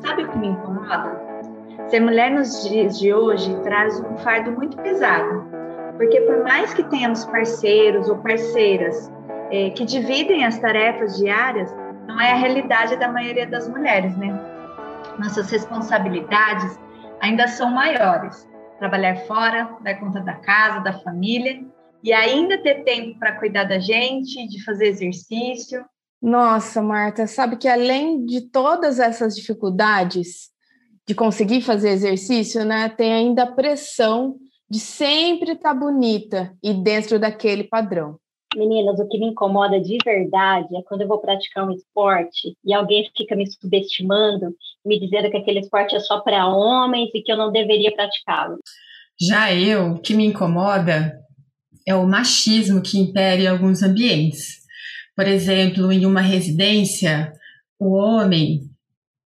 Sabe 0.00 0.24
o 0.24 0.30
que 0.30 0.38
me 0.38 0.48
incomoda? 0.48 1.28
Ser 1.88 2.00
mulher 2.00 2.30
nos 2.30 2.68
dias 2.68 2.98
de 2.98 3.12
hoje 3.12 3.54
traz 3.62 3.98
um 4.00 4.16
fardo 4.18 4.52
muito 4.52 4.76
pesado, 4.78 5.44
porque 5.96 6.20
por 6.22 6.42
mais 6.44 6.72
que 6.74 6.82
tenhamos 6.84 7.24
parceiros 7.24 8.08
ou 8.08 8.18
parceiras 8.18 9.10
eh, 9.50 9.70
que 9.70 9.84
dividem 9.84 10.44
as 10.44 10.58
tarefas 10.58 11.16
diárias, 11.16 11.74
não 12.06 12.20
é 12.20 12.32
a 12.32 12.36
realidade 12.36 12.96
da 12.96 13.08
maioria 13.08 13.46
das 13.46 13.68
mulheres, 13.68 14.16
né? 14.16 14.28
Nossas 15.18 15.50
responsabilidades 15.50 16.78
ainda 17.20 17.48
são 17.48 17.70
maiores. 17.70 18.48
Trabalhar 18.78 19.16
fora, 19.26 19.76
dar 19.80 19.94
conta 19.96 20.20
da 20.20 20.34
casa, 20.34 20.80
da 20.80 20.92
família 21.00 21.64
e 22.02 22.12
ainda 22.12 22.58
ter 22.62 22.84
tempo 22.84 23.18
para 23.18 23.32
cuidar 23.32 23.64
da 23.64 23.78
gente, 23.78 24.46
de 24.46 24.64
fazer 24.64 24.86
exercício. 24.86 25.84
Nossa, 26.20 26.82
Marta, 26.82 27.26
sabe 27.26 27.56
que 27.56 27.68
além 27.68 28.24
de 28.24 28.50
todas 28.50 28.98
essas 28.98 29.36
dificuldades 29.36 30.50
de 31.06 31.14
conseguir 31.14 31.62
fazer 31.62 31.90
exercício, 31.90 32.64
né, 32.64 32.88
tem 32.88 33.12
ainda 33.12 33.44
a 33.44 33.52
pressão 33.52 34.36
de 34.68 34.78
sempre 34.78 35.52
estar 35.52 35.72
tá 35.72 35.74
bonita 35.74 36.52
e 36.62 36.74
dentro 36.74 37.18
daquele 37.18 37.64
padrão. 37.64 38.18
Meninas, 38.54 38.98
o 38.98 39.08
que 39.08 39.18
me 39.18 39.26
incomoda 39.26 39.80
de 39.80 39.98
verdade 40.04 40.74
é 40.76 40.82
quando 40.82 41.02
eu 41.02 41.08
vou 41.08 41.18
praticar 41.18 41.66
um 41.66 41.72
esporte 41.72 42.56
e 42.64 42.74
alguém 42.74 43.08
fica 43.16 43.36
me 43.36 43.46
subestimando, 43.46 44.54
me 44.84 44.98
dizendo 44.98 45.30
que 45.30 45.36
aquele 45.36 45.60
esporte 45.60 45.94
é 45.94 46.00
só 46.00 46.20
para 46.20 46.48
homens 46.48 47.10
e 47.14 47.22
que 47.22 47.30
eu 47.30 47.36
não 47.36 47.52
deveria 47.52 47.94
praticá-lo. 47.94 48.58
Já 49.20 49.54
eu, 49.54 49.92
o 49.92 50.00
que 50.00 50.14
me 50.14 50.24
incomoda 50.24 51.18
é 51.86 51.94
o 51.94 52.06
machismo 52.06 52.82
que 52.82 52.98
impera 52.98 53.40
em 53.40 53.46
alguns 53.46 53.82
ambientes. 53.82 54.58
Por 55.18 55.26
exemplo, 55.26 55.90
em 55.90 56.06
uma 56.06 56.20
residência, 56.20 57.32
o 57.76 57.96
homem 57.96 58.70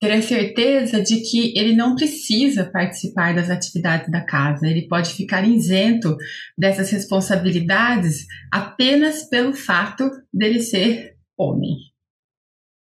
ter 0.00 0.10
a 0.10 0.22
certeza 0.22 1.02
de 1.02 1.20
que 1.20 1.52
ele 1.54 1.76
não 1.76 1.94
precisa 1.94 2.64
participar 2.64 3.34
das 3.34 3.50
atividades 3.50 4.10
da 4.10 4.24
casa, 4.24 4.66
ele 4.66 4.88
pode 4.88 5.10
ficar 5.10 5.46
isento 5.46 6.16
dessas 6.56 6.90
responsabilidades 6.90 8.24
apenas 8.50 9.28
pelo 9.28 9.52
fato 9.52 10.10
dele 10.32 10.60
ser 10.60 11.14
homem. 11.36 11.76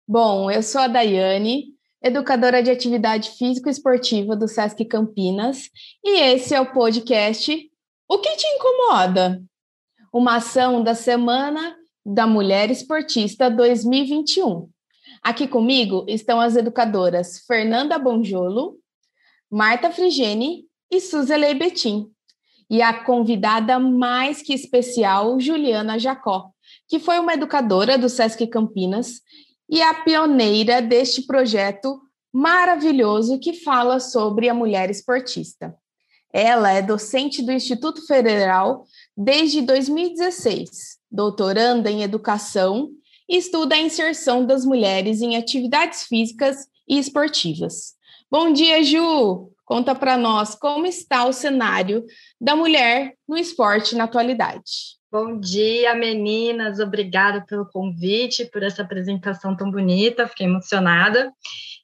Bom, 0.04 0.50
eu 0.50 0.60
sou 0.60 0.80
a 0.80 0.88
Daiane, 0.88 1.66
educadora 2.02 2.64
de 2.64 2.72
atividade 2.72 3.30
físico-esportiva 3.38 4.34
do 4.34 4.48
SESC 4.48 4.84
Campinas, 4.86 5.70
e 6.04 6.19
esse 6.20 6.52
é 6.52 6.60
o 6.60 6.72
podcast 6.72 7.56
O 8.08 8.19
que 8.19 8.36
te 8.36 8.46
incomoda? 8.56 9.41
Uma 10.12 10.38
ação 10.38 10.82
da 10.82 10.96
Semana 10.96 11.78
da 12.08 12.26
Mulher 12.26 12.70
Esportista 12.70 13.50
2021 13.50 14.68
Aqui 15.22 15.48
comigo 15.48 16.04
estão 16.08 16.40
as 16.40 16.56
educadoras 16.56 17.40
Fernanda 17.46 17.98
Bonjolo, 17.98 18.76
Marta 19.50 19.90
Frigene 19.90 20.64
e 20.90 21.00
Suzele 21.00 21.54
Betim. 21.54 22.10
E 22.70 22.82
a 22.82 23.04
convidada 23.04 23.78
mais 23.78 24.42
que 24.42 24.52
especial, 24.52 25.40
Juliana 25.40 25.98
Jacó, 25.98 26.50
que 26.86 26.98
foi 26.98 27.18
uma 27.18 27.34
educadora 27.34 27.96
do 27.96 28.08
SESC 28.08 28.46
Campinas 28.46 29.20
e 29.68 29.80
a 29.80 29.94
pioneira 29.94 30.82
deste 30.82 31.22
projeto 31.22 32.00
maravilhoso 32.32 33.38
que 33.40 33.54
fala 33.54 34.00
sobre 34.00 34.48
a 34.48 34.54
mulher 34.54 34.90
esportista. 34.90 35.74
Ela 36.30 36.72
é 36.72 36.82
docente 36.82 37.42
do 37.42 37.50
Instituto 37.50 38.06
Federal 38.06 38.84
desde 39.20 39.62
2016, 39.62 40.97
doutoranda 41.11 41.91
em 41.91 42.05
educação 42.05 42.88
estuda 43.28 43.75
a 43.75 43.80
inserção 43.80 44.47
das 44.47 44.64
mulheres 44.64 45.20
em 45.20 45.36
atividades 45.36 46.05
físicas 46.05 46.69
e 46.88 47.00
esportivas. 47.00 47.94
Bom 48.30 48.52
dia, 48.52 48.80
Ju! 48.84 49.50
Conta 49.64 49.92
para 49.92 50.16
nós 50.16 50.55
como 50.55 50.86
está 50.86 51.25
o 51.25 51.33
cenário 51.33 52.05
da 52.41 52.54
mulher 52.54 53.15
no 53.28 53.37
esporte 53.37 53.97
na 53.97 54.04
atualidade. 54.04 54.97
Bom 55.10 55.41
dia, 55.41 55.94
meninas. 55.97 56.78
Obrigada 56.78 57.44
pelo 57.44 57.66
convite, 57.66 58.44
por 58.47 58.62
essa 58.62 58.82
apresentação 58.82 59.56
tão 59.56 59.69
bonita. 59.69 60.28
Fiquei 60.28 60.47
emocionada. 60.47 61.32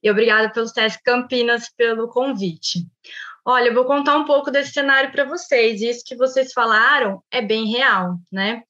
E 0.00 0.08
obrigada 0.08 0.50
pelo 0.50 0.68
SESC 0.68 1.02
Campinas 1.02 1.68
pelo 1.76 2.08
convite. 2.08 2.86
Olha, 3.44 3.68
eu 3.68 3.74
vou 3.74 3.84
contar 3.84 4.16
um 4.16 4.24
pouco 4.24 4.50
desse 4.50 4.72
cenário 4.72 5.12
para 5.12 5.24
vocês. 5.24 5.82
Isso 5.82 6.02
que 6.04 6.16
vocês 6.16 6.52
falaram 6.52 7.22
é 7.30 7.42
bem 7.42 7.66
real, 7.70 8.16
né? 8.32 8.62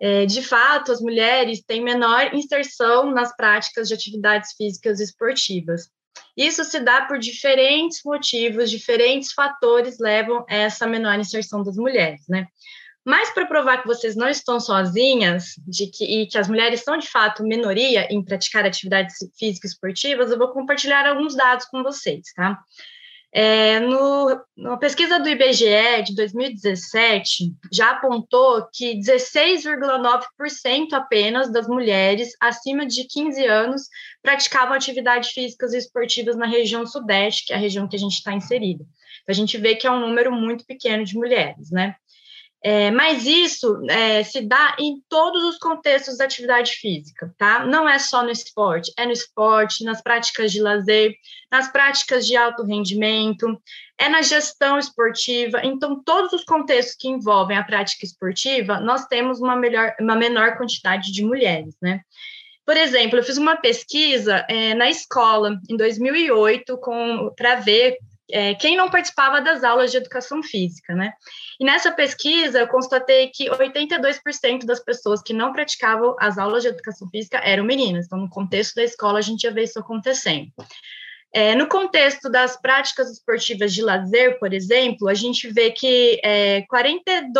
É, 0.00 0.24
de 0.24 0.40
fato, 0.40 0.92
as 0.92 1.00
mulheres 1.00 1.62
têm 1.62 1.82
menor 1.82 2.32
inserção 2.32 3.10
nas 3.10 3.34
práticas 3.36 3.88
de 3.88 3.94
atividades 3.94 4.52
físicas 4.56 5.00
esportivas. 5.00 5.90
Isso 6.36 6.64
se 6.64 6.80
dá 6.80 7.02
por 7.02 7.18
diferentes 7.18 8.00
motivos, 8.04 8.70
diferentes 8.70 9.32
fatores 9.32 9.98
levam 9.98 10.44
a 10.48 10.54
essa 10.54 10.86
menor 10.86 11.18
inserção 11.18 11.62
das 11.62 11.76
mulheres, 11.76 12.22
né? 12.28 12.46
Mas 13.04 13.30
para 13.30 13.46
provar 13.46 13.78
que 13.78 13.88
vocês 13.88 14.14
não 14.14 14.28
estão 14.28 14.60
sozinhas 14.60 15.54
de 15.66 15.86
que, 15.86 16.04
e 16.04 16.26
que 16.26 16.38
as 16.38 16.48
mulheres 16.48 16.82
são 16.82 16.96
de 16.96 17.08
fato 17.08 17.42
minoria 17.42 18.06
em 18.10 18.22
praticar 18.22 18.64
atividades 18.64 19.16
físicas 19.38 19.72
esportivas, 19.72 20.30
eu 20.30 20.38
vou 20.38 20.52
compartilhar 20.52 21.06
alguns 21.06 21.34
dados 21.34 21.64
com 21.66 21.82
vocês, 21.82 22.22
tá? 22.34 22.58
É, 23.32 23.78
no, 23.78 24.44
na 24.56 24.76
pesquisa 24.76 25.20
do 25.20 25.28
IBGE 25.28 26.02
de 26.04 26.16
2017, 26.16 27.54
já 27.72 27.90
apontou 27.90 28.66
que 28.72 28.98
16,9% 28.98 30.92
apenas 30.92 31.52
das 31.52 31.68
mulheres 31.68 32.30
acima 32.40 32.84
de 32.84 33.04
15 33.04 33.46
anos 33.46 33.82
praticavam 34.20 34.74
atividades 34.74 35.30
físicas 35.30 35.72
e 35.72 35.78
esportivas 35.78 36.36
na 36.36 36.46
região 36.46 36.84
sudeste, 36.84 37.46
que 37.46 37.52
é 37.52 37.56
a 37.56 37.60
região 37.60 37.86
que 37.86 37.94
a 37.94 38.00
gente 38.00 38.14
está 38.14 38.32
inserida. 38.32 38.84
Então, 39.22 39.28
a 39.28 39.32
gente 39.32 39.56
vê 39.58 39.76
que 39.76 39.86
é 39.86 39.90
um 39.90 40.00
número 40.00 40.32
muito 40.32 40.66
pequeno 40.66 41.04
de 41.04 41.14
mulheres, 41.14 41.70
né? 41.70 41.94
É, 42.62 42.90
mas 42.90 43.24
isso 43.24 43.80
é, 43.88 44.22
se 44.22 44.42
dá 44.42 44.76
em 44.78 45.02
todos 45.08 45.42
os 45.44 45.56
contextos 45.56 46.18
da 46.18 46.26
atividade 46.26 46.72
física, 46.72 47.34
tá? 47.38 47.64
Não 47.64 47.88
é 47.88 47.98
só 47.98 48.22
no 48.22 48.30
esporte, 48.30 48.92
é 48.98 49.06
no 49.06 49.12
esporte, 49.12 49.82
nas 49.82 50.02
práticas 50.02 50.52
de 50.52 50.60
lazer, 50.60 51.14
nas 51.50 51.72
práticas 51.72 52.26
de 52.26 52.36
alto 52.36 52.62
rendimento, 52.62 53.58
é 53.96 54.10
na 54.10 54.20
gestão 54.20 54.78
esportiva. 54.78 55.60
Então, 55.64 56.02
todos 56.02 56.34
os 56.34 56.44
contextos 56.44 56.96
que 56.96 57.08
envolvem 57.08 57.56
a 57.56 57.64
prática 57.64 58.04
esportiva, 58.04 58.78
nós 58.78 59.06
temos 59.06 59.40
uma, 59.40 59.56
melhor, 59.56 59.94
uma 59.98 60.14
menor 60.14 60.58
quantidade 60.58 61.12
de 61.12 61.24
mulheres, 61.24 61.74
né? 61.80 62.02
Por 62.66 62.76
exemplo, 62.76 63.18
eu 63.18 63.24
fiz 63.24 63.38
uma 63.38 63.56
pesquisa 63.56 64.44
é, 64.48 64.74
na 64.74 64.90
escola 64.90 65.58
em 65.68 65.76
2008 65.76 66.78
para 67.34 67.56
ver 67.56 67.96
é, 68.32 68.54
quem 68.54 68.76
não 68.76 68.90
participava 68.90 69.40
das 69.40 69.64
aulas 69.64 69.90
de 69.90 69.96
educação 69.96 70.42
física, 70.42 70.94
né? 70.94 71.12
E 71.58 71.64
nessa 71.64 71.92
pesquisa 71.92 72.58
eu 72.58 72.68
constatei 72.68 73.28
que 73.28 73.50
82% 73.50 74.64
das 74.64 74.80
pessoas 74.80 75.22
que 75.22 75.32
não 75.32 75.52
praticavam 75.52 76.16
as 76.18 76.38
aulas 76.38 76.62
de 76.62 76.68
educação 76.68 77.08
física 77.08 77.38
eram 77.38 77.64
meninas. 77.64 78.06
Então, 78.06 78.18
no 78.18 78.30
contexto 78.30 78.74
da 78.76 78.84
escola, 78.84 79.18
a 79.18 79.22
gente 79.22 79.42
já 79.42 79.50
vê 79.50 79.64
isso 79.64 79.78
acontecendo. 79.78 80.50
É, 81.32 81.54
no 81.54 81.68
contexto 81.68 82.28
das 82.28 82.60
práticas 82.60 83.08
esportivas 83.08 83.72
de 83.72 83.82
lazer, 83.82 84.38
por 84.40 84.52
exemplo, 84.52 85.08
a 85.08 85.14
gente 85.14 85.48
vê 85.48 85.70
que 85.70 86.20
é, 86.24 86.62
42%, 86.62 87.30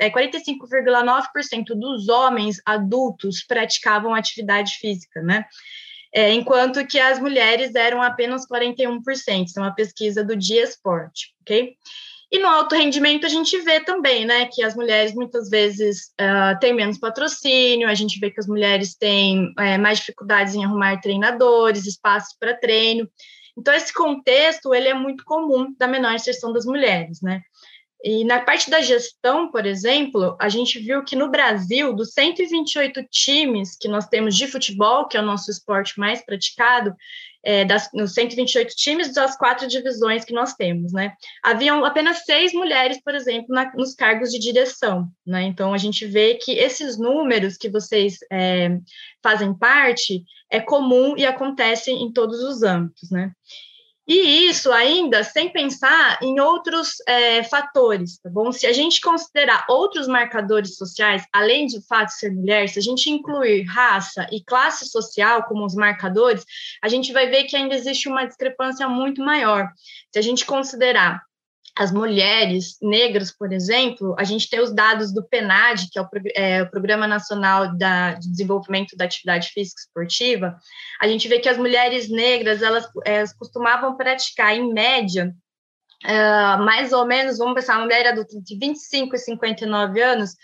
é, 0.00 0.10
45,9% 0.10 1.66
dos 1.76 2.08
homens 2.08 2.60
adultos 2.66 3.44
praticavam 3.44 4.14
atividade 4.14 4.78
física, 4.80 5.22
né? 5.22 5.44
É, 6.14 6.32
enquanto 6.32 6.86
que 6.86 6.98
as 6.98 7.18
mulheres 7.18 7.74
eram 7.74 8.02
apenas 8.02 8.46
41%. 8.46 9.46
Isso 9.46 9.58
é 9.58 9.62
uma 9.62 9.74
pesquisa 9.74 10.22
do 10.22 10.36
Dia 10.36 10.62
Esporte, 10.62 11.34
ok? 11.40 11.74
E 12.30 12.38
no 12.38 12.48
alto 12.48 12.74
rendimento 12.74 13.26
a 13.26 13.28
gente 13.28 13.58
vê 13.60 13.80
também, 13.80 14.24
né, 14.24 14.46
que 14.50 14.62
as 14.62 14.74
mulheres 14.74 15.14
muitas 15.14 15.50
vezes 15.50 16.12
uh, 16.18 16.58
têm 16.60 16.72
menos 16.72 16.98
patrocínio, 16.98 17.86
a 17.86 17.94
gente 17.94 18.18
vê 18.18 18.30
que 18.30 18.40
as 18.40 18.46
mulheres 18.46 18.94
têm 18.94 19.52
é, 19.58 19.76
mais 19.76 19.98
dificuldades 19.98 20.54
em 20.54 20.64
arrumar 20.64 20.98
treinadores, 21.00 21.86
espaços 21.86 22.34
para 22.40 22.56
treino. 22.56 23.06
Então, 23.56 23.74
esse 23.74 23.92
contexto, 23.92 24.74
ele 24.74 24.88
é 24.88 24.94
muito 24.94 25.24
comum 25.24 25.74
da 25.78 25.86
menor 25.86 26.14
inserção 26.14 26.54
das 26.54 26.64
mulheres, 26.64 27.20
né? 27.20 27.42
E 28.04 28.24
na 28.24 28.40
parte 28.40 28.68
da 28.68 28.80
gestão, 28.80 29.50
por 29.50 29.64
exemplo, 29.64 30.36
a 30.40 30.48
gente 30.48 30.78
viu 30.78 31.04
que 31.04 31.14
no 31.14 31.30
Brasil, 31.30 31.94
dos 31.94 32.12
128 32.12 33.04
times 33.10 33.76
que 33.76 33.86
nós 33.86 34.08
temos 34.08 34.36
de 34.36 34.48
futebol, 34.48 35.06
que 35.06 35.16
é 35.16 35.20
o 35.20 35.24
nosso 35.24 35.50
esporte 35.50 35.98
mais 35.98 36.24
praticado, 36.24 36.94
é, 37.44 37.64
das, 37.64 37.90
nos 37.92 38.14
128 38.14 38.74
times 38.76 39.12
das 39.12 39.36
quatro 39.36 39.66
divisões 39.66 40.24
que 40.24 40.32
nós 40.32 40.54
temos, 40.54 40.92
né? 40.92 41.12
Haviam 41.42 41.84
apenas 41.84 42.24
seis 42.24 42.52
mulheres, 42.52 43.00
por 43.02 43.14
exemplo, 43.14 43.54
na, 43.54 43.72
nos 43.74 43.94
cargos 43.94 44.30
de 44.30 44.38
direção, 44.38 45.08
né? 45.26 45.42
Então, 45.42 45.74
a 45.74 45.78
gente 45.78 46.06
vê 46.06 46.34
que 46.34 46.52
esses 46.52 46.98
números 46.98 47.56
que 47.56 47.68
vocês 47.68 48.18
é, 48.30 48.78
fazem 49.22 49.52
parte 49.56 50.24
é 50.50 50.60
comum 50.60 51.16
e 51.16 51.26
acontecem 51.26 52.02
em 52.02 52.12
todos 52.12 52.40
os 52.42 52.62
âmbitos, 52.62 53.10
né? 53.10 53.32
E 54.14 54.46
isso 54.46 54.70
ainda 54.70 55.24
sem 55.24 55.48
pensar 55.48 56.18
em 56.22 56.38
outros 56.38 56.96
é, 57.08 57.42
fatores, 57.44 58.18
tá 58.18 58.28
bom? 58.28 58.52
Se 58.52 58.66
a 58.66 58.72
gente 58.72 59.00
considerar 59.00 59.64
outros 59.70 60.06
marcadores 60.06 60.76
sociais, 60.76 61.24
além 61.32 61.64
de 61.64 61.80
fato 61.86 62.08
de 62.08 62.18
ser 62.18 62.30
mulher, 62.30 62.68
se 62.68 62.78
a 62.78 62.82
gente 62.82 63.08
incluir 63.08 63.62
raça 63.62 64.28
e 64.30 64.44
classe 64.44 64.84
social 64.84 65.44
como 65.44 65.64
os 65.64 65.74
marcadores, 65.74 66.44
a 66.82 66.88
gente 66.88 67.10
vai 67.10 67.30
ver 67.30 67.44
que 67.44 67.56
ainda 67.56 67.74
existe 67.74 68.06
uma 68.06 68.26
discrepância 68.26 68.86
muito 68.86 69.24
maior. 69.24 69.70
Se 70.12 70.18
a 70.18 70.22
gente 70.22 70.44
considerar 70.44 71.22
as 71.76 71.90
mulheres 71.90 72.76
negras, 72.82 73.30
por 73.30 73.50
exemplo, 73.52 74.14
a 74.18 74.24
gente 74.24 74.48
tem 74.48 74.60
os 74.60 74.74
dados 74.74 75.12
do 75.12 75.26
PNAD, 75.26 75.88
que 75.90 75.98
é 75.98 76.02
o, 76.02 76.08
é, 76.34 76.62
o 76.62 76.70
Programa 76.70 77.06
Nacional 77.06 77.76
da, 77.76 78.12
de 78.14 78.30
Desenvolvimento 78.30 78.94
da 78.94 79.06
Atividade 79.06 79.48
Física 79.48 79.80
Esportiva, 79.80 80.56
a 81.00 81.08
gente 81.08 81.26
vê 81.28 81.38
que 81.38 81.48
as 81.48 81.56
mulheres 81.56 82.10
negras, 82.10 82.62
elas, 82.62 82.86
elas 83.06 83.32
costumavam 83.32 83.96
praticar, 83.96 84.54
em 84.54 84.70
média, 84.70 85.34
uh, 86.04 86.62
mais 86.62 86.92
ou 86.92 87.06
menos, 87.06 87.38
vamos 87.38 87.54
pensar, 87.54 87.76
uma 87.76 87.84
mulher 87.84 88.06
adulta 88.06 88.38
de 88.38 88.58
25 88.58 89.16
e 89.16 89.18
59 89.18 90.02
anos, 90.02 90.34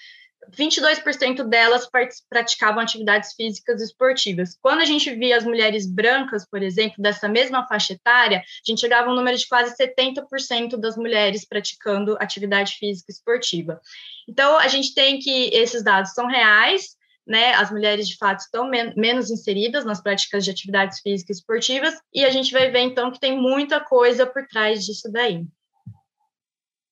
22% 0.50 1.44
delas 1.44 1.88
praticavam 2.28 2.80
atividades 2.80 3.34
físicas 3.34 3.82
esportivas. 3.82 4.56
Quando 4.62 4.80
a 4.80 4.84
gente 4.84 5.14
via 5.14 5.36
as 5.36 5.44
mulheres 5.44 5.86
brancas, 5.86 6.46
por 6.48 6.62
exemplo, 6.62 7.02
dessa 7.02 7.28
mesma 7.28 7.66
faixa 7.66 7.92
etária, 7.92 8.38
a 8.38 8.42
gente 8.64 8.80
chegava 8.80 9.08
a 9.08 9.12
um 9.12 9.16
número 9.16 9.36
de 9.36 9.46
quase 9.46 9.76
70% 9.76 10.76
das 10.76 10.96
mulheres 10.96 11.46
praticando 11.46 12.16
atividade 12.20 12.74
física 12.74 13.12
esportiva. 13.12 13.80
Então, 14.28 14.58
a 14.58 14.68
gente 14.68 14.94
tem 14.94 15.18
que 15.18 15.50
esses 15.52 15.82
dados 15.82 16.12
são 16.12 16.26
reais, 16.26 16.96
né? 17.26 17.52
As 17.54 17.70
mulheres 17.70 18.08
de 18.08 18.16
fato 18.16 18.40
estão 18.40 18.68
men 18.70 18.94
menos 18.96 19.30
inseridas 19.30 19.84
nas 19.84 20.00
práticas 20.00 20.44
de 20.44 20.50
atividades 20.50 21.00
físicas 21.00 21.38
esportivas, 21.38 21.94
e 22.14 22.24
a 22.24 22.30
gente 22.30 22.52
vai 22.52 22.70
ver 22.70 22.80
então 22.80 23.10
que 23.10 23.20
tem 23.20 23.36
muita 23.38 23.80
coisa 23.80 24.26
por 24.26 24.46
trás 24.46 24.84
disso 24.86 25.10
daí. 25.12 25.44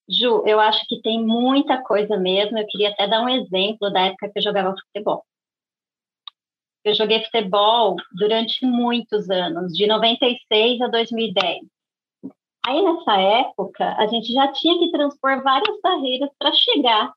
Ju, 0.09 0.43
eu 0.45 0.59
acho 0.59 0.85
que 0.87 1.01
tem 1.01 1.23
muita 1.23 1.81
coisa 1.83 2.17
mesmo. 2.17 2.57
Eu 2.57 2.67
queria 2.67 2.89
até 2.89 3.07
dar 3.07 3.21
um 3.21 3.29
exemplo 3.29 3.89
da 3.91 4.01
época 4.01 4.29
que 4.31 4.39
eu 4.39 4.43
jogava 4.43 4.75
futebol. 4.75 5.25
Eu 6.83 6.95
joguei 6.95 7.23
futebol 7.25 7.97
durante 8.13 8.65
muitos 8.65 9.29
anos, 9.29 9.73
de 9.73 9.85
96 9.85 10.81
a 10.81 10.87
2010. 10.87 11.59
Aí, 12.65 12.81
nessa 12.81 13.17
época, 13.19 13.95
a 13.97 14.07
gente 14.07 14.31
já 14.33 14.51
tinha 14.51 14.77
que 14.79 14.91
transpor 14.91 15.41
várias 15.43 15.79
barreiras 15.81 16.29
para 16.39 16.53
chegar 16.53 17.13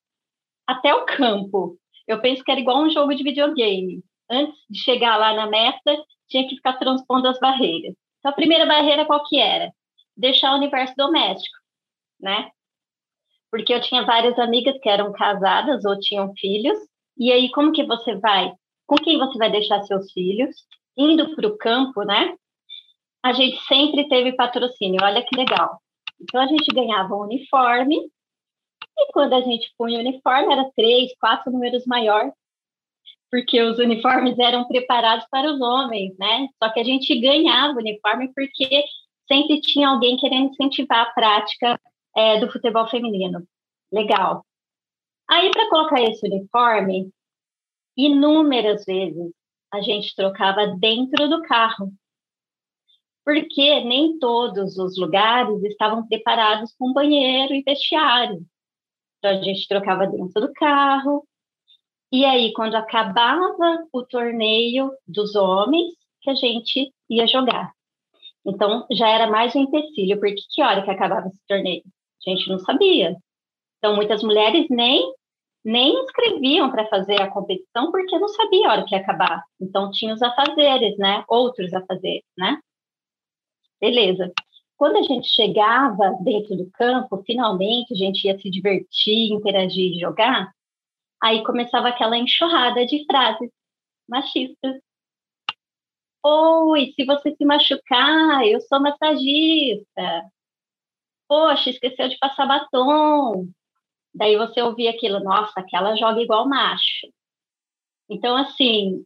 até 0.67 0.95
o 0.95 1.05
campo. 1.05 1.77
Eu 2.07 2.21
penso 2.21 2.43
que 2.43 2.51
era 2.51 2.61
igual 2.61 2.83
um 2.83 2.91
jogo 2.91 3.15
de 3.15 3.23
videogame. 3.23 4.03
Antes 4.29 4.59
de 4.69 4.79
chegar 4.81 5.17
lá 5.17 5.35
na 5.35 5.47
meta, 5.47 5.97
tinha 6.29 6.49
que 6.49 6.57
ficar 6.57 6.75
transpondo 6.75 7.29
as 7.29 7.39
barreiras. 7.39 7.95
Então, 8.19 8.31
a 8.31 8.35
primeira 8.35 8.67
barreira 8.67 9.05
qual 9.05 9.25
que 9.25 9.39
era? 9.39 9.73
Deixar 10.17 10.53
o 10.53 10.57
universo 10.57 10.95
doméstico, 10.97 11.57
né? 12.21 12.51
Porque 13.51 13.75
eu 13.75 13.81
tinha 13.81 14.05
várias 14.05 14.39
amigas 14.39 14.79
que 14.81 14.89
eram 14.89 15.13
casadas 15.13 15.85
ou 15.85 15.99
tinham 15.99 16.33
filhos, 16.35 16.79
e 17.19 17.33
aí 17.33 17.51
como 17.51 17.73
que 17.73 17.85
você 17.85 18.15
vai? 18.17 18.53
Com 18.87 18.97
quem 18.97 19.19
você 19.19 19.37
vai 19.39 19.51
deixar 19.51 19.83
seus 19.83 20.13
filhos? 20.13 20.55
Indo 20.97 21.35
para 21.35 21.47
o 21.47 21.57
campo, 21.57 22.03
né? 22.03 22.35
A 23.23 23.33
gente 23.33 23.61
sempre 23.65 24.09
teve 24.09 24.33
patrocínio, 24.33 25.01
olha 25.03 25.23
que 25.23 25.37
legal. 25.37 25.81
Então 26.21 26.41
a 26.41 26.47
gente 26.47 26.67
ganhava 26.75 27.15
um 27.15 27.23
uniforme, 27.23 27.97
e 28.99 29.13
quando 29.13 29.35
a 29.35 29.41
gente 29.41 29.73
punha 29.79 29.99
o 29.99 30.01
uniforme, 30.01 30.53
era 30.53 30.71
três, 30.77 31.13
quatro 31.19 31.51
números 31.51 31.87
maior, 31.87 32.33
porque 33.31 33.63
os 33.63 33.79
uniformes 33.79 34.39
eram 34.39 34.67
preparados 34.67 35.25
para 35.31 35.51
os 35.51 35.61
homens, 35.61 36.17
né? 36.19 36.49
Só 36.63 36.71
que 36.71 36.81
a 36.81 36.85
gente 36.85 37.19
ganhava 37.21 37.75
o 37.75 37.79
uniforme 37.79 38.33
porque 38.35 38.85
sempre 39.31 39.61
tinha 39.61 39.89
alguém 39.89 40.17
querendo 40.17 40.51
incentivar 40.51 41.07
a 41.07 41.13
prática 41.13 41.81
é, 42.17 42.41
do 42.41 42.51
futebol 42.51 42.89
feminino. 42.89 43.47
Legal. 43.93 44.45
Aí, 45.29 45.51
para 45.51 45.69
colocar 45.69 46.01
esse 46.03 46.27
uniforme, 46.27 47.11
inúmeras 47.97 48.85
vezes 48.85 49.33
a 49.73 49.81
gente 49.81 50.15
trocava 50.17 50.67
dentro 50.79 51.29
do 51.29 51.43
carro, 51.43 51.93
porque 53.25 53.81
nem 53.85 54.19
todos 54.19 54.77
os 54.79 54.99
lugares 54.99 55.63
estavam 55.65 56.07
preparados 56.09 56.75
com 56.77 56.93
banheiro 56.93 57.55
e 57.55 57.63
vestiário. 57.63 58.45
Então, 59.19 59.31
a 59.31 59.43
gente 59.43 59.69
trocava 59.69 60.07
dentro 60.07 60.41
do 60.41 60.53
carro. 60.53 61.25
E 62.13 62.25
aí, 62.25 62.53
quando 62.53 62.75
acabava 62.75 63.87
o 63.93 64.03
torneio 64.03 64.91
dos 65.07 65.37
homens, 65.37 65.95
que 66.21 66.31
a 66.31 66.35
gente 66.35 66.93
ia 67.09 67.27
jogar. 67.27 67.73
Então, 68.45 68.87
já 68.91 69.09
era 69.09 69.31
mais 69.31 69.55
um 69.55 69.61
empecilho, 69.61 70.19
porque 70.19 70.43
que 70.51 70.63
hora 70.63 70.83
que 70.83 70.91
acabava 70.91 71.29
esse 71.29 71.41
torneio? 71.47 71.83
A 72.27 72.31
gente 72.31 72.49
não 72.49 72.59
sabia. 72.59 73.17
Então, 73.79 73.97
muitas 73.97 74.23
mulheres 74.23 74.67
nem 74.71 75.13
nem 75.65 75.93
inscreviam 75.93 76.71
para 76.71 76.89
fazer 76.89 77.21
a 77.21 77.31
competição 77.31 77.91
porque 77.91 78.19
não 78.19 78.29
sabia 78.29 78.69
a 78.69 78.73
hora 78.73 78.85
que 78.87 78.95
ia 78.95 79.01
acabar. 79.01 79.45
Então, 79.61 79.91
tinha 79.91 80.15
os 80.15 80.23
afazeres, 80.23 80.97
né? 80.97 81.23
Outros 81.29 81.73
afazeres, 81.75 82.25
né? 82.37 82.59
Beleza. 83.81 84.33
Quando 84.77 84.97
a 84.97 85.03
gente 85.03 85.29
chegava 85.29 86.17
dentro 86.23 86.57
do 86.57 86.71
campo, 86.71 87.23
finalmente 87.27 87.93
a 87.93 87.97
gente 87.97 88.27
ia 88.27 88.39
se 88.39 88.51
divertir, 88.51 89.33
interagir 89.33 89.93
e 89.93 90.01
jogar, 90.01 90.51
aí 91.23 91.45
começava 91.45 91.89
aquela 91.89 92.17
enxurrada 92.17 92.87
de 92.87 93.05
frases 93.05 93.51
machistas. 94.09 94.81
Oi, 96.25 96.93
se 96.97 97.05
você 97.05 97.35
se 97.35 97.45
machucar, 97.45 98.47
eu 98.47 98.61
sou 98.63 98.81
massagista 98.81 100.31
poxa, 101.31 101.71
esqueceu 101.71 102.09
de 102.09 102.19
passar 102.19 102.45
batom. 102.45 103.49
Daí 104.13 104.37
você 104.37 104.61
ouvia 104.61 104.91
aquilo, 104.91 105.21
nossa, 105.21 105.61
aquela 105.61 105.95
joga 105.95 106.21
igual 106.21 106.49
macho. 106.49 107.07
Então, 108.09 108.37
assim, 108.37 109.05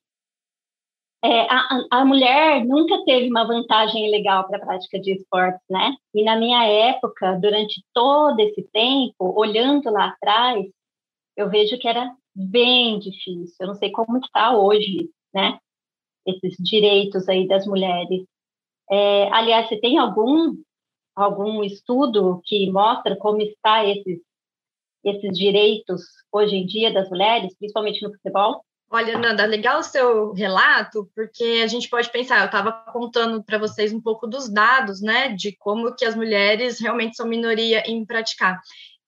é, 1.22 1.42
a, 1.42 1.84
a, 1.90 2.04
mulher 2.06 2.64
nunca 2.64 3.04
teve 3.04 3.28
uma 3.28 3.46
vantagem 3.46 4.10
legal 4.10 4.48
para 4.48 4.56
a 4.56 4.64
prática 4.64 4.98
de 4.98 5.12
esportes, 5.12 5.60
né? 5.68 5.94
E 6.14 6.24
na 6.24 6.36
minha 6.36 6.66
época, 6.66 7.38
durante 7.38 7.84
todo 7.92 8.40
esse 8.40 8.62
tempo, 8.72 9.38
olhando 9.38 9.90
lá 9.90 10.08
atrás, 10.08 10.64
eu 11.36 11.50
vejo 11.50 11.78
que 11.78 11.88
era 11.88 12.10
bem 12.34 12.98
difícil. 12.98 13.54
Eu 13.60 13.66
não 13.66 13.74
sei 13.74 13.90
como 13.90 14.16
está 14.16 14.56
hoje, 14.56 15.10
né? 15.34 15.58
Esses 16.26 16.56
direitos 16.58 17.28
aí 17.28 17.46
das 17.46 17.66
mulheres. 17.66 18.24
É, 18.90 19.28
aliás, 19.30 19.68
você 19.68 19.78
tem 19.78 19.98
algum 19.98 20.54
algum 21.14 21.62
estudo 21.62 22.40
que 22.44 22.70
mostra 22.70 23.16
como 23.16 23.40
está 23.40 23.84
esses 23.84 24.20
esses 25.04 25.36
direitos 25.36 26.02
hoje 26.32 26.56
em 26.56 26.66
dia 26.66 26.92
das 26.92 27.10
mulheres, 27.10 27.54
principalmente 27.58 28.02
no 28.02 28.10
futebol? 28.10 28.64
Olha, 28.90 29.18
Nanda, 29.18 29.44
legal 29.44 29.80
o 29.80 29.82
seu 29.82 30.32
relato, 30.32 31.10
porque 31.14 31.60
a 31.62 31.66
gente 31.66 31.88
pode 31.88 32.10
pensar, 32.10 32.40
eu 32.40 32.46
estava 32.46 32.72
contando 32.92 33.42
para 33.42 33.58
vocês 33.58 33.92
um 33.92 34.00
pouco 34.00 34.26
dos 34.26 34.48
dados, 34.48 35.00
né, 35.02 35.28
de 35.30 35.54
como 35.56 35.94
que 35.94 36.04
as 36.04 36.14
mulheres 36.14 36.80
realmente 36.80 37.16
são 37.16 37.26
minoria 37.26 37.82
em 37.86 38.04
praticar. 38.04 38.60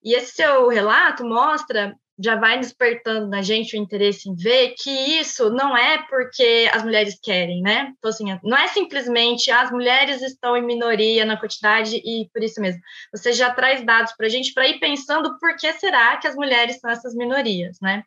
E 0.02 0.14
esse 0.14 0.34
seu 0.34 0.68
relato 0.68 1.24
mostra 1.24 1.96
já 2.18 2.34
vai 2.34 2.58
despertando 2.58 3.28
na 3.28 3.42
gente 3.42 3.76
o 3.76 3.80
interesse 3.80 4.28
em 4.28 4.34
ver 4.34 4.74
que 4.78 4.90
isso 4.90 5.50
não 5.50 5.76
é 5.76 5.98
porque 6.08 6.68
as 6.72 6.82
mulheres 6.82 7.18
querem, 7.22 7.60
né? 7.60 7.92
Então, 7.98 8.08
assim, 8.08 8.24
não 8.42 8.56
é 8.56 8.68
simplesmente 8.68 9.50
as 9.50 9.70
mulheres 9.70 10.22
estão 10.22 10.56
em 10.56 10.64
minoria 10.64 11.24
na 11.26 11.36
quantidade 11.36 11.96
e 11.96 12.28
por 12.32 12.42
isso 12.42 12.60
mesmo. 12.60 12.80
Você 13.12 13.32
já 13.32 13.50
traz 13.50 13.84
dados 13.84 14.12
para 14.16 14.26
a 14.26 14.30
gente 14.30 14.54
para 14.54 14.66
ir 14.66 14.78
pensando 14.78 15.38
por 15.38 15.56
que 15.56 15.72
será 15.74 16.16
que 16.16 16.26
as 16.26 16.34
mulheres 16.34 16.78
são 16.80 16.90
essas 16.90 17.14
minorias, 17.14 17.78
né? 17.82 18.02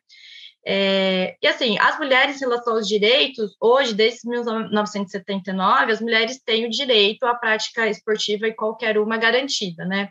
É, 0.66 1.36
e 1.40 1.46
assim, 1.46 1.78
as 1.78 1.98
mulheres 1.98 2.36
em 2.36 2.40
relação 2.40 2.74
aos 2.74 2.86
direitos, 2.86 3.56
hoje, 3.60 3.94
desde 3.94 4.28
1979, 4.28 5.92
as 5.92 6.00
mulheres 6.00 6.38
têm 6.42 6.66
o 6.66 6.70
direito 6.70 7.24
à 7.24 7.34
prática 7.34 7.88
esportiva 7.88 8.46
e 8.46 8.54
qualquer 8.54 8.98
uma 8.98 9.16
garantida, 9.16 9.84
né? 9.84 10.10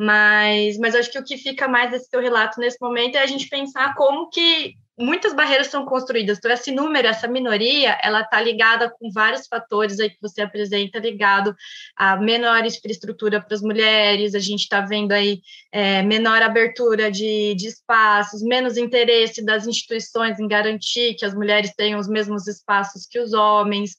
Mas, 0.00 0.78
mas 0.78 0.94
acho 0.94 1.10
que 1.10 1.18
o 1.18 1.24
que 1.24 1.36
fica 1.36 1.66
mais 1.66 1.90
desse 1.90 2.08
teu 2.08 2.20
relato 2.20 2.60
nesse 2.60 2.78
momento 2.80 3.16
é 3.16 3.18
a 3.18 3.26
gente 3.26 3.48
pensar 3.48 3.96
como 3.96 4.30
que 4.30 4.76
muitas 4.96 5.34
barreiras 5.34 5.66
são 5.66 5.84
construídas. 5.84 6.38
Então, 6.38 6.52
esse 6.52 6.70
número, 6.70 7.08
essa 7.08 7.26
minoria, 7.26 7.98
ela 8.00 8.20
está 8.20 8.40
ligada 8.40 8.88
com 8.90 9.10
vários 9.10 9.48
fatores 9.48 9.98
aí 9.98 10.10
que 10.10 10.22
você 10.22 10.42
apresenta, 10.42 11.00
ligado 11.00 11.52
a 11.96 12.16
menor 12.16 12.64
infraestrutura 12.64 13.40
para 13.40 13.54
as 13.54 13.60
mulheres, 13.60 14.36
a 14.36 14.38
gente 14.38 14.60
está 14.60 14.80
vendo 14.82 15.10
aí 15.10 15.40
é, 15.72 16.02
menor 16.02 16.42
abertura 16.42 17.10
de, 17.10 17.56
de 17.56 17.66
espaços, 17.66 18.40
menos 18.40 18.76
interesse 18.76 19.44
das 19.44 19.66
instituições 19.66 20.38
em 20.38 20.46
garantir 20.46 21.14
que 21.14 21.24
as 21.24 21.34
mulheres 21.34 21.72
tenham 21.76 21.98
os 21.98 22.08
mesmos 22.08 22.46
espaços 22.46 23.04
que 23.04 23.18
os 23.18 23.32
homens. 23.32 23.96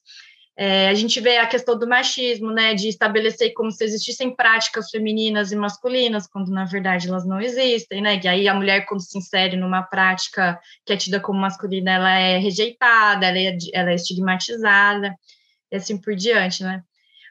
É, 0.62 0.89
a 0.89 0.94
gente 0.94 1.22
vê 1.22 1.38
a 1.38 1.48
questão 1.48 1.80
do 1.80 1.88
machismo, 1.88 2.51
né, 2.51 2.74
de 2.74 2.89
estabelecer 2.89 3.54
como 3.54 3.72
se 3.72 3.82
existissem 3.86 4.36
práticas 4.36 4.89
femininas 4.89 5.54
e 5.54 5.56
masculinas, 5.56 6.28
quando 6.28 6.51
na 6.51 6.66
verdade 6.66 7.08
elas 7.08 7.25
não 7.25 7.39
existem, 7.39 8.01
né, 8.01 8.20
e 8.22 8.28
aí 8.28 8.46
a 8.46 8.54
mulher 8.54 8.86
quando 8.86 9.00
se 9.00 9.18
insere 9.18 9.56
numa 9.56 9.84
prática 9.84 10.60
que 10.86 10.92
é 10.92 10.98
tida 10.98 11.22
como 11.22 11.39
masculina, 11.39 11.92
ela 11.92 12.12
é 12.12 12.38
rejeitada, 12.39 13.28
ela 13.28 13.39
é, 13.39 13.58
ela 13.74 13.92
é 13.92 13.96
estigmatizada, 13.96 15.16
e 15.72 15.78
assim 15.78 15.98
por 15.98 16.13
diante, 16.13 16.62
né. 16.62 16.84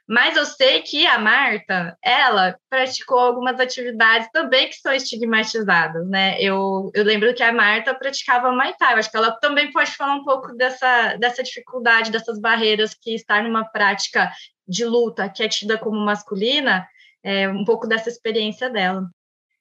Mas 0.08 0.36
eu 0.38 0.46
sei 0.46 0.80
que 0.80 1.06
a 1.06 1.18
Marta, 1.18 1.94
ela 2.02 2.56
praticou 2.70 3.18
algumas 3.18 3.60
atividades 3.60 4.30
também 4.32 4.66
que 4.68 4.76
são 4.76 4.90
estigmatizadas, 4.92 6.08
né? 6.08 6.40
Eu, 6.40 6.90
eu 6.94 7.04
lembro 7.04 7.34
que 7.34 7.42
a 7.42 7.52
Marta 7.52 7.94
praticava 7.94 8.50
Muay 8.50 8.72
Thai, 8.78 8.94
eu 8.94 8.98
acho 8.98 9.10
que 9.10 9.16
ela 9.18 9.32
também 9.32 9.70
pode 9.70 9.90
falar 9.90 10.14
um 10.14 10.24
pouco 10.24 10.54
dessa, 10.54 11.16
dessa 11.16 11.42
dificuldade, 11.42 12.10
dessas 12.10 12.40
barreiras 12.40 12.94
que 12.94 13.14
estar 13.14 13.42
numa 13.42 13.66
prática 13.66 14.32
de 14.66 14.86
luta 14.86 15.28
que 15.28 15.42
é 15.42 15.48
tida 15.48 15.76
como 15.76 16.00
masculina, 16.00 16.88
é, 17.22 17.46
um 17.46 17.64
pouco 17.64 17.86
dessa 17.86 18.08
experiência 18.08 18.70
dela. 18.70 19.06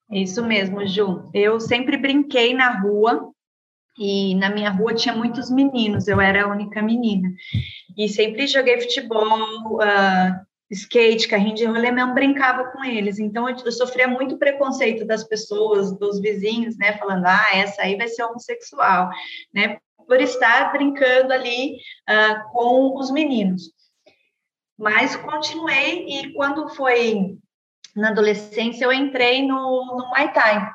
Isso 0.09 0.41
mesmo, 0.45 0.87
Ju. 0.87 1.29
Eu 1.33 1.59
sempre 1.59 1.97
brinquei 1.97 2.53
na 2.53 2.79
rua 2.79 3.33
e 3.97 4.35
na 4.35 4.49
minha 4.49 4.69
rua 4.69 4.93
tinha 4.93 5.15
muitos 5.15 5.49
meninos, 5.49 6.07
eu 6.07 6.21
era 6.21 6.43
a 6.43 6.47
única 6.47 6.81
menina. 6.81 7.29
E 7.97 8.07
sempre 8.07 8.45
joguei 8.45 8.79
futebol, 8.79 9.77
uh, 9.77 10.47
skate, 10.69 11.27
carrinho 11.27 11.55
de 11.55 11.65
rolê, 11.65 11.91
mesmo 11.91 12.13
brincava 12.13 12.65
com 12.65 12.83
eles. 12.83 13.19
Então 13.19 13.49
eu, 13.49 13.71
sofria 13.71 14.07
muito 14.07 14.37
preconceito 14.37 15.05
das 15.05 15.23
pessoas, 15.23 15.97
dos 15.97 16.19
vizinhos, 16.19 16.77
né, 16.77 16.97
falando: 16.97 17.25
"Ah, 17.25 17.49
essa 17.53 17.81
aí 17.81 17.95
vai 17.95 18.07
ser 18.07 18.23
homossexual", 18.23 19.09
né? 19.53 19.77
Por 20.07 20.21
estar 20.21 20.71
brincando 20.71 21.33
ali 21.33 21.77
uh, 22.09 22.51
com 22.51 22.97
os 22.97 23.11
meninos. 23.11 23.63
Mas 24.77 25.15
continuei 25.15 26.05
e 26.07 26.33
quando 26.33 26.69
foi 26.69 27.37
na 27.95 28.09
adolescência 28.09 28.85
eu 28.85 28.93
entrei 28.93 29.41
no, 29.41 29.97
no 29.97 30.09
Muay 30.09 30.31
Thai. 30.31 30.69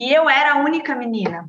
E 0.00 0.12
eu 0.12 0.28
era 0.28 0.54
a 0.54 0.64
única 0.64 0.96
menina. 0.96 1.48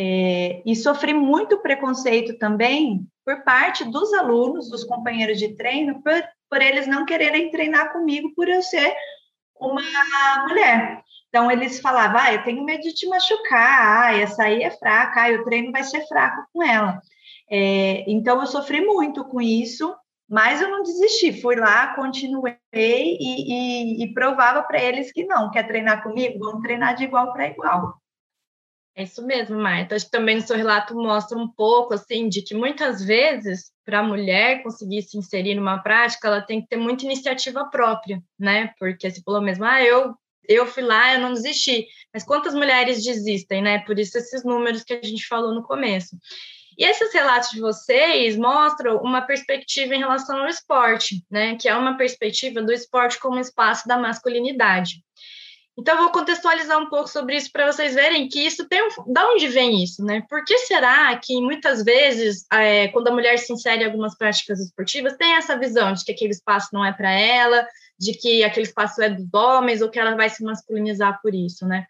É, 0.00 0.62
e 0.64 0.76
sofri 0.76 1.12
muito 1.12 1.58
preconceito 1.58 2.38
também 2.38 3.04
por 3.24 3.42
parte 3.42 3.84
dos 3.84 4.14
alunos, 4.14 4.70
dos 4.70 4.84
companheiros 4.84 5.40
de 5.40 5.56
treino, 5.56 6.00
por, 6.00 6.22
por 6.48 6.62
eles 6.62 6.86
não 6.86 7.04
quererem 7.04 7.50
treinar 7.50 7.92
comigo 7.92 8.32
por 8.36 8.48
eu 8.48 8.62
ser 8.62 8.94
uma 9.60 9.82
mulher. 10.48 11.02
Então, 11.28 11.50
eles 11.50 11.80
falavam, 11.80 12.20
ah, 12.20 12.32
eu 12.32 12.44
tenho 12.44 12.64
medo 12.64 12.80
de 12.82 12.94
te 12.94 13.08
machucar, 13.08 14.04
ah, 14.04 14.16
essa 14.16 14.44
aí 14.44 14.62
é 14.62 14.70
fraca, 14.70 15.24
ah, 15.24 15.32
o 15.32 15.44
treino 15.44 15.72
vai 15.72 15.82
ser 15.82 16.06
fraco 16.06 16.46
com 16.52 16.62
ela. 16.62 17.00
É, 17.50 18.04
então, 18.08 18.40
eu 18.40 18.46
sofri 18.46 18.80
muito 18.80 19.24
com 19.24 19.40
isso, 19.40 19.92
mas 20.30 20.62
eu 20.62 20.70
não 20.70 20.84
desisti, 20.84 21.40
fui 21.40 21.56
lá, 21.56 21.96
continuei 21.96 22.54
e, 22.72 23.98
e, 23.98 24.04
e 24.04 24.14
provava 24.14 24.62
para 24.62 24.80
eles 24.80 25.10
que 25.10 25.24
não, 25.24 25.50
quer 25.50 25.66
treinar 25.66 26.04
comigo? 26.04 26.38
Vamos 26.38 26.62
treinar 26.62 26.94
de 26.94 27.02
igual 27.02 27.32
para 27.32 27.48
igual. 27.48 27.94
É 28.98 29.04
isso 29.04 29.24
mesmo, 29.24 29.56
Marta. 29.56 29.94
Acho 29.94 30.06
que 30.06 30.10
também 30.10 30.34
no 30.34 30.42
seu 30.42 30.56
relato 30.56 30.92
mostra 30.92 31.38
um 31.38 31.46
pouco 31.46 31.94
assim 31.94 32.28
de 32.28 32.42
que 32.42 32.52
muitas 32.52 33.00
vezes 33.00 33.70
para 33.84 34.00
a 34.00 34.02
mulher 34.02 34.60
conseguir 34.64 35.02
se 35.02 35.16
inserir 35.16 35.54
numa 35.54 35.78
prática, 35.78 36.26
ela 36.26 36.40
tem 36.40 36.60
que 36.60 36.66
ter 36.66 36.76
muita 36.76 37.04
iniciativa 37.04 37.64
própria, 37.66 38.20
né? 38.36 38.72
Porque 38.76 39.08
se 39.08 39.22
falou 39.22 39.40
mesmo, 39.40 39.64
ah, 39.64 39.80
eu 39.80 40.16
eu 40.48 40.66
fui 40.66 40.82
lá, 40.82 41.14
eu 41.14 41.20
não 41.20 41.32
desisti. 41.32 41.86
Mas 42.12 42.24
quantas 42.24 42.54
mulheres 42.54 43.04
desistem, 43.04 43.62
né? 43.62 43.78
Por 43.86 44.00
isso 44.00 44.18
esses 44.18 44.42
números 44.44 44.82
que 44.82 44.94
a 44.94 45.02
gente 45.02 45.28
falou 45.28 45.54
no 45.54 45.62
começo. 45.62 46.16
E 46.76 46.84
esses 46.84 47.14
relatos 47.14 47.50
de 47.50 47.60
vocês 47.60 48.36
mostram 48.36 48.96
uma 48.96 49.22
perspectiva 49.22 49.94
em 49.94 50.00
relação 50.00 50.40
ao 50.40 50.48
esporte, 50.48 51.24
né? 51.30 51.54
Que 51.54 51.68
é 51.68 51.76
uma 51.76 51.96
perspectiva 51.96 52.60
do 52.60 52.72
esporte 52.72 53.20
como 53.20 53.38
espaço 53.38 53.86
da 53.86 53.96
masculinidade. 53.96 55.04
Então, 55.78 55.94
eu 55.94 56.02
vou 56.02 56.10
contextualizar 56.10 56.76
um 56.76 56.88
pouco 56.88 57.08
sobre 57.08 57.36
isso 57.36 57.52
para 57.52 57.70
vocês 57.70 57.94
verem 57.94 58.28
que 58.28 58.40
isso 58.40 58.68
tem 58.68 58.82
um. 58.82 59.12
Da 59.12 59.28
onde 59.30 59.46
vem 59.46 59.80
isso, 59.84 60.04
né? 60.04 60.24
Por 60.28 60.44
que 60.44 60.58
será 60.58 61.16
que 61.16 61.40
muitas 61.40 61.84
vezes, 61.84 62.44
é, 62.52 62.88
quando 62.88 63.06
a 63.06 63.12
mulher 63.12 63.38
se 63.38 63.52
insere 63.52 63.84
em 63.84 63.86
algumas 63.86 64.18
práticas 64.18 64.58
esportivas, 64.58 65.16
tem 65.16 65.36
essa 65.36 65.56
visão 65.56 65.92
de 65.92 66.04
que 66.04 66.10
aquele 66.10 66.32
espaço 66.32 66.70
não 66.72 66.84
é 66.84 66.92
para 66.92 67.12
ela, 67.12 67.64
de 67.96 68.12
que 68.12 68.42
aquele 68.42 68.66
espaço 68.66 69.00
é 69.00 69.08
dos 69.08 69.32
homens, 69.32 69.80
ou 69.80 69.88
que 69.88 70.00
ela 70.00 70.16
vai 70.16 70.28
se 70.28 70.42
masculinizar 70.42 71.20
por 71.22 71.32
isso, 71.32 71.64
né? 71.64 71.86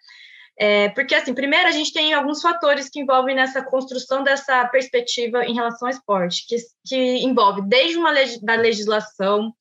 É, 0.60 0.90
porque, 0.90 1.14
assim, 1.14 1.32
primeiro 1.32 1.66
a 1.66 1.72
gente 1.72 1.92
tem 1.92 2.12
alguns 2.12 2.42
fatores 2.42 2.90
que 2.90 3.00
envolvem 3.00 3.34
nessa 3.34 3.62
construção 3.62 4.22
dessa 4.22 4.66
perspectiva 4.66 5.46
em 5.46 5.54
relação 5.54 5.88
ao 5.88 5.94
esporte, 5.94 6.44
que, 6.46 6.56
que 6.84 7.24
envolve 7.24 7.62
desde 7.62 7.96
uma 7.96 8.10
leg 8.10 8.38
da 8.42 8.54
legislação, 8.54 9.54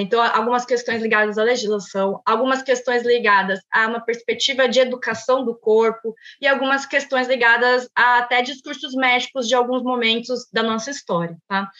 então, 0.00 0.22
algumas 0.22 0.64
questões 0.64 1.02
ligadas 1.02 1.36
à 1.36 1.42
legislação, 1.42 2.22
algumas 2.24 2.62
questões 2.62 3.02
ligadas 3.02 3.60
a 3.70 3.86
uma 3.86 4.00
perspectiva 4.00 4.66
de 4.66 4.80
educação 4.80 5.44
do 5.44 5.54
corpo 5.54 6.14
e 6.40 6.46
algumas 6.46 6.86
questões 6.86 7.28
ligadas 7.28 7.90
a 7.94 8.18
até 8.18 8.40
discursos 8.40 8.94
médicos 8.94 9.46
de 9.46 9.54
alguns 9.54 9.82
momentos 9.82 10.48
da 10.50 10.62
nossa 10.62 10.90
história, 10.90 11.36
tá? 11.46 11.70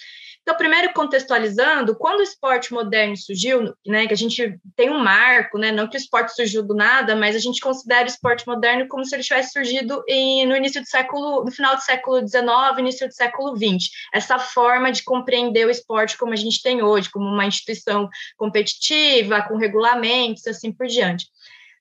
Então, 0.43 0.57
primeiro 0.57 0.93
contextualizando, 0.93 1.95
quando 1.95 2.19
o 2.19 2.25
esporte 2.25 2.73
moderno 2.73 3.17
surgiu, 3.17 3.73
né, 3.87 4.09
que 4.09 4.13
a 4.13 4.17
gente 4.17 4.59
tem 4.75 4.91
um 4.91 4.99
marco, 4.99 5.57
né, 5.57 5.71
não 5.71 5.89
que 5.89 5.97
o 5.97 5.99
esporte 5.99 6.35
surgiu 6.35 6.65
do 6.65 6.75
nada, 6.75 7.15
mas 7.15 7.37
a 7.37 7.39
gente 7.39 7.61
considera 7.61 8.05
o 8.05 8.09
esporte 8.09 8.45
moderno 8.47 8.89
como 8.89 9.05
se 9.05 9.15
ele 9.15 9.23
tivesse 9.23 9.53
surgido 9.53 10.03
em, 10.09 10.45
no 10.45 10.57
início 10.57 10.81
do 10.81 10.87
século, 10.89 11.45
no 11.45 11.53
final 11.53 11.77
do 11.77 11.83
século 11.83 12.27
XIX, 12.27 12.45
início 12.79 13.07
do 13.07 13.15
século 13.15 13.57
XX. 13.57 13.89
Essa 14.13 14.37
forma 14.37 14.91
de 14.91 15.05
compreender 15.05 15.65
o 15.65 15.71
esporte 15.71 16.19
como 16.19 16.33
a 16.33 16.37
gente 16.37 16.61
tem 16.61 16.83
hoje, 16.83 17.09
como 17.09 17.27
uma 17.27 17.47
instituição 17.47 18.09
competitiva, 18.37 19.43
com 19.43 19.57
regulamentos, 19.57 20.45
assim 20.49 20.73
por 20.73 20.89
diante. 20.89 21.27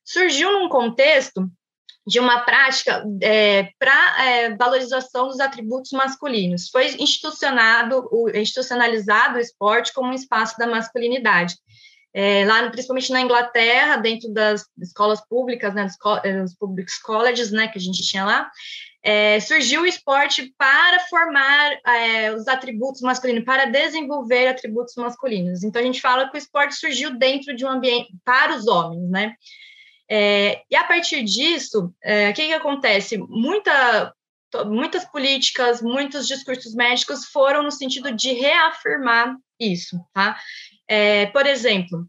Surgiu 0.05 0.51
num 0.51 0.69
contexto 0.69 1.49
de 2.05 2.19
uma 2.19 2.41
prática 2.41 3.03
é, 3.21 3.69
para 3.77 4.25
é, 4.25 4.55
valorização 4.55 5.27
dos 5.27 5.39
atributos 5.39 5.91
masculinos. 5.91 6.69
Foi 6.69 6.87
institucionado, 6.95 8.07
o, 8.11 8.29
institucionalizado 8.29 9.37
o 9.37 9.41
esporte 9.41 9.93
como 9.93 10.09
um 10.09 10.13
espaço 10.13 10.57
da 10.57 10.67
masculinidade. 10.67 11.55
É, 12.13 12.43
lá, 12.45 12.69
principalmente 12.69 13.11
na 13.11 13.21
Inglaterra, 13.21 13.95
dentro 13.95 14.33
das 14.33 14.65
escolas 14.81 15.25
públicas, 15.27 15.73
né, 15.73 15.87
dos 16.41 16.55
public 16.55 16.91
colleges, 17.03 17.51
né, 17.51 17.69
que 17.69 17.77
a 17.77 17.81
gente 17.81 18.01
tinha 18.03 18.25
lá, 18.25 18.51
é, 19.03 19.39
surgiu 19.39 19.81
o 19.81 19.85
esporte 19.85 20.53
para 20.57 20.99
formar 21.09 21.71
é, 21.87 22.33
os 22.33 22.47
atributos 22.47 23.01
masculinos, 23.01 23.45
para 23.45 23.65
desenvolver 23.65 24.47
atributos 24.47 24.93
masculinos. 24.95 25.63
Então, 25.63 25.81
a 25.81 25.85
gente 25.85 26.01
fala 26.01 26.29
que 26.29 26.35
o 26.35 26.37
esporte 26.37 26.75
surgiu 26.75 27.17
dentro 27.17 27.55
de 27.55 27.65
um 27.65 27.69
ambiente 27.69 28.13
para 28.23 28.55
os 28.55 28.67
homens, 28.67 29.09
né? 29.09 29.35
É, 30.13 30.63
e 30.69 30.75
a 30.75 30.83
partir 30.83 31.23
disso, 31.23 31.89
é, 32.03 32.31
o 32.31 32.33
que, 32.33 32.47
que 32.47 32.53
acontece? 32.53 33.17
Muita, 33.17 34.13
muitas 34.65 35.05
políticas, 35.05 35.81
muitos 35.81 36.27
discursos 36.27 36.75
médicos 36.75 37.27
foram 37.27 37.63
no 37.63 37.71
sentido 37.71 38.11
de 38.11 38.33
reafirmar 38.33 39.37
isso, 39.57 39.97
tá? 40.13 40.37
É, 40.85 41.27
por 41.27 41.47
exemplo, 41.47 42.05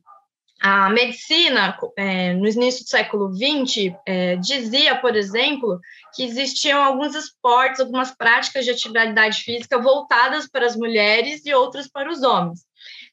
a 0.60 0.90
medicina, 0.90 1.78
é, 1.96 2.34
no 2.34 2.48
início 2.48 2.84
do 2.84 2.88
século 2.88 3.32
XX, 3.32 3.94
é, 4.04 4.34
dizia, 4.34 4.96
por 4.96 5.14
exemplo, 5.14 5.78
que 6.12 6.24
existiam 6.24 6.82
alguns 6.82 7.14
esportes, 7.14 7.78
algumas 7.78 8.10
práticas 8.10 8.64
de 8.64 8.72
atividade 8.72 9.44
física 9.44 9.78
voltadas 9.78 10.48
para 10.48 10.66
as 10.66 10.74
mulheres 10.74 11.46
e 11.46 11.54
outras 11.54 11.88
para 11.88 12.10
os 12.10 12.22
homens 12.24 12.66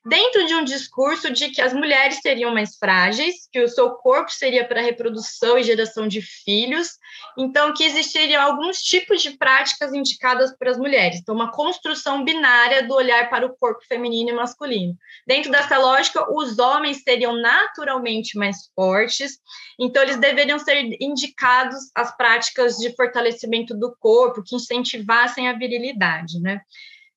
dentro 0.05 0.45
de 0.45 0.55
um 0.55 0.63
discurso 0.63 1.31
de 1.31 1.49
que 1.49 1.61
as 1.61 1.73
mulheres 1.73 2.19
seriam 2.21 2.53
mais 2.53 2.77
frágeis, 2.77 3.47
que 3.51 3.61
o 3.61 3.67
seu 3.67 3.91
corpo 3.91 4.31
seria 4.31 4.65
para 4.65 4.81
reprodução 4.81 5.57
e 5.57 5.63
geração 5.63 6.07
de 6.07 6.21
filhos, 6.21 6.97
então 7.37 7.73
que 7.73 7.83
existiriam 7.83 8.41
alguns 8.41 8.81
tipos 8.81 9.21
de 9.21 9.31
práticas 9.31 9.93
indicadas 9.93 10.55
para 10.57 10.71
as 10.71 10.77
mulheres, 10.77 11.19
então 11.19 11.35
uma 11.35 11.51
construção 11.51 12.23
binária 12.23 12.87
do 12.87 12.93
olhar 12.93 13.29
para 13.29 13.45
o 13.45 13.55
corpo 13.57 13.85
feminino 13.87 14.29
e 14.29 14.33
masculino. 14.33 14.95
Dentro 15.27 15.51
dessa 15.51 15.77
lógica, 15.77 16.25
os 16.33 16.57
homens 16.59 17.03
seriam 17.03 17.33
naturalmente 17.33 18.37
mais 18.37 18.69
fortes, 18.73 19.39
então 19.79 20.01
eles 20.01 20.17
deveriam 20.17 20.59
ser 20.59 20.97
indicados 20.99 21.91
as 21.93 22.15
práticas 22.15 22.77
de 22.77 22.95
fortalecimento 22.95 23.77
do 23.77 23.95
corpo 23.99 24.43
que 24.43 24.55
incentivassem 24.55 25.49
a 25.49 25.53
virilidade, 25.53 26.39
né? 26.39 26.61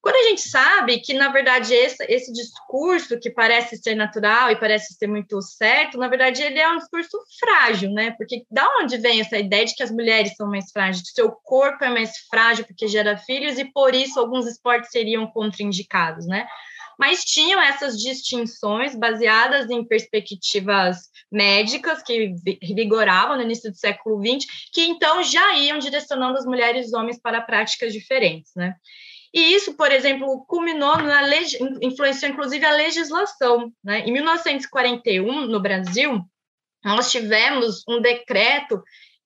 Quando 0.02 0.16
a 0.16 0.28
gente 0.30 0.40
sabe 0.40 0.98
que, 0.98 1.14
na 1.14 1.28
verdade, 1.28 1.72
esse, 1.72 2.04
esse 2.08 2.32
discurso 2.32 3.20
que 3.20 3.30
parece 3.30 3.76
ser 3.76 3.94
natural 3.94 4.50
e 4.50 4.58
parece 4.58 4.94
ser 4.94 5.06
muito 5.06 5.40
certo, 5.40 5.96
na 5.96 6.08
verdade, 6.08 6.42
ele 6.42 6.58
é 6.58 6.68
um 6.68 6.76
discurso 6.76 7.16
frágil, 7.38 7.88
né? 7.92 8.10
Porque 8.18 8.44
da 8.50 8.66
onde 8.80 8.98
vem 8.98 9.20
essa 9.20 9.38
ideia 9.38 9.64
de 9.64 9.76
que 9.76 9.82
as 9.82 9.92
mulheres 9.92 10.34
são 10.34 10.50
mais 10.50 10.72
frágeis, 10.72 11.08
que 11.08 11.14
seu 11.14 11.30
corpo 11.30 11.84
é 11.84 11.88
mais 11.88 12.18
frágil 12.28 12.64
porque 12.64 12.88
gera 12.88 13.16
filhos 13.16 13.60
e 13.60 13.64
por 13.64 13.94
isso 13.94 14.18
alguns 14.18 14.44
esportes 14.44 14.90
seriam 14.90 15.24
contraindicados, 15.28 16.26
né? 16.26 16.48
Mas 16.98 17.24
tinham 17.24 17.62
essas 17.62 17.96
distinções 17.96 18.96
baseadas 18.96 19.70
em 19.70 19.86
perspectivas 19.86 20.96
médicas 21.30 22.02
que 22.02 22.34
vigoravam 22.74 23.36
no 23.36 23.42
início 23.42 23.70
do 23.70 23.76
século 23.76 24.20
XX, 24.20 24.44
que 24.72 24.82
então 24.82 25.22
já 25.22 25.56
iam 25.58 25.78
direcionando 25.78 26.38
as 26.38 26.44
mulheres 26.44 26.90
e 26.90 26.96
homens 26.96 27.20
para 27.20 27.40
práticas 27.40 27.92
diferentes, 27.92 28.50
né? 28.56 28.74
E 29.32 29.54
isso, 29.54 29.74
por 29.74 29.90
exemplo, 29.90 30.44
culminou 30.46 30.96
na 30.98 31.22
leg... 31.22 31.46
influenciou 31.80 32.30
inclusive 32.30 32.64
a 32.64 32.72
legislação. 32.72 33.72
Né? 33.82 34.00
Em 34.00 34.12
1941, 34.12 35.46
no 35.46 35.60
Brasil, 35.60 36.20
nós 36.84 37.10
tivemos 37.10 37.82
um 37.88 38.00
decreto 38.00 38.82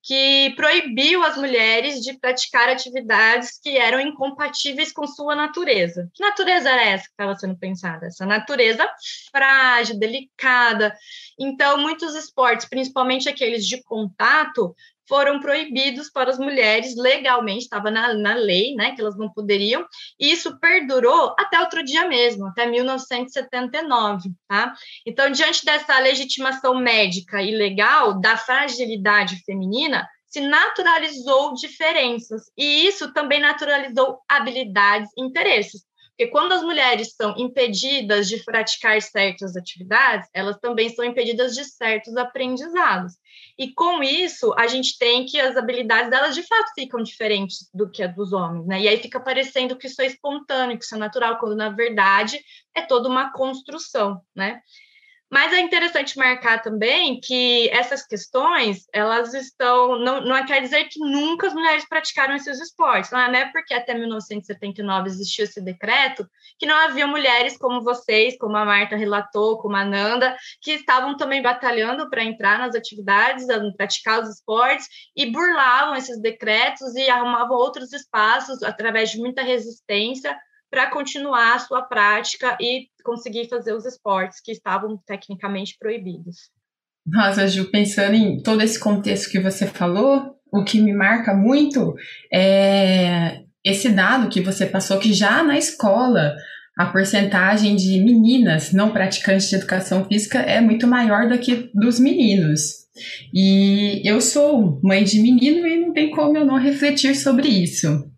que 0.06 0.54
proibiu 0.54 1.24
as 1.24 1.36
mulheres 1.36 2.00
de 2.00 2.16
praticar 2.16 2.68
atividades 2.68 3.58
que 3.60 3.76
eram 3.76 4.00
incompatíveis 4.00 4.92
com 4.92 5.04
sua 5.04 5.34
natureza. 5.34 6.08
Que 6.14 6.22
natureza 6.22 6.70
era 6.70 6.84
essa 6.84 7.04
que 7.06 7.10
estava 7.10 7.34
sendo 7.34 7.58
pensada? 7.58 8.06
Essa 8.06 8.24
natureza 8.24 8.88
frágil, 9.32 9.98
delicada. 9.98 10.96
Então, 11.36 11.78
muitos 11.78 12.14
esportes, 12.14 12.68
principalmente 12.68 13.28
aqueles 13.28 13.66
de 13.66 13.82
contato, 13.82 14.76
foram 15.08 15.40
proibidos 15.40 16.10
para 16.10 16.30
as 16.30 16.38
mulheres 16.38 16.96
legalmente, 16.96 17.64
estava 17.64 17.90
na, 17.90 18.14
na 18.14 18.34
lei, 18.34 18.74
né, 18.74 18.94
que 18.94 19.00
elas 19.00 19.16
não 19.16 19.32
poderiam, 19.32 19.86
e 20.18 20.30
isso 20.32 20.58
perdurou 20.58 21.34
até 21.38 21.60
outro 21.60 21.84
dia 21.84 22.06
mesmo, 22.08 22.46
até 22.46 22.66
1979, 22.66 24.30
tá? 24.48 24.74
Então, 25.06 25.30
diante 25.30 25.64
dessa 25.64 25.98
legitimação 25.98 26.74
médica 26.74 27.42
e 27.42 27.54
legal 27.54 28.20
da 28.20 28.36
fragilidade 28.36 29.42
feminina, 29.44 30.06
se 30.26 30.40
naturalizou 30.40 31.54
diferenças, 31.54 32.42
e 32.56 32.86
isso 32.86 33.12
também 33.12 33.40
naturalizou 33.40 34.18
habilidades 34.28 35.10
e 35.16 35.22
interesses. 35.22 35.86
Porque 36.16 36.30
quando 36.30 36.52
as 36.52 36.62
mulheres 36.62 37.14
são 37.14 37.34
impedidas 37.36 38.26
de 38.26 38.42
praticar 38.42 39.00
certas 39.02 39.54
atividades, 39.54 40.28
elas 40.32 40.56
também 40.58 40.88
são 40.88 41.04
impedidas 41.04 41.54
de 41.54 41.62
certos 41.64 42.16
aprendizados. 42.16 43.12
E 43.58 43.72
com 43.72 44.02
isso, 44.02 44.52
a 44.58 44.66
gente 44.66 44.98
tem 44.98 45.24
que 45.24 45.40
as 45.40 45.56
habilidades 45.56 46.10
delas 46.10 46.34
de 46.34 46.42
fato 46.42 46.72
ficam 46.74 47.02
diferentes 47.02 47.70
do 47.72 47.90
que 47.90 48.02
a 48.02 48.06
dos 48.06 48.32
homens, 48.32 48.66
né? 48.66 48.82
E 48.82 48.88
aí 48.88 48.98
fica 48.98 49.18
parecendo 49.18 49.76
que 49.76 49.86
isso 49.86 50.02
é 50.02 50.06
espontâneo, 50.06 50.78
que 50.78 50.84
isso 50.84 50.94
é 50.94 50.98
natural, 50.98 51.38
quando 51.38 51.56
na 51.56 51.70
verdade 51.70 52.38
é 52.74 52.82
toda 52.82 53.08
uma 53.08 53.32
construção, 53.32 54.20
né? 54.34 54.60
Mas 55.28 55.52
é 55.52 55.60
interessante 55.60 56.16
marcar 56.16 56.62
também 56.62 57.20
que 57.20 57.68
essas 57.70 58.06
questões, 58.06 58.86
elas 58.92 59.34
estão, 59.34 59.98
não, 59.98 60.20
não 60.20 60.46
quer 60.46 60.62
dizer 60.62 60.84
que 60.84 61.00
nunca 61.00 61.48
as 61.48 61.54
mulheres 61.54 61.88
praticaram 61.88 62.36
esses 62.36 62.60
esportes, 62.60 63.10
não 63.10 63.20
é 63.20 63.50
porque 63.50 63.74
até 63.74 63.92
1979 63.92 65.08
existiu 65.08 65.44
esse 65.44 65.60
decreto, 65.60 66.28
que 66.58 66.66
não 66.66 66.76
havia 66.76 67.08
mulheres 67.08 67.58
como 67.58 67.82
vocês, 67.82 68.38
como 68.38 68.56
a 68.56 68.64
Marta 68.64 68.94
relatou, 68.94 69.58
como 69.58 69.74
a 69.74 69.84
Nanda, 69.84 70.36
que 70.62 70.72
estavam 70.72 71.16
também 71.16 71.42
batalhando 71.42 72.08
para 72.08 72.22
entrar 72.22 72.60
nas 72.60 72.76
atividades, 72.76 73.46
praticar 73.76 74.22
os 74.22 74.28
esportes, 74.28 74.86
e 75.16 75.26
burlavam 75.26 75.96
esses 75.96 76.20
decretos 76.20 76.94
e 76.94 77.10
arrumavam 77.10 77.56
outros 77.56 77.92
espaços 77.92 78.62
através 78.62 79.10
de 79.10 79.18
muita 79.18 79.42
resistência 79.42 80.38
para 80.70 80.90
continuar 80.90 81.54
a 81.54 81.58
sua 81.58 81.82
prática 81.82 82.56
e 82.60 82.88
conseguir 83.04 83.48
fazer 83.48 83.72
os 83.72 83.84
esportes 83.86 84.40
que 84.40 84.52
estavam 84.52 84.96
tecnicamente 85.06 85.76
proibidos. 85.78 86.50
Nossa, 87.06 87.46
Ju, 87.46 87.70
pensando 87.70 88.14
em 88.14 88.42
todo 88.42 88.62
esse 88.62 88.80
contexto 88.80 89.30
que 89.30 89.38
você 89.38 89.66
falou, 89.66 90.34
o 90.52 90.64
que 90.64 90.80
me 90.80 90.92
marca 90.92 91.34
muito 91.34 91.94
é 92.32 93.42
esse 93.64 93.88
dado 93.90 94.28
que 94.28 94.40
você 94.40 94.66
passou, 94.66 94.98
que 94.98 95.12
já 95.12 95.42
na 95.42 95.56
escola 95.56 96.34
a 96.76 96.86
porcentagem 96.86 97.74
de 97.74 98.02
meninas 98.04 98.72
não 98.72 98.92
praticantes 98.92 99.48
de 99.48 99.56
educação 99.56 100.04
física 100.04 100.38
é 100.38 100.60
muito 100.60 100.86
maior 100.86 101.28
do 101.28 101.38
que 101.38 101.70
dos 101.74 101.98
meninos. 101.98 102.86
E 103.32 104.02
eu 104.04 104.20
sou 104.20 104.80
mãe 104.82 105.02
de 105.02 105.20
menino 105.20 105.66
e 105.66 105.80
não 105.80 105.92
tem 105.92 106.10
como 106.10 106.36
eu 106.36 106.44
não 106.44 106.58
refletir 106.58 107.14
sobre 107.14 107.48
isso. 107.48 108.10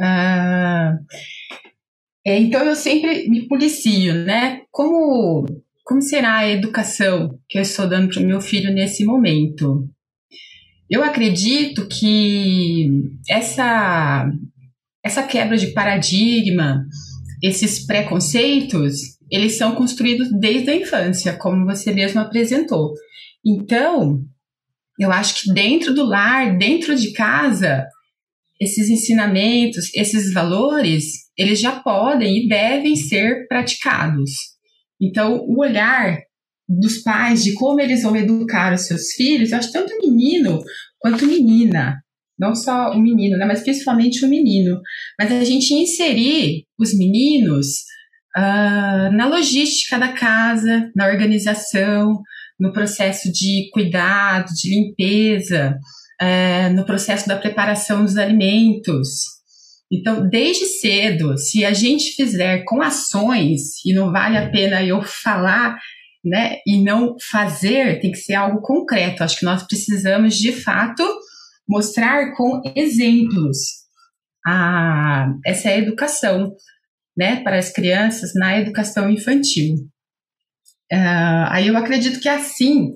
Ah, 0.00 0.96
é, 2.26 2.36
então 2.40 2.64
eu 2.64 2.74
sempre 2.74 3.28
me 3.28 3.46
policio, 3.46 4.12
né? 4.12 4.62
Como, 4.72 5.46
como 5.84 6.02
será 6.02 6.38
a 6.38 6.48
educação 6.50 7.38
que 7.48 7.56
eu 7.56 7.62
estou 7.62 7.88
dando 7.88 8.08
para 8.08 8.20
o 8.20 8.26
meu 8.26 8.40
filho 8.40 8.74
nesse 8.74 9.04
momento? 9.04 9.88
Eu 10.90 11.04
acredito 11.04 11.86
que 11.86 12.90
essa, 13.28 14.28
essa 15.04 15.22
quebra 15.22 15.56
de 15.56 15.68
paradigma, 15.68 16.84
esses 17.40 17.86
preconceitos, 17.86 19.16
eles 19.30 19.56
são 19.56 19.76
construídos 19.76 20.28
desde 20.32 20.70
a 20.70 20.76
infância, 20.76 21.32
como 21.32 21.64
você 21.64 21.92
mesmo 21.92 22.20
apresentou. 22.20 22.92
Então, 23.44 24.20
eu 24.98 25.12
acho 25.12 25.42
que 25.42 25.52
dentro 25.52 25.94
do 25.94 26.04
lar, 26.04 26.58
dentro 26.58 26.96
de 26.96 27.12
casa, 27.12 27.86
esses 28.60 28.88
ensinamentos, 28.88 29.92
esses 29.94 30.32
valores, 30.32 31.04
eles 31.36 31.60
já 31.60 31.80
podem 31.80 32.44
e 32.44 32.48
devem 32.48 32.96
ser 32.96 33.46
praticados. 33.48 34.30
Então, 35.00 35.44
o 35.46 35.60
olhar 35.60 36.18
dos 36.68 36.98
pais 37.02 37.44
de 37.44 37.54
como 37.54 37.80
eles 37.80 38.02
vão 38.02 38.16
educar 38.16 38.74
os 38.74 38.86
seus 38.86 39.12
filhos, 39.12 39.52
eu 39.52 39.58
acho 39.58 39.72
tanto 39.72 39.96
menino 39.98 40.60
quanto 40.98 41.26
menina, 41.26 41.96
não 42.38 42.54
só 42.54 42.90
o 42.90 43.00
menino, 43.00 43.36
né, 43.36 43.44
mas 43.44 43.62
principalmente 43.62 44.24
o 44.24 44.28
menino. 44.28 44.80
Mas 45.18 45.30
a 45.30 45.44
gente 45.44 45.72
inserir 45.74 46.64
os 46.78 46.96
meninos 46.96 47.66
uh, 48.36 49.12
na 49.14 49.26
logística 49.28 49.98
da 49.98 50.12
casa, 50.12 50.90
na 50.94 51.06
organização, 51.06 52.20
no 52.58 52.72
processo 52.72 53.30
de 53.30 53.68
cuidado, 53.72 54.48
de 54.54 54.70
limpeza, 54.70 55.78
é, 56.20 56.68
no 56.70 56.84
processo 56.84 57.28
da 57.28 57.36
preparação 57.36 58.04
dos 58.04 58.16
alimentos. 58.16 59.36
Então, 59.92 60.28
desde 60.28 60.66
cedo, 60.66 61.36
se 61.38 61.64
a 61.64 61.72
gente 61.72 62.14
fizer 62.14 62.64
com 62.64 62.82
ações, 62.82 63.84
e 63.84 63.92
não 63.92 64.10
vale 64.10 64.36
a 64.36 64.50
pena 64.50 64.82
eu 64.82 65.02
falar, 65.02 65.78
né, 66.24 66.56
e 66.66 66.82
não 66.82 67.14
fazer, 67.30 68.00
tem 68.00 68.10
que 68.10 68.18
ser 68.18 68.34
algo 68.34 68.60
concreto. 68.60 69.22
Acho 69.22 69.38
que 69.38 69.44
nós 69.44 69.62
precisamos, 69.62 70.36
de 70.36 70.52
fato, 70.52 71.04
mostrar 71.68 72.34
com 72.34 72.60
exemplos 72.74 73.86
a, 74.46 75.26
essa 75.44 75.68
é 75.68 75.74
a 75.74 75.78
educação, 75.78 76.54
né, 77.16 77.42
para 77.42 77.58
as 77.58 77.70
crianças 77.70 78.32
na 78.34 78.58
educação 78.58 79.10
infantil. 79.10 79.74
Uh, 80.92 81.46
aí 81.50 81.66
eu 81.66 81.76
acredito 81.76 82.20
que 82.20 82.28
assim 82.28 82.92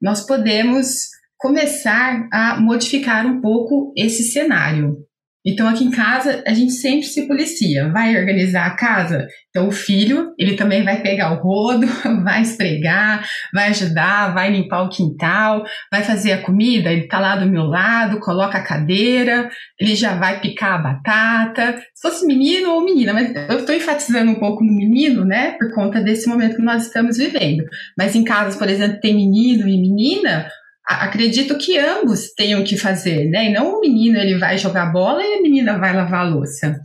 nós 0.00 0.24
podemos 0.24 1.08
começar 1.42 2.28
a 2.32 2.60
modificar 2.60 3.26
um 3.26 3.40
pouco 3.40 3.92
esse 3.96 4.22
cenário. 4.22 4.96
Então, 5.44 5.66
aqui 5.66 5.82
em 5.82 5.90
casa, 5.90 6.40
a 6.46 6.54
gente 6.54 6.70
sempre 6.70 7.02
se 7.02 7.26
policia. 7.26 7.90
Vai 7.90 8.16
organizar 8.16 8.64
a 8.64 8.76
casa? 8.76 9.26
Então, 9.50 9.66
o 9.66 9.72
filho, 9.72 10.32
ele 10.38 10.54
também 10.54 10.84
vai 10.84 11.02
pegar 11.02 11.32
o 11.32 11.42
rodo, 11.42 11.84
vai 12.22 12.42
esfregar, 12.42 13.26
vai 13.52 13.70
ajudar, 13.70 14.32
vai 14.32 14.52
limpar 14.52 14.84
o 14.84 14.88
quintal, 14.88 15.64
vai 15.90 16.04
fazer 16.04 16.30
a 16.30 16.42
comida. 16.42 16.92
Ele 16.92 17.08
tá 17.08 17.18
lá 17.18 17.34
do 17.34 17.50
meu 17.50 17.64
lado, 17.64 18.20
coloca 18.20 18.58
a 18.58 18.62
cadeira, 18.62 19.50
ele 19.80 19.96
já 19.96 20.14
vai 20.14 20.40
picar 20.40 20.74
a 20.74 20.82
batata. 20.82 21.82
Se 21.92 22.08
fosse 22.08 22.24
menino 22.24 22.70
ou 22.70 22.84
menina, 22.84 23.12
mas 23.12 23.34
eu 23.34 23.58
estou 23.58 23.74
enfatizando 23.74 24.30
um 24.30 24.38
pouco 24.38 24.62
no 24.62 24.72
menino, 24.72 25.24
né, 25.24 25.56
por 25.58 25.74
conta 25.74 26.00
desse 26.00 26.28
momento 26.28 26.54
que 26.54 26.62
nós 26.62 26.86
estamos 26.86 27.16
vivendo. 27.16 27.64
Mas 27.98 28.14
em 28.14 28.22
casas, 28.22 28.54
por 28.54 28.68
exemplo, 28.68 29.00
tem 29.00 29.16
menino 29.16 29.66
e 29.66 29.80
menina, 29.80 30.46
acredito 30.86 31.56
que 31.58 31.78
ambos 31.78 32.32
tenham 32.34 32.64
que 32.64 32.76
fazer, 32.76 33.28
né? 33.28 33.50
E 33.50 33.52
não 33.52 33.76
o 33.76 33.80
menino 33.80 34.18
ele 34.18 34.38
vai 34.38 34.58
jogar 34.58 34.92
bola 34.92 35.22
e 35.22 35.34
a 35.34 35.42
menina 35.42 35.78
vai 35.78 35.94
lavar 35.94 36.26
a 36.26 36.28
louça. 36.28 36.76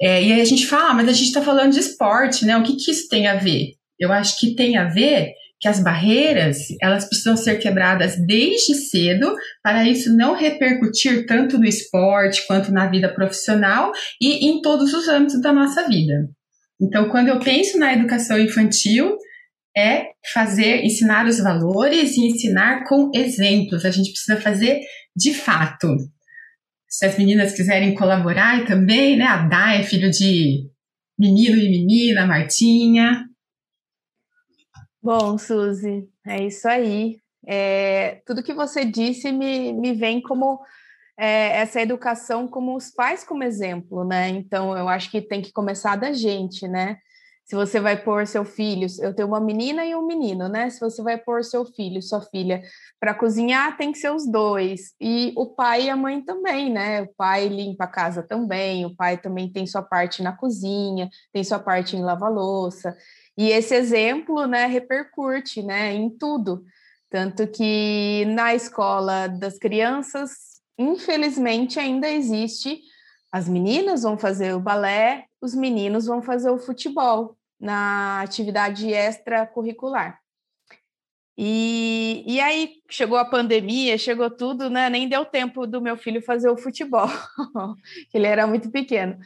É, 0.00 0.22
e 0.22 0.32
aí 0.32 0.40
a 0.40 0.44
gente 0.44 0.66
fala, 0.66 0.90
ah, 0.90 0.94
mas 0.94 1.08
a 1.08 1.12
gente 1.12 1.28
está 1.28 1.42
falando 1.42 1.72
de 1.72 1.80
esporte, 1.80 2.44
né? 2.44 2.56
O 2.56 2.62
que, 2.62 2.76
que 2.76 2.90
isso 2.90 3.08
tem 3.08 3.26
a 3.26 3.36
ver? 3.36 3.74
Eu 3.98 4.12
acho 4.12 4.38
que 4.38 4.54
tem 4.54 4.76
a 4.76 4.84
ver 4.84 5.32
que 5.60 5.68
as 5.68 5.82
barreiras 5.82 6.56
elas 6.80 7.04
precisam 7.04 7.36
ser 7.36 7.58
quebradas 7.58 8.16
desde 8.26 8.74
cedo 8.74 9.34
para 9.62 9.86
isso 9.86 10.16
não 10.16 10.34
repercutir 10.34 11.26
tanto 11.26 11.58
no 11.58 11.66
esporte 11.66 12.46
quanto 12.46 12.72
na 12.72 12.88
vida 12.88 13.12
profissional 13.12 13.92
e 14.20 14.48
em 14.48 14.62
todos 14.62 14.94
os 14.94 15.06
âmbitos 15.06 15.40
da 15.42 15.52
nossa 15.52 15.86
vida. 15.86 16.30
Então, 16.80 17.10
quando 17.10 17.28
eu 17.28 17.38
penso 17.38 17.78
na 17.78 17.92
educação 17.92 18.38
infantil, 18.38 19.18
é 19.76 20.12
fazer, 20.32 20.84
ensinar 20.84 21.26
os 21.26 21.38
valores 21.38 22.16
e 22.16 22.26
ensinar 22.26 22.84
com 22.84 23.10
exemplos. 23.14 23.84
A 23.84 23.90
gente 23.90 24.10
precisa 24.10 24.40
fazer 24.40 24.80
de 25.16 25.32
fato. 25.32 25.88
Se 26.88 27.06
as 27.06 27.16
meninas 27.16 27.54
quiserem 27.54 27.94
colaborar 27.94 28.66
também, 28.66 29.16
né? 29.16 29.24
A 29.24 29.46
Dai 29.46 29.80
é 29.80 29.84
filho 29.84 30.10
de 30.10 30.68
menino 31.18 31.56
e 31.56 31.70
menina, 31.70 32.26
Martinha. 32.26 33.26
Bom, 35.02 35.38
Suzy, 35.38 36.08
é 36.26 36.44
isso 36.44 36.68
aí. 36.68 37.18
É, 37.46 38.20
tudo 38.26 38.42
que 38.42 38.52
você 38.52 38.84
disse 38.84 39.32
me, 39.32 39.72
me 39.72 39.94
vem 39.94 40.20
como 40.20 40.60
é, 41.18 41.58
essa 41.58 41.80
educação 41.80 42.48
como 42.48 42.76
os 42.76 42.90
pais 42.90 43.24
como 43.24 43.44
exemplo, 43.44 44.04
né? 44.04 44.28
Então 44.28 44.76
eu 44.76 44.88
acho 44.88 45.10
que 45.10 45.22
tem 45.22 45.40
que 45.40 45.52
começar 45.52 45.96
da 45.96 46.12
gente, 46.12 46.66
né? 46.66 46.96
Se 47.50 47.56
você 47.56 47.80
vai 47.80 48.00
pôr 48.00 48.28
seu 48.28 48.44
filho, 48.44 48.86
eu 49.00 49.12
tenho 49.12 49.26
uma 49.26 49.40
menina 49.40 49.84
e 49.84 49.92
um 49.92 50.06
menino, 50.06 50.48
né? 50.48 50.70
Se 50.70 50.78
você 50.78 51.02
vai 51.02 51.18
pôr 51.18 51.42
seu 51.42 51.64
filho, 51.64 52.00
sua 52.00 52.20
filha 52.20 52.62
para 53.00 53.12
cozinhar, 53.12 53.76
tem 53.76 53.90
que 53.90 53.98
ser 53.98 54.12
os 54.12 54.24
dois. 54.24 54.94
E 55.00 55.32
o 55.36 55.46
pai 55.46 55.86
e 55.86 55.90
a 55.90 55.96
mãe 55.96 56.22
também, 56.22 56.70
né? 56.70 57.02
O 57.02 57.08
pai 57.16 57.48
limpa 57.48 57.86
a 57.86 57.88
casa 57.88 58.22
também, 58.22 58.86
o 58.86 58.94
pai 58.94 59.18
também 59.18 59.50
tem 59.50 59.66
sua 59.66 59.82
parte 59.82 60.22
na 60.22 60.30
cozinha, 60.30 61.10
tem 61.32 61.42
sua 61.42 61.58
parte 61.58 61.96
em 61.96 62.02
lavar 62.02 62.30
louça. 62.30 62.96
E 63.36 63.50
esse 63.50 63.74
exemplo, 63.74 64.46
né, 64.46 64.66
repercute, 64.66 65.60
né, 65.60 65.92
em 65.92 66.08
tudo. 66.08 66.62
Tanto 67.10 67.48
que 67.48 68.26
na 68.26 68.54
escola 68.54 69.26
das 69.26 69.58
crianças, 69.58 70.60
infelizmente, 70.78 71.80
ainda 71.80 72.08
existe 72.08 72.78
as 73.32 73.48
meninas 73.48 74.02
vão 74.02 74.16
fazer 74.16 74.54
o 74.54 74.60
balé, 74.60 75.24
os 75.40 75.52
meninos 75.52 76.06
vão 76.06 76.22
fazer 76.22 76.50
o 76.50 76.58
futebol 76.58 77.36
na 77.60 78.22
atividade 78.22 78.90
extracurricular. 78.90 80.18
E, 81.36 82.22
e 82.26 82.40
aí 82.40 82.74
chegou 82.90 83.16
a 83.16 83.24
pandemia, 83.24 83.96
chegou 83.96 84.30
tudo, 84.30 84.68
né? 84.68 84.90
Nem 84.90 85.08
deu 85.08 85.24
tempo 85.24 85.66
do 85.66 85.80
meu 85.80 85.96
filho 85.96 86.22
fazer 86.22 86.50
o 86.50 86.56
futebol, 86.56 87.08
ele 88.12 88.26
era 88.26 88.46
muito 88.46 88.70
pequeno. 88.70 89.18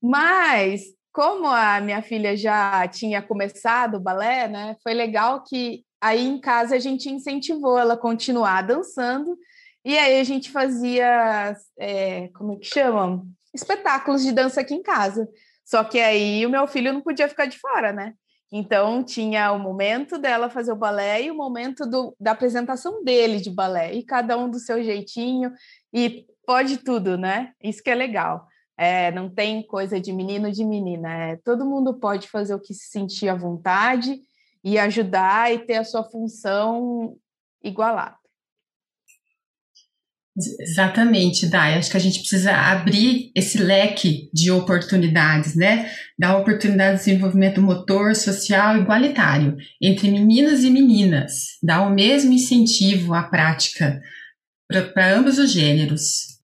Mas 0.00 0.82
como 1.12 1.46
a 1.48 1.80
minha 1.80 2.00
filha 2.00 2.36
já 2.36 2.86
tinha 2.86 3.20
começado 3.20 3.96
o 3.96 4.00
balé, 4.00 4.46
né? 4.46 4.76
Foi 4.82 4.94
legal 4.94 5.42
que 5.42 5.84
aí 6.00 6.24
em 6.24 6.40
casa 6.40 6.76
a 6.76 6.78
gente 6.78 7.10
incentivou 7.10 7.76
ela 7.76 7.94
a 7.94 7.98
continuar 7.98 8.62
dançando. 8.62 9.36
E 9.84 9.98
aí 9.98 10.20
a 10.20 10.24
gente 10.24 10.52
fazia, 10.52 11.56
é, 11.76 12.28
como 12.28 12.52
é 12.52 12.56
que 12.56 12.66
chamam? 12.66 13.26
Espetáculos 13.52 14.22
de 14.22 14.30
dança 14.30 14.60
aqui 14.60 14.74
em 14.74 14.82
casa. 14.82 15.28
Só 15.68 15.84
que 15.84 16.00
aí 16.00 16.46
o 16.46 16.48
meu 16.48 16.66
filho 16.66 16.94
não 16.94 17.02
podia 17.02 17.28
ficar 17.28 17.44
de 17.44 17.58
fora, 17.58 17.92
né? 17.92 18.14
Então, 18.50 19.04
tinha 19.04 19.52
o 19.52 19.58
momento 19.58 20.16
dela 20.16 20.48
fazer 20.48 20.72
o 20.72 20.76
balé 20.76 21.24
e 21.24 21.30
o 21.30 21.34
momento 21.34 21.84
do, 21.84 22.16
da 22.18 22.30
apresentação 22.30 23.04
dele 23.04 23.38
de 23.38 23.50
balé, 23.50 23.92
e 23.92 24.02
cada 24.02 24.38
um 24.38 24.48
do 24.48 24.58
seu 24.58 24.82
jeitinho, 24.82 25.52
e 25.92 26.24
pode 26.46 26.78
tudo, 26.78 27.18
né? 27.18 27.52
Isso 27.62 27.82
que 27.82 27.90
é 27.90 27.94
legal. 27.94 28.46
É, 28.78 29.10
não 29.10 29.28
tem 29.28 29.62
coisa 29.62 30.00
de 30.00 30.10
menino 30.10 30.50
de 30.50 30.64
menina, 30.64 31.12
é, 31.12 31.36
todo 31.36 31.66
mundo 31.66 31.98
pode 32.00 32.28
fazer 32.28 32.54
o 32.54 32.60
que 32.60 32.72
se 32.72 32.88
sentir 32.88 33.28
à 33.28 33.34
vontade 33.34 34.18
e 34.64 34.78
ajudar 34.78 35.52
e 35.52 35.58
ter 35.58 35.76
a 35.76 35.84
sua 35.84 36.02
função 36.02 37.14
igualada. 37.62 38.16
Exatamente, 40.60 41.46
Dai. 41.48 41.74
Acho 41.74 41.90
que 41.90 41.96
a 41.96 42.00
gente 42.00 42.20
precisa 42.20 42.52
abrir 42.52 43.32
esse 43.34 43.60
leque 43.60 44.30
de 44.32 44.52
oportunidades, 44.52 45.56
né? 45.56 45.90
Dar 46.16 46.36
oportunidade 46.36 46.98
de 46.98 47.04
desenvolvimento 47.04 47.60
motor, 47.60 48.14
social 48.14 48.76
igualitário 48.76 49.56
entre 49.82 50.08
meninas 50.08 50.62
e 50.62 50.70
meninas. 50.70 51.58
Dar 51.60 51.82
o 51.82 51.90
mesmo 51.90 52.32
incentivo 52.32 53.14
à 53.14 53.24
prática 53.24 54.00
para 54.68 55.12
ambos 55.12 55.38
os 55.38 55.50
gêneros. 55.50 56.38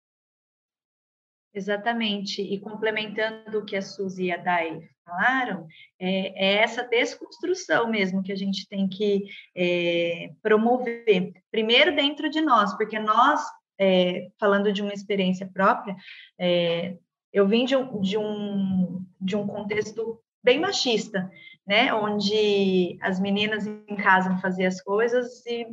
Exatamente. 1.54 2.42
E 2.42 2.60
complementando 2.60 3.60
o 3.60 3.66
que 3.66 3.76
a 3.76 3.82
Suzy 3.82 4.26
e 4.26 4.32
a 4.32 4.38
Dai 4.38 4.82
falaram, 5.06 5.68
é, 6.00 6.46
é 6.46 6.64
essa 6.64 6.82
desconstrução 6.82 7.92
mesmo 7.92 8.24
que 8.24 8.32
a 8.32 8.36
gente 8.36 8.68
tem 8.68 8.88
que 8.88 9.26
é, 9.56 10.32
promover. 10.42 11.34
Primeiro 11.52 11.96
dentro 11.96 12.28
de 12.30 12.42
nós, 12.42 12.76
porque 12.76 12.98
nós 12.98 13.42
é, 13.84 14.32
falando 14.40 14.72
de 14.72 14.82
uma 14.82 14.94
experiência 14.94 15.50
própria, 15.54 15.96
é, 16.40 16.98
eu 17.32 17.48
vim 17.48 17.66
de 17.66 17.76
um, 17.76 18.00
de, 18.00 18.18
um, 18.18 19.06
de 19.20 19.36
um 19.36 19.46
contexto 19.46 20.22
bem 20.42 20.60
machista, 20.60 21.30
né? 21.66 21.94
Onde 21.94 22.98
as 23.02 23.20
meninas 23.20 23.66
em 23.68 23.96
casa 23.96 24.38
faziam 24.38 24.68
as 24.68 24.82
coisas 24.82 25.46
e, 25.46 25.68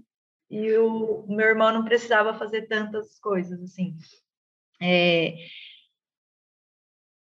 e 0.50 0.76
o 0.78 1.24
meu 1.28 1.46
irmão 1.46 1.72
não 1.72 1.84
precisava 1.84 2.34
fazer 2.34 2.62
tantas 2.62 3.18
coisas, 3.20 3.62
assim. 3.62 3.96
É, 4.80 5.34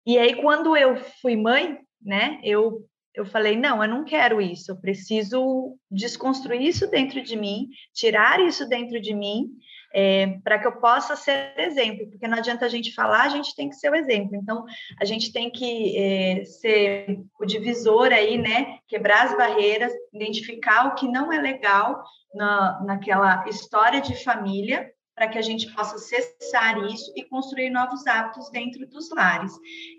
e 0.06 0.18
aí, 0.18 0.42
quando 0.42 0.76
eu 0.76 0.96
fui 1.22 1.36
mãe, 1.36 1.80
né? 2.02 2.40
Eu 2.44 2.88
eu 3.14 3.26
falei, 3.26 3.58
não, 3.58 3.84
eu 3.84 3.90
não 3.90 4.06
quero 4.06 4.40
isso, 4.40 4.72
eu 4.72 4.78
preciso 4.78 5.78
desconstruir 5.92 6.62
isso 6.62 6.90
dentro 6.90 7.22
de 7.22 7.36
mim, 7.36 7.68
tirar 7.94 8.40
isso 8.40 8.66
dentro 8.70 9.02
de 9.02 9.14
mim 9.14 9.52
é, 9.94 10.40
para 10.44 10.60
que 10.60 10.68
eu 10.68 10.74
possa 10.74 11.16
ser 11.16 11.54
exemplo, 11.58 12.10
porque 12.10 12.28
não 12.28 12.38
adianta 12.38 12.66
a 12.66 12.70
gente 12.70 12.94
falar, 12.94 13.24
a 13.24 13.30
gente 13.30 13.56
tem 13.56 13.70
que 13.70 13.76
ser 13.76 13.90
o 13.90 13.96
exemplo. 13.96 14.36
Então, 14.36 14.66
a 15.00 15.06
gente 15.06 15.32
tem 15.32 15.50
que 15.50 15.98
é, 15.98 16.46
ser 16.46 17.20
o 17.40 17.46
divisor 17.46 18.08
aí, 18.12 18.38
né? 18.38 18.80
Quebrar 18.88 19.26
as 19.26 19.38
barreiras, 19.38 19.92
identificar 20.14 20.88
o 20.88 20.96
que 20.96 21.08
não 21.08 21.32
é 21.32 21.40
legal 21.40 22.04
na, 22.34 22.82
naquela 22.86 23.48
história 23.48 24.02
de 24.02 24.24
família, 24.24 24.92
para 25.14 25.28
que 25.28 25.38
a 25.38 25.42
gente 25.42 25.72
possa 25.74 25.98
cessar 25.98 26.84
isso 26.86 27.12
e 27.16 27.24
construir 27.24 27.70
novos 27.70 28.08
hábitos 28.08 28.50
dentro 28.50 28.88
dos 28.88 29.10
lares. 29.12 29.52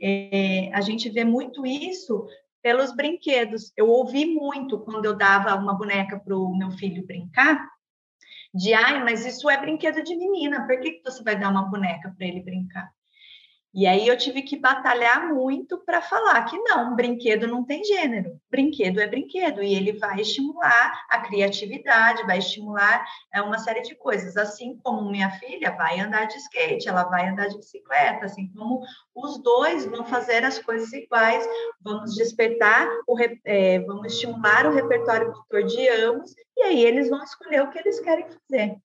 É, 0.02 0.70
a 0.72 0.81
gente 0.81 1.09
vê 1.11 1.22
muito 1.22 1.66
isso 1.66 2.26
pelos 2.62 2.94
brinquedos. 2.94 3.72
Eu 3.76 3.88
ouvi 3.88 4.24
muito 4.24 4.78
quando 4.81 5.05
eu 5.05 5.14
dava 5.14 5.55
uma 5.55 5.74
boneca 5.74 6.18
para 6.18 6.37
o 6.37 6.57
meu 6.57 6.70
filho 6.72 7.07
brincar, 7.07 7.68
de 8.55 8.75
ai, 8.75 9.03
mas 9.03 9.25
isso 9.25 9.49
é 9.49 9.59
brinquedo 9.61 10.03
de 10.03 10.15
menina, 10.17 10.67
por 10.67 10.81
que, 10.81 10.93
que 10.93 11.11
você 11.11 11.23
vai 11.23 11.38
dar 11.38 11.51
uma 11.51 11.69
boneca 11.71 12.15
para 12.17 12.27
ele 12.27 12.43
brincar? 12.43 12.91
E 13.75 13.87
aí 13.87 14.07
eu 14.07 14.19
tive 14.19 14.43
que 14.43 14.59
batalhar 14.59 15.33
muito 15.33 15.79
para 15.79 16.03
falar 16.03 16.45
que 16.45 16.59
não, 16.59 16.95
brinquedo 16.95 17.47
não 17.47 17.65
tem 17.65 17.83
gênero, 17.83 18.39
brinquedo 18.51 19.01
é 19.01 19.07
brinquedo 19.07 19.63
e 19.63 19.75
ele 19.75 19.95
vai 19.95 20.21
estimular 20.21 21.07
a 21.09 21.21
criatividade, 21.21 22.27
vai 22.27 22.37
estimular 22.37 23.03
é, 23.33 23.41
uma 23.41 23.57
série 23.59 23.81
de 23.81 23.95
coisas. 23.95 24.37
Assim 24.37 24.77
como 24.83 25.11
minha 25.11 25.31
filha 25.31 25.71
vai 25.71 25.99
andar 26.01 26.27
de 26.27 26.37
skate, 26.37 26.87
ela 26.87 27.05
vai 27.05 27.29
andar 27.29 27.49
de 27.49 27.57
bicicleta, 27.57 28.27
assim 28.27 28.53
como 28.53 28.83
os 29.15 29.43
dois 29.43 29.87
vão 29.87 30.05
fazer 30.05 30.45
as 30.45 30.59
coisas 30.59 30.93
iguais, 30.93 31.49
vamos 31.81 32.15
despertar, 32.15 32.87
o, 33.09 33.17
é, 33.47 33.79
vamos 33.81 34.13
estimular 34.13 34.67
o 34.67 34.75
repertório 34.75 35.29
motor 35.29 35.63
de 35.63 35.89
ambos 35.89 36.35
e 36.59 36.63
aí 36.63 36.85
eles 36.85 37.09
vão 37.09 37.23
escolher 37.25 37.63
o 37.63 37.71
que 37.71 37.79
eles 37.79 37.99
querem 38.01 38.27
fazer. 38.29 38.77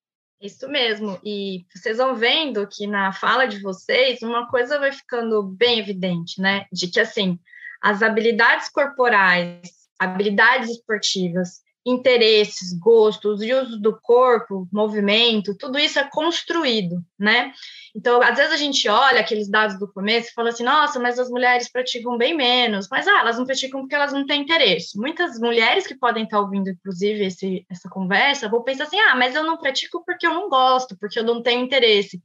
Isso 0.41 0.69
mesmo. 0.69 1.19
E 1.23 1.65
vocês 1.73 1.97
vão 1.97 2.15
vendo 2.15 2.67
que 2.67 2.85
na 2.85 3.11
fala 3.11 3.47
de 3.47 3.59
vocês, 3.59 4.21
uma 4.21 4.47
coisa 4.47 4.79
vai 4.79 4.91
ficando 4.91 5.43
bem 5.43 5.79
evidente, 5.79 6.39
né? 6.39 6.65
De 6.71 6.87
que, 6.87 6.99
assim, 6.99 7.39
as 7.81 8.03
habilidades 8.03 8.69
corporais, 8.69 9.69
habilidades 9.99 10.69
esportivas, 10.69 11.61
interesses, 11.87 12.77
gostos 12.77 13.41
e 13.41 13.53
uso 13.53 13.79
do 13.79 13.97
corpo, 14.01 14.67
movimento, 14.71 15.57
tudo 15.57 15.79
isso 15.79 15.97
é 15.97 16.03
construído, 16.03 17.01
né? 17.17 17.53
Então, 17.95 18.21
às 18.21 18.37
vezes 18.37 18.51
a 18.51 18.57
gente 18.57 18.89
olha 18.89 19.21
aqueles 19.21 19.49
dados 19.49 19.79
do 19.79 19.91
começo 19.91 20.29
e 20.29 20.33
fala 20.33 20.49
assim, 20.49 20.63
nossa, 20.63 20.99
mas 20.99 21.17
as 21.17 21.29
mulheres 21.29 21.71
praticam 21.71 22.17
bem 22.17 22.35
menos, 22.35 22.89
mas 22.91 23.07
ah, 23.07 23.21
elas 23.21 23.37
não 23.37 23.45
praticam 23.45 23.79
porque 23.79 23.95
elas 23.95 24.11
não 24.11 24.25
têm 24.25 24.41
interesse. 24.41 24.99
Muitas 24.99 25.39
mulheres 25.39 25.87
que 25.87 25.95
podem 25.95 26.25
estar 26.25 26.41
ouvindo, 26.41 26.69
inclusive, 26.69 27.25
esse, 27.25 27.65
essa 27.69 27.89
conversa, 27.89 28.49
vão 28.49 28.63
pensar 28.63 28.83
assim, 28.83 28.99
ah, 28.99 29.15
mas 29.15 29.33
eu 29.33 29.43
não 29.43 29.57
pratico 29.57 30.03
porque 30.05 30.27
eu 30.27 30.33
não 30.33 30.49
gosto, 30.49 30.97
porque 30.99 31.17
eu 31.17 31.23
não 31.23 31.41
tenho 31.41 31.63
interesse. 31.63 32.21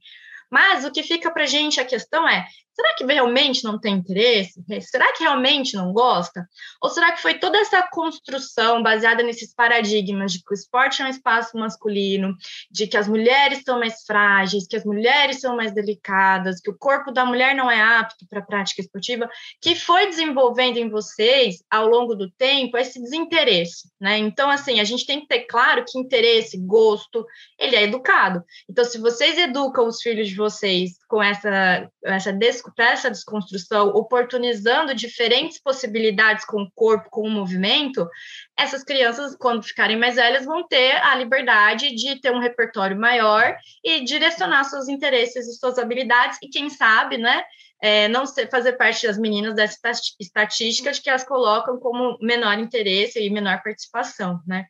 Mas 0.51 0.85
o 0.85 0.91
que 0.91 1.01
fica 1.01 1.31
para 1.31 1.47
gente 1.47 1.79
a 1.79 1.85
questão 1.85 2.29
é: 2.29 2.45
será 2.73 2.95
que 2.95 3.05
realmente 3.05 3.63
não 3.63 3.79
tem 3.79 3.95
interesse? 3.95 4.63
Será 4.81 5.11
que 5.13 5.23
realmente 5.23 5.75
não 5.75 5.93
gosta? 5.93 6.47
Ou 6.81 6.89
será 6.89 7.11
que 7.11 7.21
foi 7.21 7.35
toda 7.35 7.57
essa 7.57 7.81
construção 7.91 8.81
baseada 8.81 9.23
nesses 9.23 9.53
paradigmas 9.53 10.33
de 10.33 10.39
que 10.39 10.51
o 10.51 10.55
esporte 10.55 11.01
é 11.01 11.05
um 11.05 11.09
espaço 11.09 11.57
masculino, 11.57 12.35
de 12.69 12.87
que 12.87 12.97
as 12.97 13.07
mulheres 13.07 13.61
são 13.63 13.79
mais 13.79 14.03
frágeis, 14.05 14.67
que 14.67 14.75
as 14.75 14.83
mulheres 14.83 15.39
são 15.39 15.55
mais 15.55 15.73
delicadas, 15.73 16.59
que 16.59 16.69
o 16.69 16.77
corpo 16.77 17.11
da 17.11 17.25
mulher 17.25 17.55
não 17.55 17.69
é 17.69 17.81
apto 17.81 18.25
para 18.27 18.39
a 18.39 18.45
prática 18.45 18.81
esportiva, 18.81 19.29
que 19.61 19.75
foi 19.75 20.07
desenvolvendo 20.07 20.77
em 20.77 20.89
vocês 20.89 21.63
ao 21.69 21.87
longo 21.87 22.15
do 22.15 22.29
tempo 22.31 22.77
esse 22.77 23.01
desinteresse, 23.01 23.89
né? 23.99 24.17
Então, 24.17 24.49
assim, 24.49 24.79
a 24.79 24.83
gente 24.83 25.05
tem 25.05 25.21
que 25.21 25.27
ter 25.27 25.41
claro 25.41 25.85
que 25.87 25.99
interesse, 25.99 26.57
gosto, 26.57 27.25
ele 27.59 27.75
é 27.75 27.83
educado. 27.83 28.43
Então, 28.69 28.83
se 28.83 28.97
vocês 28.97 29.37
educam 29.37 29.87
os 29.87 30.01
filhos 30.01 30.27
de 30.27 30.35
vocês 30.35 30.93
com 31.13 31.21
essa, 31.21 31.87
essa, 32.03 32.35
essa 32.79 33.11
desconstrução, 33.11 33.89
oportunizando 33.89 34.95
diferentes 34.95 35.61
possibilidades 35.61 36.43
com 36.43 36.63
o 36.63 36.71
corpo, 36.73 37.07
com 37.11 37.21
o 37.21 37.29
movimento, 37.29 38.09
essas 38.57 38.83
crianças, 38.83 39.35
quando 39.35 39.61
ficarem 39.61 39.95
mais 39.95 40.15
velhas, 40.15 40.43
vão 40.43 40.67
ter 40.67 40.93
a 41.03 41.13
liberdade 41.13 41.93
de 41.93 42.19
ter 42.19 42.31
um 42.31 42.39
repertório 42.39 42.99
maior 42.99 43.55
e 43.83 44.03
direcionar 44.03 44.63
seus 44.63 44.89
interesses 44.89 45.47
e 45.47 45.53
suas 45.53 45.77
habilidades, 45.77 46.39
e 46.41 46.49
quem 46.49 46.67
sabe, 46.67 47.19
né? 47.19 47.43
É, 47.79 48.07
não 48.07 48.25
ser, 48.25 48.49
fazer 48.49 48.73
parte 48.73 49.05
das 49.05 49.19
meninas 49.19 49.53
dessa 49.53 49.77
estatística 50.19 50.91
de 50.91 50.99
que 50.99 51.11
elas 51.11 51.23
colocam 51.23 51.77
como 51.77 52.17
menor 52.21 52.57
interesse 52.57 53.19
e 53.19 53.29
menor 53.29 53.61
participação, 53.61 54.41
né? 54.47 54.65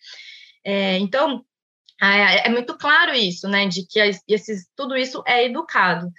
É, 0.65 0.97
então, 0.97 1.45
é, 2.01 2.47
é 2.47 2.49
muito 2.49 2.77
claro 2.77 3.13
isso, 3.13 3.47
né, 3.47 3.67
de 3.67 3.85
que 3.87 3.99
esses, 4.27 4.67
tudo 4.75 4.95
isso 4.95 5.23
é 5.25 5.45
educado. 5.45 6.11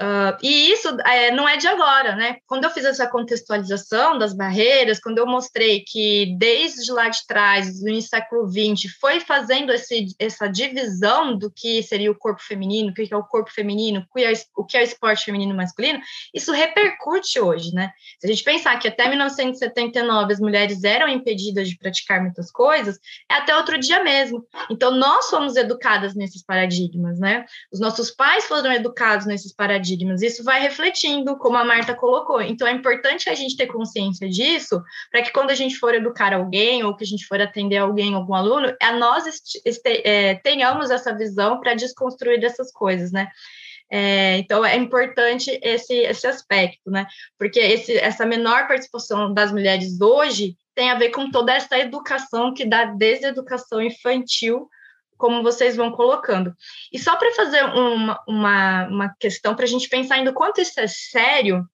Uh, 0.00 0.38
e 0.44 0.70
isso 0.70 0.88
é, 1.04 1.32
não 1.32 1.48
é 1.48 1.56
de 1.56 1.66
agora, 1.66 2.14
né? 2.14 2.36
Quando 2.46 2.62
eu 2.62 2.70
fiz 2.70 2.84
essa 2.84 3.08
contextualização 3.08 4.16
das 4.16 4.32
barreiras, 4.32 5.00
quando 5.00 5.18
eu 5.18 5.26
mostrei 5.26 5.82
que 5.84 6.36
desde 6.38 6.92
lá 6.92 7.08
de 7.08 7.26
trás, 7.26 7.82
no 7.82 8.00
século 8.00 8.48
XX, 8.48 8.92
foi 9.00 9.18
fazendo 9.18 9.72
esse, 9.72 10.06
essa 10.16 10.46
divisão 10.46 11.36
do 11.36 11.50
que 11.50 11.82
seria 11.82 12.12
o 12.12 12.14
corpo 12.14 12.40
feminino, 12.40 12.90
o 12.90 12.94
que 12.94 13.12
é 13.12 13.16
o 13.16 13.24
corpo 13.24 13.50
feminino, 13.50 14.06
o 14.08 14.14
que 14.64 14.76
é, 14.76 14.80
é 14.80 14.82
o 14.82 14.84
esporte 14.84 15.24
feminino 15.24 15.52
masculino, 15.52 15.98
isso 16.32 16.52
repercute 16.52 17.40
hoje, 17.40 17.74
né? 17.74 17.90
Se 18.20 18.26
a 18.28 18.30
gente 18.30 18.44
pensar 18.44 18.78
que 18.78 18.86
até 18.86 19.08
1979 19.08 20.32
as 20.32 20.38
mulheres 20.38 20.84
eram 20.84 21.08
impedidas 21.08 21.68
de 21.68 21.76
praticar 21.76 22.22
muitas 22.22 22.52
coisas, 22.52 23.00
é 23.28 23.34
até 23.34 23.56
outro 23.56 23.76
dia 23.76 24.04
mesmo. 24.04 24.46
Então, 24.70 24.92
nós 24.92 25.24
somos 25.24 25.56
educadas 25.56 26.14
nesses 26.14 26.44
paradigmas, 26.44 27.18
né? 27.18 27.44
Os 27.72 27.80
nossos 27.80 28.12
pais 28.12 28.44
foram 28.44 28.72
educados 28.72 29.26
nesses 29.26 29.52
paradigmas 29.52 29.87
paradigmas. 29.88 30.22
Isso 30.22 30.44
vai 30.44 30.60
refletindo, 30.60 31.36
como 31.38 31.56
a 31.56 31.64
Marta 31.64 31.94
colocou. 31.94 32.40
Então, 32.40 32.66
é 32.66 32.72
importante 32.72 33.30
a 33.30 33.34
gente 33.34 33.56
ter 33.56 33.66
consciência 33.66 34.28
disso, 34.28 34.82
para 35.10 35.22
que 35.22 35.32
quando 35.32 35.50
a 35.50 35.54
gente 35.54 35.76
for 35.76 35.94
educar 35.94 36.34
alguém, 36.34 36.84
ou 36.84 36.94
que 36.94 37.04
a 37.04 37.06
gente 37.06 37.26
for 37.26 37.40
atender 37.40 37.78
alguém, 37.78 38.14
algum 38.14 38.34
aluno, 38.34 38.74
a 38.80 38.92
nós 38.92 39.24
é, 39.84 40.34
tenhamos 40.36 40.90
essa 40.90 41.16
visão 41.16 41.60
para 41.60 41.74
desconstruir 41.74 42.44
essas 42.44 42.70
coisas, 42.72 43.12
né? 43.12 43.28
É, 43.90 44.36
então, 44.38 44.64
é 44.64 44.76
importante 44.76 45.58
esse, 45.62 45.94
esse 45.94 46.26
aspecto, 46.26 46.90
né? 46.90 47.06
Porque 47.38 47.58
esse, 47.58 47.96
essa 47.96 48.26
menor 48.26 48.68
participação 48.68 49.32
das 49.32 49.50
mulheres 49.50 49.98
hoje 50.00 50.56
tem 50.74 50.90
a 50.90 50.98
ver 50.98 51.10
com 51.10 51.30
toda 51.30 51.54
essa 51.54 51.78
educação 51.78 52.52
que 52.52 52.66
dá 52.66 52.84
desde 52.84 53.26
a 53.26 53.30
educação 53.30 53.80
infantil 53.80 54.68
como 55.18 55.42
vocês 55.42 55.76
vão 55.76 55.90
colocando. 55.90 56.54
E 56.92 56.98
só 56.98 57.16
para 57.16 57.34
fazer 57.34 57.62
uma, 57.64 58.22
uma, 58.26 58.86
uma 58.86 59.14
questão, 59.18 59.54
para 59.54 59.64
a 59.64 59.68
gente 59.68 59.88
pensar 59.88 60.14
ainda 60.14 60.30
o 60.30 60.34
quanto 60.34 60.60
isso 60.60 60.78
é 60.80 60.86
sério, 60.86 61.68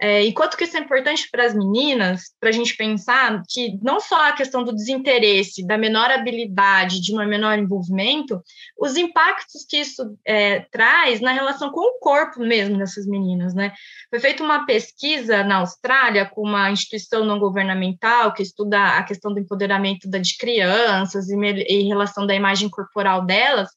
é, 0.00 0.24
e 0.24 0.32
quanto 0.32 0.56
que 0.56 0.64
isso 0.64 0.76
é 0.78 0.80
importante 0.80 1.28
para 1.30 1.44
as 1.44 1.54
meninas, 1.54 2.34
para 2.40 2.48
a 2.48 2.52
gente 2.52 2.74
pensar 2.74 3.42
que 3.46 3.78
não 3.82 4.00
só 4.00 4.28
a 4.28 4.32
questão 4.32 4.64
do 4.64 4.74
desinteresse, 4.74 5.66
da 5.66 5.76
menor 5.76 6.10
habilidade, 6.10 7.02
de 7.02 7.14
um 7.14 7.18
menor 7.26 7.58
envolvimento, 7.58 8.42
os 8.78 8.96
impactos 8.96 9.66
que 9.68 9.76
isso 9.76 10.16
é, 10.24 10.60
traz 10.70 11.20
na 11.20 11.32
relação 11.32 11.70
com 11.70 11.80
o 11.80 11.98
corpo 11.98 12.40
mesmo 12.40 12.78
dessas 12.78 13.06
meninas, 13.06 13.52
né? 13.52 13.72
Foi 14.08 14.18
feita 14.18 14.42
uma 14.42 14.64
pesquisa 14.64 15.44
na 15.44 15.56
Austrália 15.56 16.24
com 16.24 16.42
uma 16.42 16.70
instituição 16.70 17.22
não 17.22 17.38
governamental 17.38 18.32
que 18.32 18.42
estuda 18.42 18.96
a 18.96 19.02
questão 19.02 19.34
do 19.34 19.40
empoderamento 19.40 20.08
de 20.08 20.36
crianças 20.38 21.28
e, 21.28 21.36
e 21.36 21.88
relação 21.88 22.26
da 22.26 22.34
imagem 22.34 22.70
corporal 22.70 23.26
delas, 23.26 23.68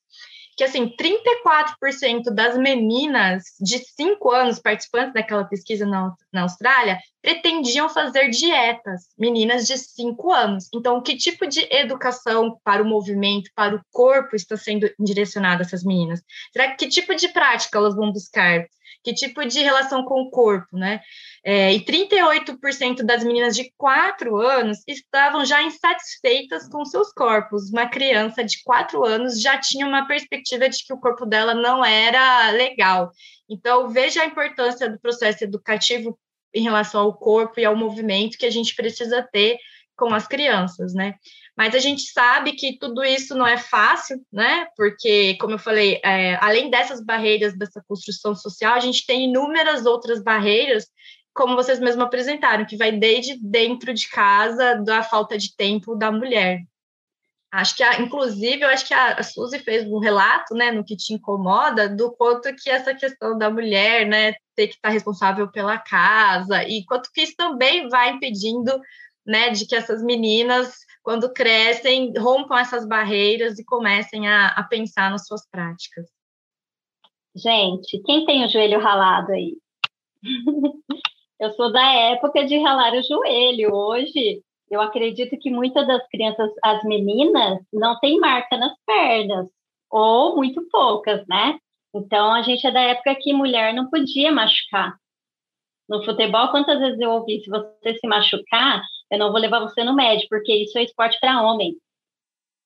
que 0.56 0.64
assim, 0.64 0.88
34% 0.96 2.34
das 2.34 2.58
meninas 2.58 3.44
de 3.60 3.80
5 3.80 4.32
anos 4.32 4.60
participantes 4.60 5.14
daquela 5.14 5.46
pesquisa 5.46 5.86
na, 5.86 6.14
na 6.32 6.44
Austrália 6.44 7.00
pretendiam 7.22 7.90
fazer 7.90 8.30
dietas, 8.30 9.04
meninas 9.18 9.66
de 9.66 9.78
5 9.78 10.32
anos. 10.32 10.70
Então, 10.74 11.02
que 11.02 11.16
tipo 11.16 11.48
de 11.48 11.66
educação 11.72 12.60
para 12.64 12.84
o 12.84 12.86
movimento, 12.86 13.50
para 13.56 13.76
o 13.76 13.82
corpo 13.92 14.36
está 14.36 14.58
sendo 14.58 14.90
direcionada 15.00 15.62
essas 15.62 15.84
meninas? 15.84 16.22
Será 16.52 16.72
que, 16.72 16.86
que 16.86 16.88
tipo 16.88 17.16
de 17.16 17.30
prática 17.30 17.78
elas 17.78 17.96
vão 17.96 18.12
buscar? 18.12 18.66
Que 19.04 19.14
tipo 19.14 19.46
de 19.46 19.62
relação 19.62 20.04
com 20.04 20.22
o 20.22 20.30
corpo, 20.30 20.78
né? 20.78 21.02
É, 21.44 21.74
e 21.74 21.84
38% 21.84 23.04
das 23.04 23.24
meninas 23.24 23.56
de 23.56 23.72
4 23.78 24.38
anos 24.38 24.80
estavam 24.88 25.46
já 25.46 25.64
insatisfeitas 25.64 26.68
com 26.68 26.84
seus 26.86 27.14
corpos. 27.14 27.70
Uma 27.70 27.88
criança 27.88 28.44
de 28.44 28.62
4 28.64 29.04
anos 29.06 29.42
já 29.42 29.58
tinha 29.58 29.88
uma 29.88 30.08
perspectiva 30.08 30.68
de 30.70 30.86
que 30.86 30.94
o 30.94 31.00
corpo 31.00 31.26
dela 31.26 31.54
não 31.54 31.84
era 31.84 32.50
legal. 32.52 33.12
Então, 33.50 33.90
veja 33.90 34.22
a 34.22 34.26
importância 34.26 34.90
do 34.90 35.00
processo 35.00 35.44
educativo 35.44 36.18
em 36.54 36.64
relação 36.64 37.02
ao 37.02 37.14
corpo 37.18 37.60
e 37.60 37.66
ao 37.66 37.76
movimento 37.76 38.38
que 38.38 38.46
a 38.46 38.52
gente 38.52 38.76
precisa 38.76 39.28
ter 39.32 39.58
com 39.96 40.14
as 40.14 40.28
crianças, 40.28 40.94
né? 40.94 41.16
Mas 41.56 41.76
a 41.76 41.80
gente 41.80 42.12
sabe 42.12 42.54
que 42.54 42.78
tudo 42.80 43.04
isso 43.04 43.36
não 43.36 43.46
é 43.46 43.58
fácil, 43.58 44.20
né? 44.32 44.68
Porque, 44.76 45.38
como 45.40 45.54
eu 45.54 45.60
falei, 45.60 46.00
é, 46.04 46.36
além 46.42 46.70
dessas 46.70 47.04
barreiras 47.04 47.56
dessa 47.56 47.84
construção 47.88 48.36
social, 48.36 48.74
a 48.74 48.80
gente 48.80 49.06
tem 49.06 49.26
inúmeras 49.26 49.86
outras 49.86 50.22
barreiras 50.24 50.88
como 51.34 51.56
vocês 51.56 51.80
mesmos 51.80 52.06
apresentaram, 52.06 52.66
que 52.66 52.78
vai 52.78 52.92
desde 52.92 53.38
dentro 53.42 53.94
de 53.94 54.08
casa, 54.08 54.76
da 54.84 55.02
falta 55.02 55.38
de 55.38 55.56
tempo 55.56 55.96
da 55.96 56.12
mulher. 56.12 56.62
Acho 57.52 57.76
que, 57.76 57.84
a, 57.84 58.00
inclusive, 58.00 58.62
eu 58.62 58.70
acho 58.70 58.88
que 58.88 58.94
a, 58.94 59.14
a 59.14 59.24
Suzy 59.24 59.60
fez 59.60 59.86
um 59.86 60.00
relato, 60.00 60.56
né, 60.56 60.72
no 60.72 60.84
que 60.84 60.96
te 60.96 61.14
incomoda, 61.14 61.90
do 61.90 62.12
quanto 62.12 62.54
que 62.56 62.70
essa 62.70 62.96
questão 62.96 63.38
da 63.38 63.50
mulher, 63.50 64.08
né, 64.08 64.34
ter 64.56 64.68
que 64.68 64.76
estar 64.76 64.90
responsável 64.90 65.52
pela 65.52 65.78
casa, 65.78 66.64
e 66.64 66.84
quanto 66.86 67.12
que 67.12 67.22
isso 67.22 67.36
também 67.36 67.88
vai 67.90 68.12
impedindo, 68.12 68.80
né, 69.26 69.50
de 69.52 69.66
que 69.68 69.76
essas 69.76 70.04
meninas, 70.04 70.78
quando 71.04 71.34
crescem, 71.34 72.14
rompam 72.18 72.58
essas 72.58 72.88
barreiras 72.88 73.60
e 73.60 73.66
comecem 73.66 74.28
a, 74.28 74.48
a 74.48 74.64
pensar 74.64 75.12
nas 75.12 75.28
suas 75.28 75.48
práticas. 75.50 76.08
Gente, 77.36 78.02
quem 78.04 78.26
tem 78.26 78.46
o 78.46 78.50
joelho 78.50 78.80
ralado 78.80 79.32
aí? 79.34 79.58
Eu 81.40 81.52
sou 81.56 81.74
da 81.74 81.94
época 81.94 82.46
de 82.46 82.58
ralar 82.58 82.94
o 82.94 83.04
joelho. 83.04 83.76
Hoje, 83.76 84.42
eu 84.72 84.80
acredito 84.80 85.38
que 85.38 85.52
muitas 85.52 85.86
das 85.86 86.08
crianças, 86.08 86.50
as 86.64 86.82
meninas, 86.86 87.60
não 87.74 88.00
têm 88.00 88.18
marca 88.18 88.56
nas 88.56 88.72
pernas, 88.86 89.50
ou 89.90 90.38
muito 90.38 90.66
poucas, 90.70 91.28
né? 91.28 91.60
Então, 91.94 92.34
a 92.34 92.42
gente 92.44 92.66
é 92.66 92.72
da 92.72 92.80
época 92.80 93.16
que 93.20 93.34
mulher 93.34 93.74
não 93.74 93.90
podia 93.90 94.32
machucar. 94.32 94.96
No 95.90 96.04
futebol, 96.06 96.48
quantas 96.50 96.80
vezes 96.80 97.00
eu 97.02 97.12
ouvi, 97.12 97.42
se 97.42 97.50
você 97.50 97.94
se 98.00 98.08
machucar, 98.08 98.82
eu 99.14 99.20
não 99.20 99.32
vou 99.32 99.40
levar 99.40 99.60
você 99.60 99.84
no 99.84 99.96
médico, 99.96 100.30
porque 100.30 100.54
isso 100.56 100.78
é 100.78 100.84
esporte 100.84 101.18
para 101.20 101.42
homem. 101.42 101.78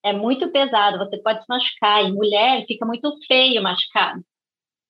É 0.04 0.14
muito 0.14 0.50
pesado, 0.52 0.98
você 0.98 1.18
pode 1.18 1.42
se 1.42 1.46
machucar. 1.50 2.06
E 2.06 2.12
mulher 2.12 2.66
fica 2.66 2.86
muito 2.86 3.14
feio 3.28 3.62
machucado, 3.62 4.24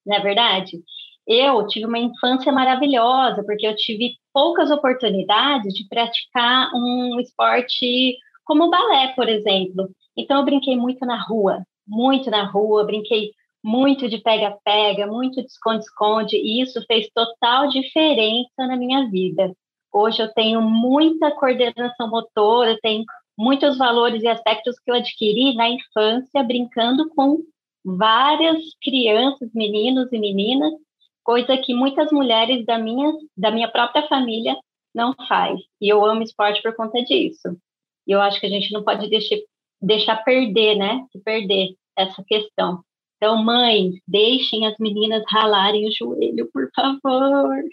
não 0.06 0.18
é 0.18 0.20
verdade? 0.20 0.78
eu 1.28 1.68
tive 1.68 1.86
uma 1.86 2.00
infância 2.00 2.54
maravilhosa, 2.54 3.44
porque 3.44 3.68
eu 3.68 3.76
tive 3.76 4.14
poucas 4.34 4.72
oportunidades 4.72 5.74
de 5.74 5.86
praticar 5.90 6.72
um 6.74 7.20
esporte 7.20 8.18
como 8.46 8.64
o 8.66 8.70
balé, 8.70 9.10
por 9.14 9.28
exemplo. 9.28 9.90
Então, 10.16 10.38
eu 10.40 10.46
brinquei 10.46 10.78
muito 10.78 11.06
na 11.06 11.22
rua, 11.22 11.64
muito 11.86 12.32
na 12.32 12.46
rua, 12.46 12.86
brinquei 12.86 13.32
muito 13.62 14.08
de 14.08 14.20
pega-pega, 14.20 15.06
muito 15.06 15.42
de 15.42 15.48
esconde-esconde, 15.48 16.38
e 16.38 16.62
isso 16.62 16.82
fez 16.88 17.10
total 17.14 17.68
diferença 17.68 18.66
na 18.66 18.78
minha 18.78 19.10
vida. 19.10 19.52
Hoje 20.00 20.22
eu 20.22 20.32
tenho 20.32 20.62
muita 20.62 21.32
coordenação 21.32 22.08
motora, 22.08 22.78
tenho 22.84 23.04
muitos 23.36 23.80
valores 23.80 24.22
e 24.22 24.28
aspectos 24.28 24.78
que 24.78 24.92
eu 24.92 24.96
adquiri 24.96 25.56
na 25.56 25.68
infância, 25.70 26.44
brincando 26.44 27.10
com 27.16 27.40
várias 27.84 28.62
crianças, 28.80 29.50
meninos 29.56 30.14
e 30.14 30.20
meninas, 30.20 30.72
coisa 31.24 31.58
que 31.58 31.74
muitas 31.74 32.12
mulheres 32.12 32.64
da 32.64 32.78
minha, 32.78 33.12
da 33.36 33.50
minha 33.50 33.68
própria 33.72 34.08
família 34.08 34.56
não 34.94 35.16
faz. 35.28 35.60
E 35.82 35.92
eu 35.92 36.06
amo 36.06 36.22
esporte 36.22 36.62
por 36.62 36.76
conta 36.76 37.04
disso. 37.04 37.58
E 38.06 38.12
eu 38.12 38.22
acho 38.22 38.40
que 38.40 38.46
a 38.46 38.52
gente 38.52 38.72
não 38.72 38.84
pode 38.84 39.10
deixar, 39.10 39.38
deixar 39.82 40.18
perder, 40.18 40.76
né? 40.76 41.08
Perder 41.26 41.74
essa 41.98 42.24
questão. 42.24 42.84
Então, 43.16 43.44
mães, 43.44 43.96
deixem 44.08 44.68
as 44.68 44.78
meninas 44.78 45.24
ralarem 45.28 45.88
o 45.88 45.92
joelho, 45.92 46.48
por 46.54 46.70
favor. 46.76 47.64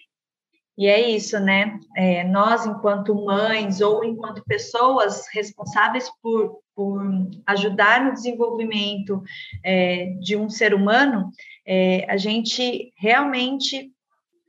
E 0.77 0.89
é 0.89 1.09
isso, 1.09 1.39
né? 1.39 1.79
É, 1.97 2.25
nós, 2.25 2.67
enquanto 2.67 3.15
mães 3.15 3.81
ou 3.81 4.05
enquanto 4.05 4.45
pessoas 4.45 5.25
responsáveis 5.33 6.11
por, 6.21 6.59
por 6.75 7.01
ajudar 7.47 8.05
no 8.05 8.13
desenvolvimento 8.13 9.23
é, 9.65 10.07
de 10.21 10.37
um 10.37 10.51
ser 10.51 10.75
humano, 10.75 11.31
é, 11.65 12.05
a 12.11 12.17
gente 12.17 12.93
realmente 12.97 13.93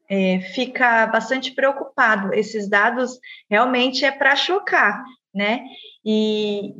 é, 0.10 0.40
fica 0.40 1.06
bastante 1.08 1.52
preocupado. 1.52 2.34
Esses 2.34 2.68
dados 2.68 3.20
realmente 3.48 4.04
é 4.04 4.12
para 4.12 4.36
chocar, 4.36 5.04
né? 5.34 5.64
E, 6.04 6.74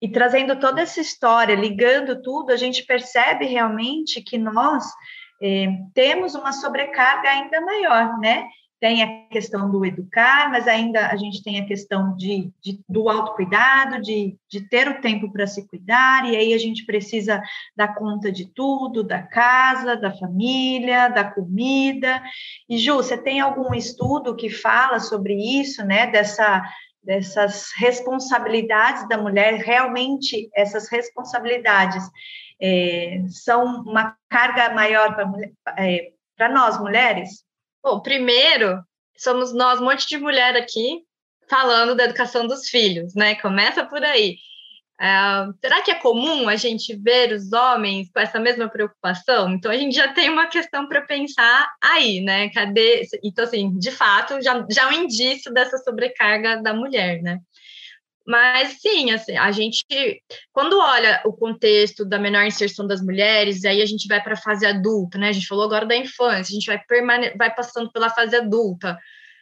e 0.00 0.08
trazendo 0.08 0.54
toda 0.60 0.80
essa 0.80 1.00
história, 1.00 1.54
ligando 1.56 2.22
tudo, 2.22 2.52
a 2.52 2.56
gente 2.56 2.84
percebe 2.84 3.44
realmente 3.46 4.22
que 4.22 4.38
nós 4.38 4.84
é, 5.42 5.66
temos 5.94 6.34
uma 6.34 6.52
sobrecarga 6.52 7.28
ainda 7.28 7.60
maior, 7.60 8.18
né? 8.18 8.46
tem 8.78 9.02
a 9.02 9.28
questão 9.28 9.70
do 9.70 9.84
educar, 9.86 10.50
mas 10.50 10.68
ainda 10.68 11.08
a 11.08 11.16
gente 11.16 11.42
tem 11.42 11.60
a 11.60 11.66
questão 11.66 12.14
de, 12.14 12.52
de 12.62 12.78
do 12.88 13.08
autocuidado, 13.08 14.02
de, 14.02 14.36
de 14.50 14.60
ter 14.68 14.86
o 14.88 15.00
tempo 15.00 15.32
para 15.32 15.46
se 15.46 15.66
cuidar, 15.66 16.26
e 16.26 16.36
aí 16.36 16.52
a 16.52 16.58
gente 16.58 16.84
precisa 16.84 17.42
dar 17.74 17.94
conta 17.94 18.30
de 18.30 18.46
tudo, 18.52 19.02
da 19.02 19.22
casa, 19.22 19.96
da 19.96 20.12
família, 20.12 21.08
da 21.08 21.24
comida. 21.24 22.22
E 22.68 22.76
Ju, 22.76 22.96
você 22.96 23.16
tem 23.16 23.40
algum 23.40 23.74
estudo 23.74 24.36
que 24.36 24.50
fala 24.50 25.00
sobre 25.00 25.34
isso, 25.34 25.82
né? 25.82 26.08
Dessa, 26.08 26.62
dessas 27.02 27.70
responsabilidades 27.76 29.08
da 29.08 29.16
mulher, 29.16 29.54
realmente 29.54 30.50
essas 30.54 30.88
responsabilidades 30.90 32.04
é, 32.60 33.20
são 33.28 33.82
uma 33.82 34.16
carga 34.28 34.74
maior 34.74 35.14
para. 35.14 35.30
É, 35.78 36.12
nós 36.50 36.78
mulheres? 36.78 37.44
Bom, 37.82 38.00
primeiro, 38.00 38.82
somos 39.16 39.52
nós, 39.52 39.80
um 39.80 39.84
monte 39.84 40.06
de 40.06 40.18
mulher 40.18 40.56
aqui, 40.56 41.02
falando 41.48 41.94
da 41.94 42.04
educação 42.04 42.46
dos 42.46 42.68
filhos, 42.68 43.14
né? 43.14 43.34
Começa 43.36 43.84
por 43.84 44.02
aí. 44.02 44.36
Uh, 44.98 45.52
será 45.60 45.82
que 45.82 45.90
é 45.90 45.94
comum 45.94 46.48
a 46.48 46.56
gente 46.56 46.96
ver 46.96 47.30
os 47.30 47.52
homens 47.52 48.10
com 48.10 48.18
essa 48.18 48.40
mesma 48.40 48.66
preocupação? 48.66 49.52
Então 49.52 49.70
a 49.70 49.76
gente 49.76 49.94
já 49.94 50.12
tem 50.14 50.30
uma 50.30 50.46
questão 50.46 50.88
para 50.88 51.02
pensar 51.02 51.68
aí, 51.82 52.22
né? 52.22 52.48
Cadê? 52.50 53.06
Então, 53.22 53.44
assim, 53.44 53.78
de 53.78 53.90
fato, 53.90 54.40
já, 54.40 54.64
já 54.70 54.84
é 54.84 54.86
um 54.86 55.04
indício 55.04 55.52
dessa 55.52 55.76
sobrecarga 55.78 56.62
da 56.62 56.72
mulher, 56.72 57.20
né? 57.22 57.40
Mas 58.26 58.80
sim, 58.80 59.12
assim, 59.12 59.36
a 59.36 59.52
gente, 59.52 59.84
quando 60.52 60.78
olha 60.78 61.22
o 61.24 61.32
contexto 61.32 62.04
da 62.04 62.18
menor 62.18 62.44
inserção 62.44 62.84
das 62.86 63.00
mulheres, 63.00 63.64
aí 63.64 63.80
a 63.80 63.86
gente 63.86 64.08
vai 64.08 64.20
para 64.20 64.34
a 64.34 64.36
fase 64.36 64.66
adulta, 64.66 65.16
né? 65.16 65.28
A 65.28 65.32
gente 65.32 65.46
falou 65.46 65.64
agora 65.64 65.86
da 65.86 65.96
infância, 65.96 66.52
a 66.52 66.54
gente 66.54 66.66
vai, 66.66 66.78
permane 66.88 67.30
vai 67.36 67.54
passando 67.54 67.90
pela 67.92 68.10
fase 68.10 68.34
adulta. 68.34 68.98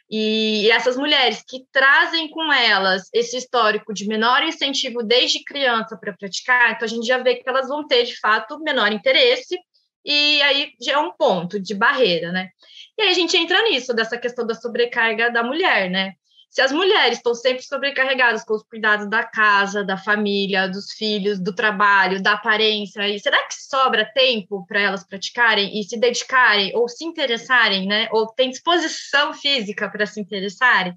E, 0.09 0.65
e 0.65 0.71
essas 0.71 0.95
mulheres 0.97 1.43
que 1.47 1.65
trazem 1.71 2.29
com 2.29 2.53
elas 2.53 3.09
esse 3.11 3.35
histórico 3.35 3.91
de 3.91 4.07
menor 4.07 4.43
incentivo 4.43 5.01
desde 5.01 5.43
criança 5.43 5.97
para 5.97 6.13
praticar, 6.13 6.73
então 6.73 6.85
a 6.85 6.89
gente 6.89 7.07
já 7.07 7.17
vê 7.17 7.35
que 7.35 7.49
elas 7.49 7.67
vão 7.67 7.87
ter, 7.87 8.03
de 8.03 8.19
fato, 8.19 8.59
menor 8.59 8.91
interesse, 8.91 9.57
e 10.05 10.39
aí 10.43 10.73
já 10.79 10.93
é 10.93 10.97
um 10.99 11.11
ponto 11.11 11.59
de 11.59 11.73
barreira, 11.73 12.31
né? 12.31 12.49
E 12.95 13.01
aí 13.01 13.09
a 13.09 13.13
gente 13.13 13.35
entra 13.35 13.63
nisso, 13.63 13.95
dessa 13.95 14.15
questão 14.15 14.45
da 14.45 14.53
sobrecarga 14.53 15.31
da 15.31 15.41
mulher, 15.41 15.89
né? 15.89 16.13
Se 16.55 16.61
as 16.61 16.71
mulheres 16.71 17.17
estão 17.17 17.35
sempre 17.35 17.63
sobrecarregadas 17.63 18.45
com 18.45 18.53
os 18.53 18.63
cuidados 18.63 19.09
da 19.09 19.25
casa, 19.25 19.83
da 19.83 19.97
família, 19.97 20.69
dos 20.69 20.93
filhos, 20.93 21.37
do 21.37 21.53
trabalho, 21.53 22.23
da 22.23 22.31
aparência, 22.31 23.05
e 23.09 23.19
será 23.19 23.45
que 23.45 23.55
sobra 23.55 24.09
tempo 24.13 24.65
para 24.65 24.79
elas 24.79 25.05
praticarem 25.05 25.77
e 25.77 25.83
se 25.83 25.99
dedicarem 25.99 26.73
ou 26.73 26.87
se 26.87 27.03
interessarem, 27.03 27.85
né? 27.85 28.07
Ou 28.09 28.27
tem 28.27 28.49
disposição 28.49 29.33
física 29.33 29.89
para 29.89 30.05
se 30.05 30.21
interessarem? 30.21 30.95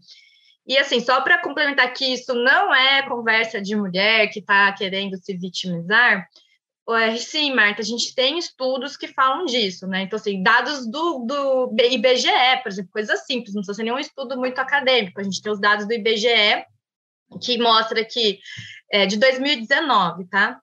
E 0.64 0.78
assim, 0.78 1.00
só 1.00 1.22
para 1.22 1.42
complementar 1.42 1.92
que 1.92 2.04
isso 2.04 2.34
não 2.34 2.72
é 2.72 3.02
conversa 3.08 3.60
de 3.60 3.74
mulher 3.74 4.28
que 4.28 4.38
está 4.38 4.72
querendo 4.72 5.16
se 5.16 5.36
vitimizar, 5.36 6.24
Sim, 7.18 7.54
Marta, 7.54 7.82
a 7.82 7.84
gente 7.84 8.14
tem 8.14 8.38
estudos 8.38 8.96
que 8.96 9.08
falam 9.08 9.44
disso, 9.44 9.86
né? 9.86 10.02
Então, 10.02 10.18
assim, 10.18 10.42
dados 10.42 10.90
do, 10.90 11.18
do 11.18 11.74
IBGE, 11.78 12.62
por 12.62 12.68
exemplo, 12.70 12.90
coisas 12.90 13.26
simples, 13.26 13.54
não 13.54 13.60
precisa 13.60 13.74
ser 13.74 13.82
nenhum 13.82 13.98
estudo 13.98 14.38
muito 14.38 14.58
acadêmico. 14.58 15.20
A 15.20 15.24
gente 15.24 15.42
tem 15.42 15.52
os 15.52 15.60
dados 15.60 15.86
do 15.86 15.92
IBGE, 15.92 16.64
que 17.42 17.58
mostra 17.58 18.02
que, 18.04 18.40
é, 18.90 19.04
de 19.04 19.18
2019, 19.18 20.26
tá? 20.28 20.58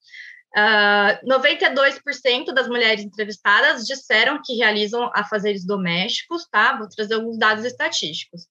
Uh, 0.55 0.57
ah, 0.57 1.19
92% 1.27 2.53
das 2.53 2.67
mulheres 2.67 3.03
entrevistadas 3.03 3.85
disseram 3.85 4.41
que 4.43 4.55
realizam 4.55 5.11
afazeres 5.13 5.65
domésticos, 5.65 6.47
tá? 6.49 6.75
Vou 6.77 6.88
trazer 6.89 7.15
alguns 7.15 7.38
dados 7.38 7.65
estatísticos. 7.65 8.43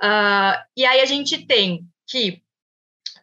Uh, 0.00 0.54
e 0.76 0.84
aí 0.84 1.00
a 1.00 1.06
gente 1.06 1.46
tem 1.46 1.84
que 2.06 2.42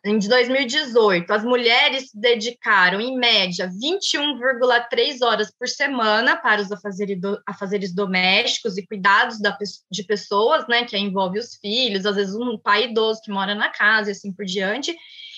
em 0.06 0.20
2018, 0.20 1.32
as 1.34 1.44
mulheres 1.44 2.12
dedicaram, 2.14 3.02
em 3.02 3.18
média, 3.18 3.68
21,3 3.68 5.26
horas 5.26 5.52
por 5.52 5.68
semana 5.68 6.36
para 6.36 6.62
os 6.62 6.70
afazeres 6.72 7.92
domésticos 7.92 8.78
e 8.78 8.86
cuidados 8.86 9.38
de 9.90 10.04
pessoas, 10.04 10.68
né, 10.68 10.86
que 10.86 10.96
envolve 10.96 11.40
os 11.40 11.56
filhos, 11.56 12.06
às 12.06 12.16
vezes 12.16 12.36
um 12.36 12.56
pai 12.56 12.86
idoso 12.86 13.20
que 13.24 13.32
mora 13.32 13.56
na 13.56 13.70
casa 13.70 14.10
e 14.10 14.12
assim 14.12 14.32
por 14.32 14.46
diante, 14.46 14.96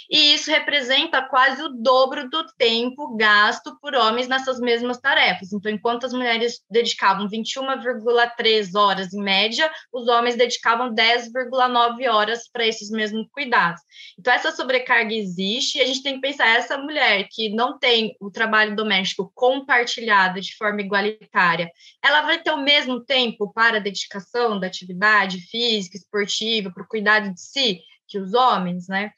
e 0.10 0.34
isso 0.34 0.50
representa 0.50 1.22
quase 1.22 1.62
o 1.62 1.70
dobro 1.70 2.30
do 2.30 2.46
tempo 2.58 3.16
gasto 3.16 3.78
por 3.80 3.96
homens 3.96 4.28
nessas 4.28 4.60
mesmas 4.60 5.00
tarefas. 5.00 5.52
Então, 5.52 5.72
enquanto 5.72 6.06
as 6.06 6.14
mulheres 6.14 6.62
dedicavam 6.70 7.28
21,3 7.28 8.76
horas 8.76 9.14
em 9.14 9.22
média, 9.22 9.70
os 9.92 10.08
homens 10.08 10.36
dedicavam 10.36 10.94
10,9 10.94 12.10
horas 12.10 12.50
para 12.52 12.66
esses 12.66 12.90
mesmos 12.90 13.28
cuidados. 13.32 13.82
Então, 14.18 14.34
essa 14.34 14.52
sobrecarga 14.52 15.14
existe 15.14 15.78
e 15.78 15.82
a 15.82 15.86
gente 15.86 16.04
tem 16.04 16.16
que 16.16 16.22
pensar: 16.22 16.48
essa 16.48 16.78
mulher 16.78 17.28
que 17.30 17.50
não 17.50 17.78
tem 17.78 18.16
o 18.20 18.32
trabalho 18.32 18.76
doméstico 18.76 19.32
compartilhado 19.36 20.40
de 20.40 20.56
forma 20.56 20.82
igualitária, 20.82 21.70
ela 22.04 22.22
vai 22.22 22.42
ter 22.42 22.52
o 22.52 22.64
mesmo 22.64 23.04
tempo 23.04 23.52
para 23.54 23.78
a 23.78 23.82
dedicação 23.82 24.60
da 24.60 24.68
atividade 24.68 25.40
física, 25.42 25.98
esportiva, 25.98 26.72
para 26.72 26.84
o 26.84 26.88
cuidado 26.88 27.34
de 27.34 27.42
si 27.42 27.82
que 28.08 28.18
os 28.18 28.34
homens, 28.34 28.88
né? 28.88 29.12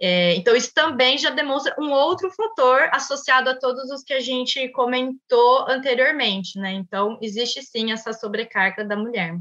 É, 0.00 0.34
então, 0.34 0.54
isso 0.54 0.72
também 0.74 1.16
já 1.16 1.30
demonstra 1.30 1.74
um 1.78 1.90
outro 1.90 2.30
fator 2.30 2.88
associado 2.92 3.48
a 3.48 3.58
todos 3.58 3.90
os 3.90 4.02
que 4.02 4.12
a 4.12 4.20
gente 4.20 4.68
comentou 4.70 5.68
anteriormente, 5.68 6.58
né? 6.58 6.72
Então, 6.72 7.18
existe 7.22 7.62
sim 7.62 7.92
essa 7.92 8.12
sobrecarga 8.12 8.84
da 8.84 8.96
mulher. 8.96 9.34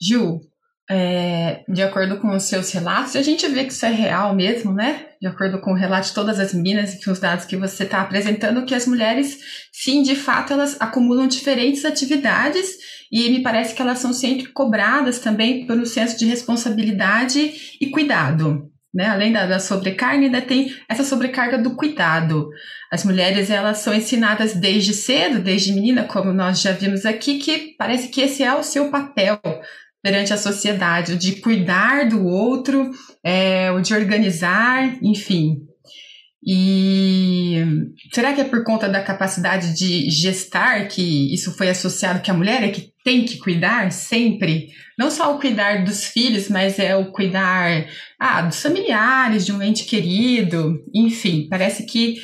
Ju, 0.00 0.40
é, 0.88 1.64
de 1.68 1.82
acordo 1.82 2.20
com 2.20 2.28
os 2.28 2.44
seus 2.44 2.70
relatos, 2.70 3.16
a 3.16 3.22
gente 3.22 3.46
vê 3.48 3.64
que 3.64 3.72
isso 3.72 3.84
é 3.84 3.90
real 3.90 4.34
mesmo, 4.34 4.72
né? 4.72 5.08
De 5.20 5.26
acordo 5.26 5.60
com 5.60 5.72
o 5.72 5.76
relato 5.76 6.08
de 6.08 6.14
todas 6.14 6.38
as 6.38 6.54
meninas 6.54 6.94
e 6.94 7.10
os 7.10 7.18
dados 7.18 7.44
que 7.44 7.56
você 7.56 7.82
está 7.82 8.02
apresentando, 8.02 8.64
que 8.64 8.74
as 8.74 8.86
mulheres, 8.86 9.38
sim, 9.72 10.02
de 10.02 10.14
fato, 10.14 10.52
elas 10.52 10.80
acumulam 10.80 11.26
diferentes 11.26 11.84
atividades 11.84 12.68
e 13.10 13.28
me 13.30 13.42
parece 13.42 13.74
que 13.74 13.82
elas 13.82 13.98
são 13.98 14.12
sempre 14.12 14.46
cobradas 14.52 15.18
também 15.18 15.66
pelo 15.66 15.86
senso 15.86 16.16
de 16.16 16.24
responsabilidade 16.24 17.76
e 17.80 17.90
cuidado 17.90 18.71
né? 18.92 19.06
Além 19.06 19.32
da, 19.32 19.46
da 19.46 19.58
sobrecarga, 19.58 20.24
ainda 20.24 20.40
tem 20.42 20.74
essa 20.88 21.04
sobrecarga 21.04 21.58
do 21.58 21.74
cuidado. 21.74 22.50
As 22.90 23.04
mulheres, 23.04 23.50
elas 23.50 23.78
são 23.78 23.94
ensinadas 23.94 24.54
desde 24.54 24.92
cedo, 24.92 25.40
desde 25.40 25.72
menina, 25.72 26.04
como 26.04 26.32
nós 26.32 26.60
já 26.60 26.72
vimos 26.72 27.06
aqui, 27.06 27.38
que 27.38 27.74
parece 27.78 28.08
que 28.08 28.20
esse 28.20 28.42
é 28.42 28.54
o 28.54 28.62
seu 28.62 28.90
papel 28.90 29.40
perante 30.02 30.32
a 30.32 30.36
sociedade, 30.36 31.12
o 31.12 31.18
de 31.18 31.36
cuidar 31.40 32.08
do 32.08 32.26
outro, 32.26 32.90
é, 33.24 33.70
o 33.70 33.80
de 33.80 33.94
organizar, 33.94 34.98
enfim. 35.00 35.60
E 36.44 37.64
será 38.12 38.32
que 38.32 38.40
é 38.40 38.44
por 38.44 38.64
conta 38.64 38.88
da 38.88 39.00
capacidade 39.00 39.74
de 39.76 40.10
gestar 40.10 40.88
que 40.88 41.32
isso 41.32 41.56
foi 41.56 41.68
associado 41.68 42.20
que 42.20 42.32
a 42.32 42.34
mulher 42.34 42.64
é 42.64 42.68
que 42.68 42.91
tem 43.04 43.24
que 43.24 43.38
cuidar 43.38 43.90
sempre? 43.90 44.68
Não 44.98 45.10
só 45.10 45.34
o 45.34 45.40
cuidar 45.40 45.84
dos 45.84 46.04
filhos, 46.04 46.48
mas 46.48 46.78
é 46.78 46.94
o 46.96 47.10
cuidar 47.12 47.86
ah, 48.18 48.42
dos 48.42 48.60
familiares, 48.62 49.44
de 49.44 49.52
um 49.52 49.62
ente 49.62 49.84
querido, 49.84 50.82
enfim, 50.94 51.48
parece 51.50 51.84
que 51.84 52.16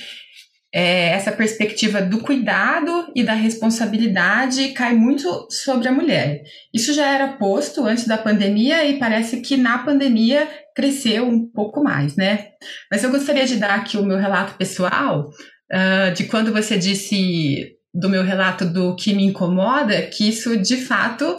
é, 0.72 1.08
essa 1.10 1.32
perspectiva 1.32 2.02
do 2.02 2.20
cuidado 2.20 3.10
e 3.14 3.24
da 3.24 3.32
responsabilidade 3.32 4.68
cai 4.68 4.94
muito 4.94 5.46
sobre 5.50 5.88
a 5.88 5.92
mulher. 5.92 6.42
Isso 6.74 6.92
já 6.92 7.06
era 7.06 7.32
posto 7.38 7.84
antes 7.86 8.06
da 8.06 8.18
pandemia 8.18 8.84
e 8.84 8.98
parece 8.98 9.40
que 9.40 9.56
na 9.56 9.78
pandemia 9.78 10.48
cresceu 10.74 11.26
um 11.26 11.50
pouco 11.50 11.82
mais, 11.82 12.16
né? 12.16 12.48
Mas 12.90 13.02
eu 13.02 13.10
gostaria 13.10 13.46
de 13.46 13.56
dar 13.56 13.76
aqui 13.76 13.96
o 13.96 14.04
meu 14.04 14.18
relato 14.18 14.54
pessoal 14.58 15.30
uh, 15.72 16.14
de 16.14 16.24
quando 16.24 16.52
você 16.52 16.76
disse 16.76 17.77
do 17.98 18.08
meu 18.08 18.22
relato 18.22 18.64
do 18.64 18.94
que 18.94 19.12
me 19.12 19.24
incomoda, 19.24 20.02
que 20.02 20.28
isso 20.28 20.56
de 20.56 20.76
fato 20.76 21.36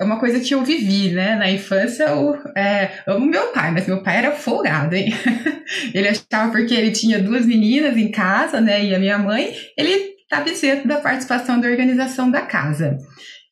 é 0.00 0.04
uma 0.04 0.18
coisa 0.18 0.38
que 0.40 0.54
eu 0.54 0.64
vivi, 0.64 1.10
né? 1.10 1.36
Na 1.36 1.50
infância, 1.50 2.04
eu 2.04 2.34
é, 2.56 3.02
amo 3.06 3.26
meu 3.26 3.48
pai, 3.48 3.72
mas 3.72 3.86
meu 3.86 4.02
pai 4.02 4.18
era 4.18 4.32
folgado, 4.32 4.94
hein? 4.94 5.12
ele 5.92 6.08
achava 6.08 6.52
porque 6.52 6.72
ele 6.72 6.92
tinha 6.92 7.18
duas 7.18 7.44
meninas 7.44 7.96
em 7.96 8.10
casa, 8.10 8.60
né? 8.60 8.84
E 8.84 8.94
a 8.94 8.98
minha 8.98 9.18
mãe, 9.18 9.52
ele 9.76 10.16
estava 10.22 10.48
isento 10.48 10.86
da 10.86 10.98
participação 10.98 11.60
da 11.60 11.68
organização 11.68 12.30
da 12.30 12.42
casa. 12.42 12.96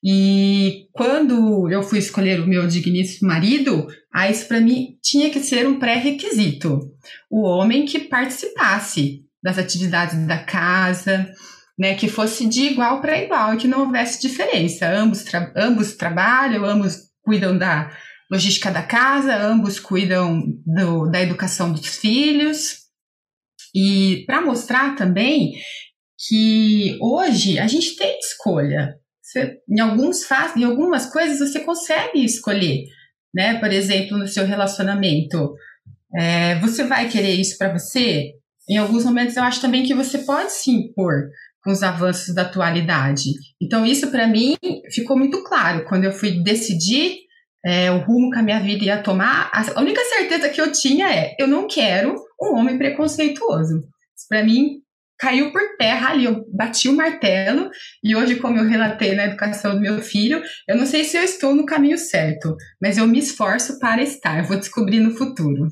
E 0.04 0.86
quando 0.92 1.68
eu 1.68 1.82
fui 1.82 1.98
escolher 1.98 2.40
o 2.40 2.46
meu 2.46 2.66
digníssimo 2.68 3.28
marido, 3.28 3.88
ah, 4.14 4.30
isso 4.30 4.46
para 4.46 4.60
mim 4.60 4.96
tinha 5.02 5.30
que 5.30 5.40
ser 5.40 5.66
um 5.66 5.80
pré-requisito. 5.80 6.80
O 7.28 7.42
homem 7.42 7.84
que 7.84 7.98
participasse 7.98 9.22
das 9.42 9.58
atividades 9.58 10.16
da 10.26 10.38
casa, 10.38 11.28
né, 11.78 11.94
que 11.94 12.08
fosse 12.08 12.46
de 12.46 12.62
igual 12.62 13.00
para 13.00 13.22
igual 13.22 13.54
e 13.54 13.56
que 13.58 13.68
não 13.68 13.80
houvesse 13.80 14.20
diferença. 14.20 14.88
Ambos, 14.88 15.24
tra 15.24 15.52
ambos 15.56 15.94
trabalham, 15.94 16.64
ambos 16.64 17.10
cuidam 17.22 17.56
da 17.56 17.90
logística 18.30 18.70
da 18.70 18.82
casa, 18.82 19.36
ambos 19.36 19.78
cuidam 19.78 20.42
do, 20.64 21.06
da 21.10 21.20
educação 21.20 21.72
dos 21.72 21.96
filhos. 21.96 22.86
E 23.74 24.24
para 24.26 24.40
mostrar 24.40 24.96
também 24.96 25.52
que 26.26 26.96
hoje 27.00 27.58
a 27.58 27.66
gente 27.66 27.96
tem 27.96 28.18
escolha. 28.18 28.94
Você, 29.22 29.58
em 29.68 29.80
alguns 29.80 30.24
faz, 30.24 30.56
em 30.56 30.64
algumas 30.64 31.06
coisas 31.12 31.38
você 31.38 31.60
consegue 31.60 32.24
escolher, 32.24 32.84
né? 33.34 33.58
Por 33.58 33.70
exemplo, 33.70 34.16
no 34.16 34.26
seu 34.26 34.46
relacionamento, 34.46 35.54
é, 36.16 36.58
você 36.60 36.84
vai 36.84 37.08
querer 37.08 37.34
isso 37.34 37.58
para 37.58 37.76
você? 37.76 38.32
Em 38.68 38.78
alguns 38.78 39.04
momentos 39.04 39.36
eu 39.36 39.42
acho 39.42 39.60
também 39.60 39.84
que 39.84 39.94
você 39.94 40.18
pode 40.18 40.52
se 40.52 40.70
impor 40.70 41.28
com 41.66 41.72
os 41.72 41.82
avanços 41.82 42.32
da 42.32 42.42
atualidade. 42.42 43.32
Então, 43.60 43.84
isso 43.84 44.08
para 44.12 44.28
mim 44.28 44.56
ficou 44.92 45.18
muito 45.18 45.42
claro 45.42 45.84
quando 45.84 46.04
eu 46.04 46.12
fui 46.12 46.40
decidir 46.44 47.16
é, 47.64 47.90
o 47.90 47.98
rumo 47.98 48.30
que 48.30 48.38
a 48.38 48.42
minha 48.42 48.60
vida 48.60 48.84
ia 48.84 49.02
tomar. 49.02 49.50
A 49.52 49.80
única 49.80 50.00
certeza 50.04 50.48
que 50.48 50.60
eu 50.60 50.70
tinha 50.70 51.12
é: 51.12 51.34
eu 51.40 51.48
não 51.48 51.66
quero 51.66 52.14
um 52.40 52.56
homem 52.56 52.78
preconceituoso. 52.78 53.82
Para 54.28 54.44
mim, 54.44 54.76
caiu 55.18 55.50
por 55.50 55.60
terra 55.76 56.10
ali. 56.10 56.26
Eu 56.26 56.46
bati 56.54 56.88
o 56.88 56.96
martelo 56.96 57.68
e 58.00 58.14
hoje, 58.14 58.36
como 58.36 58.58
eu 58.58 58.64
relatei 58.64 59.16
na 59.16 59.24
educação 59.24 59.74
do 59.74 59.80
meu 59.80 60.00
filho, 60.00 60.40
eu 60.68 60.76
não 60.76 60.86
sei 60.86 61.02
se 61.02 61.16
eu 61.16 61.24
estou 61.24 61.52
no 61.52 61.66
caminho 61.66 61.98
certo, 61.98 62.54
mas 62.80 62.96
eu 62.96 63.08
me 63.08 63.18
esforço 63.18 63.80
para 63.80 64.00
estar. 64.00 64.44
Vou 64.44 64.56
descobrir 64.56 65.00
no 65.00 65.16
futuro. 65.16 65.66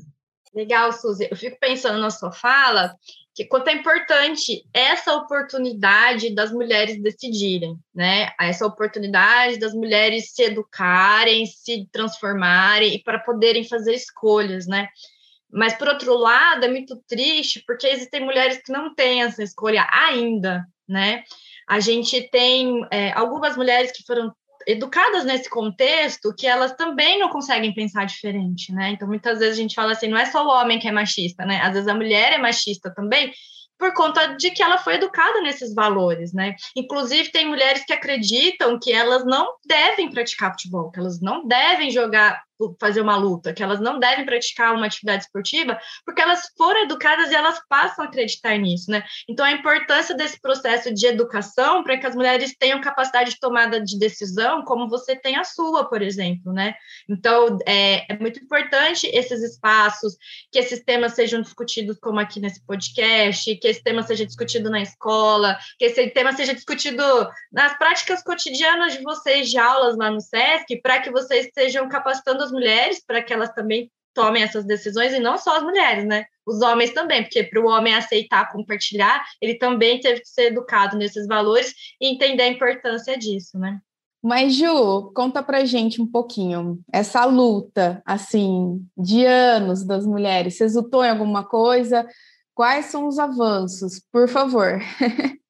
Legal, 0.53 0.91
Suzy. 0.91 1.29
Eu 1.31 1.37
fico 1.37 1.57
pensando 1.57 1.99
na 1.99 2.09
sua 2.09 2.33
fala 2.33 2.93
que 3.35 3.43
quanto 3.43 3.67
é 3.67 3.73
importante 3.73 4.65
essa 4.73 5.13
oportunidade 5.13 6.33
das 6.33 6.53
mulheres 6.53 7.01
decidirem, 7.01 7.77
né? 7.93 8.31
Essa 8.39 8.65
oportunidade 8.65 9.59
das 9.59 9.73
mulheres 9.73 10.31
se 10.31 10.43
educarem, 10.43 11.45
se 11.45 11.85
transformarem 11.91 12.95
e 12.95 13.03
para 13.03 13.19
poderem 13.19 13.67
fazer 13.67 13.93
escolhas, 13.93 14.65
né? 14.65 14.87
Mas, 15.51 15.73
por 15.73 15.89
outro 15.89 16.15
lado, 16.15 16.63
é 16.63 16.69
muito 16.69 16.95
triste 17.07 17.61
porque 17.67 17.87
existem 17.87 18.23
mulheres 18.23 18.61
que 18.63 18.71
não 18.71 18.95
têm 18.95 19.23
essa 19.23 19.43
escolha 19.43 19.85
ainda, 19.91 20.65
né? 20.87 21.25
A 21.67 21.81
gente 21.81 22.29
tem 22.29 22.87
é, 22.89 23.11
algumas 23.11 23.57
mulheres 23.57 23.91
que 23.91 24.03
foram 24.05 24.33
educadas 24.67 25.25
nesse 25.25 25.49
contexto 25.49 26.33
que 26.35 26.47
elas 26.47 26.73
também 26.73 27.19
não 27.19 27.29
conseguem 27.29 27.73
pensar 27.73 28.05
diferente, 28.05 28.71
né? 28.73 28.91
Então, 28.91 29.07
muitas 29.07 29.39
vezes 29.39 29.57
a 29.57 29.61
gente 29.61 29.75
fala 29.75 29.91
assim, 29.91 30.07
não 30.07 30.17
é 30.17 30.25
só 30.25 30.45
o 30.45 30.49
homem 30.49 30.79
que 30.79 30.87
é 30.87 30.91
machista, 30.91 31.45
né? 31.45 31.61
Às 31.61 31.73
vezes 31.73 31.87
a 31.87 31.93
mulher 31.93 32.33
é 32.33 32.37
machista 32.37 32.93
também, 32.93 33.31
por 33.77 33.93
conta 33.93 34.35
de 34.35 34.51
que 34.51 34.63
ela 34.63 34.77
foi 34.77 34.95
educada 34.95 35.41
nesses 35.41 35.73
valores, 35.73 36.33
né? 36.33 36.55
Inclusive, 36.75 37.31
tem 37.31 37.45
mulheres 37.45 37.85
que 37.85 37.93
acreditam 37.93 38.79
que 38.79 38.91
elas 38.91 39.25
não 39.25 39.55
devem 39.65 40.09
praticar 40.09 40.51
futebol, 40.51 40.91
que 40.91 40.99
elas 40.99 41.19
não 41.21 41.45
devem 41.45 41.91
jogar 41.91 42.41
fazer 42.79 43.01
uma 43.01 43.17
luta, 43.17 43.53
que 43.53 43.61
elas 43.61 43.79
não 43.79 43.99
devem 43.99 44.25
praticar 44.25 44.73
uma 44.73 44.85
atividade 44.85 45.23
esportiva, 45.23 45.77
porque 46.05 46.21
elas 46.21 46.49
foram 46.57 46.83
educadas 46.83 47.31
e 47.31 47.35
elas 47.35 47.59
passam 47.67 48.05
a 48.05 48.07
acreditar 48.07 48.57
nisso, 48.57 48.89
né? 48.89 49.03
Então, 49.27 49.45
a 49.45 49.51
importância 49.51 50.15
desse 50.15 50.39
processo 50.39 50.93
de 50.93 51.05
educação 51.05 51.83
para 51.83 51.97
que 51.97 52.05
as 52.05 52.15
mulheres 52.15 52.55
tenham 52.57 52.79
capacidade 52.79 53.31
de 53.31 53.39
tomada 53.39 53.81
de 53.81 53.99
decisão, 53.99 54.63
como 54.63 54.87
você 54.87 55.15
tem 55.15 55.35
a 55.35 55.43
sua, 55.43 55.89
por 55.89 56.01
exemplo, 56.01 56.53
né? 56.53 56.75
Então, 57.09 57.57
é, 57.67 58.11
é 58.13 58.17
muito 58.17 58.39
importante 58.39 59.07
esses 59.07 59.41
espaços, 59.41 60.15
que 60.51 60.59
esses 60.59 60.83
temas 60.83 61.13
sejam 61.13 61.41
discutidos, 61.41 61.97
como 61.99 62.19
aqui 62.19 62.39
nesse 62.39 62.65
podcast, 62.65 63.55
que 63.57 63.67
esse 63.67 63.83
tema 63.83 64.03
seja 64.03 64.25
discutido 64.25 64.69
na 64.69 64.81
escola, 64.81 65.57
que 65.77 65.85
esse 65.85 66.07
tema 66.11 66.31
seja 66.33 66.53
discutido 66.53 67.03
nas 67.51 67.77
práticas 67.77 68.23
cotidianas 68.23 68.93
de 68.93 69.03
vocês 69.03 69.49
de 69.49 69.57
aulas 69.57 69.97
lá 69.97 70.09
no 70.09 70.21
SESC, 70.21 70.81
para 70.81 71.01
que 71.01 71.11
vocês 71.11 71.47
estejam 71.47 71.89
capacitando 71.89 72.44
as 72.45 72.51
mulheres 72.51 73.03
para 73.05 73.21
que 73.21 73.33
elas 73.33 73.51
também 73.53 73.91
tomem 74.13 74.41
essas 74.41 74.65
decisões 74.65 75.13
e 75.13 75.19
não 75.19 75.37
só 75.37 75.57
as 75.57 75.63
mulheres, 75.63 76.05
né? 76.05 76.25
Os 76.47 76.61
homens 76.61 76.93
também, 76.93 77.21
porque 77.21 77.43
para 77.43 77.61
o 77.61 77.67
homem 77.67 77.93
aceitar 77.93 78.51
compartilhar, 78.51 79.23
ele 79.41 79.55
também 79.55 79.99
teve 79.99 80.21
que 80.21 80.29
ser 80.29 80.51
educado 80.51 80.97
nesses 80.97 81.27
valores 81.27 81.73
e 81.99 82.07
entender 82.07 82.43
a 82.43 82.47
importância 82.47 83.17
disso, 83.17 83.59
né? 83.59 83.79
Mas 84.23 84.55
Ju, 84.55 85.11
conta 85.13 85.43
pra 85.43 85.65
gente 85.65 86.01
um 86.01 86.07
pouquinho 86.07 86.79
essa 86.91 87.25
luta 87.25 88.01
assim 88.03 88.83
de 88.97 89.23
anos 89.23 89.85
das 89.85 90.03
mulheres. 90.03 90.57
Você 90.57 90.63
exultou 90.63 91.05
em 91.05 91.09
alguma 91.09 91.43
coisa? 91.43 92.07
Quais 92.55 92.85
são 92.85 93.05
os 93.07 93.19
avanços, 93.19 94.01
por 94.11 94.27
favor? 94.27 94.79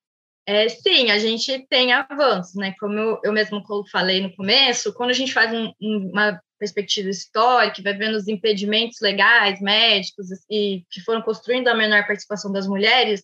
É, 0.48 0.70
sim, 0.70 1.10
a 1.10 1.18
gente 1.18 1.66
tem 1.68 1.92
avanços, 1.92 2.54
né? 2.54 2.76
Como 2.80 2.94
eu, 2.94 3.20
eu 3.24 3.34
mesmo 3.34 3.64
falei 3.92 4.22
no 4.22 4.36
começo, 4.36 4.94
quando 4.94 5.10
a 5.10 5.14
gente 5.14 5.34
faz 5.34 5.52
um, 5.52 5.74
uma 5.82 6.40
perspectiva 6.58 7.10
histórica, 7.10 7.82
vai 7.82 7.94
vendo 7.94 8.16
os 8.16 8.28
impedimentos 8.28 9.00
legais, 9.02 9.62
médicos, 9.62 10.28
e 10.50 10.84
que 10.90 11.02
foram 11.02 11.22
construindo 11.22 11.68
a 11.68 11.76
menor 11.76 12.06
participação 12.08 12.52
das 12.52 12.68
mulheres, 12.68 13.24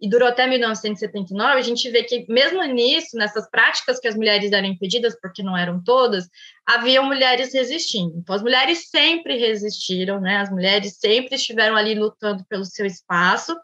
e 0.00 0.08
durou 0.08 0.28
até 0.28 0.46
1979, 0.46 1.58
a 1.58 1.62
gente 1.62 1.90
vê 1.90 2.02
que, 2.02 2.26
mesmo 2.28 2.62
nisso, 2.64 3.16
nessas 3.16 3.48
práticas 3.48 3.98
que 3.98 4.06
as 4.06 4.14
mulheres 4.14 4.52
eram 4.52 4.68
impedidas, 4.68 5.18
porque 5.18 5.42
não 5.42 5.56
eram 5.56 5.82
todas, 5.82 6.28
haviam 6.66 7.04
mulheres 7.04 7.54
resistindo. 7.54 8.12
Então, 8.18 8.34
as 8.34 8.42
mulheres 8.42 8.90
sempre 8.90 9.38
resistiram, 9.38 10.20
né? 10.20 10.36
As 10.36 10.50
mulheres 10.50 10.98
sempre 10.98 11.36
estiveram 11.36 11.76
ali 11.76 11.94
lutando 11.94 12.44
pelo 12.46 12.64
seu 12.64 12.84
espaço, 12.84 13.56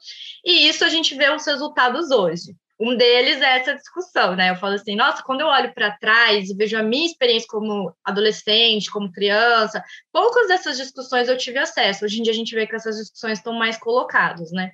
e 0.45 0.67
isso 0.69 0.85
a 0.85 0.89
gente 0.89 1.15
vê 1.15 1.29
os 1.31 1.47
resultados 1.47 2.11
hoje. 2.11 2.55
Um 2.81 2.97
deles 2.97 3.41
é 3.41 3.59
essa 3.59 3.75
discussão, 3.75 4.35
né? 4.35 4.51
Eu 4.51 4.57
falo 4.57 4.75
assim, 4.75 4.97
nossa, 4.97 5.23
quando 5.23 5.41
eu 5.41 5.47
olho 5.47 5.73
para 5.73 5.97
trás 5.99 6.51
e 6.51 6.57
vejo 6.57 6.77
a 6.77 6.83
minha 6.83 7.07
experiência 7.07 7.47
como 7.49 7.95
adolescente, 8.05 8.91
como 8.91 9.13
criança, 9.13 9.83
poucas 10.13 10.49
dessas 10.49 10.77
discussões 10.77 11.29
eu 11.29 11.37
tive 11.37 11.59
acesso. 11.59 12.05
Hoje 12.05 12.19
em 12.19 12.23
dia 12.23 12.33
a 12.33 12.37
gente 12.37 12.55
vê 12.55 12.67
que 12.67 12.75
essas 12.75 12.97
discussões 12.97 13.39
estão 13.39 13.53
mais 13.53 13.79
colocadas, 13.79 14.51
né? 14.51 14.73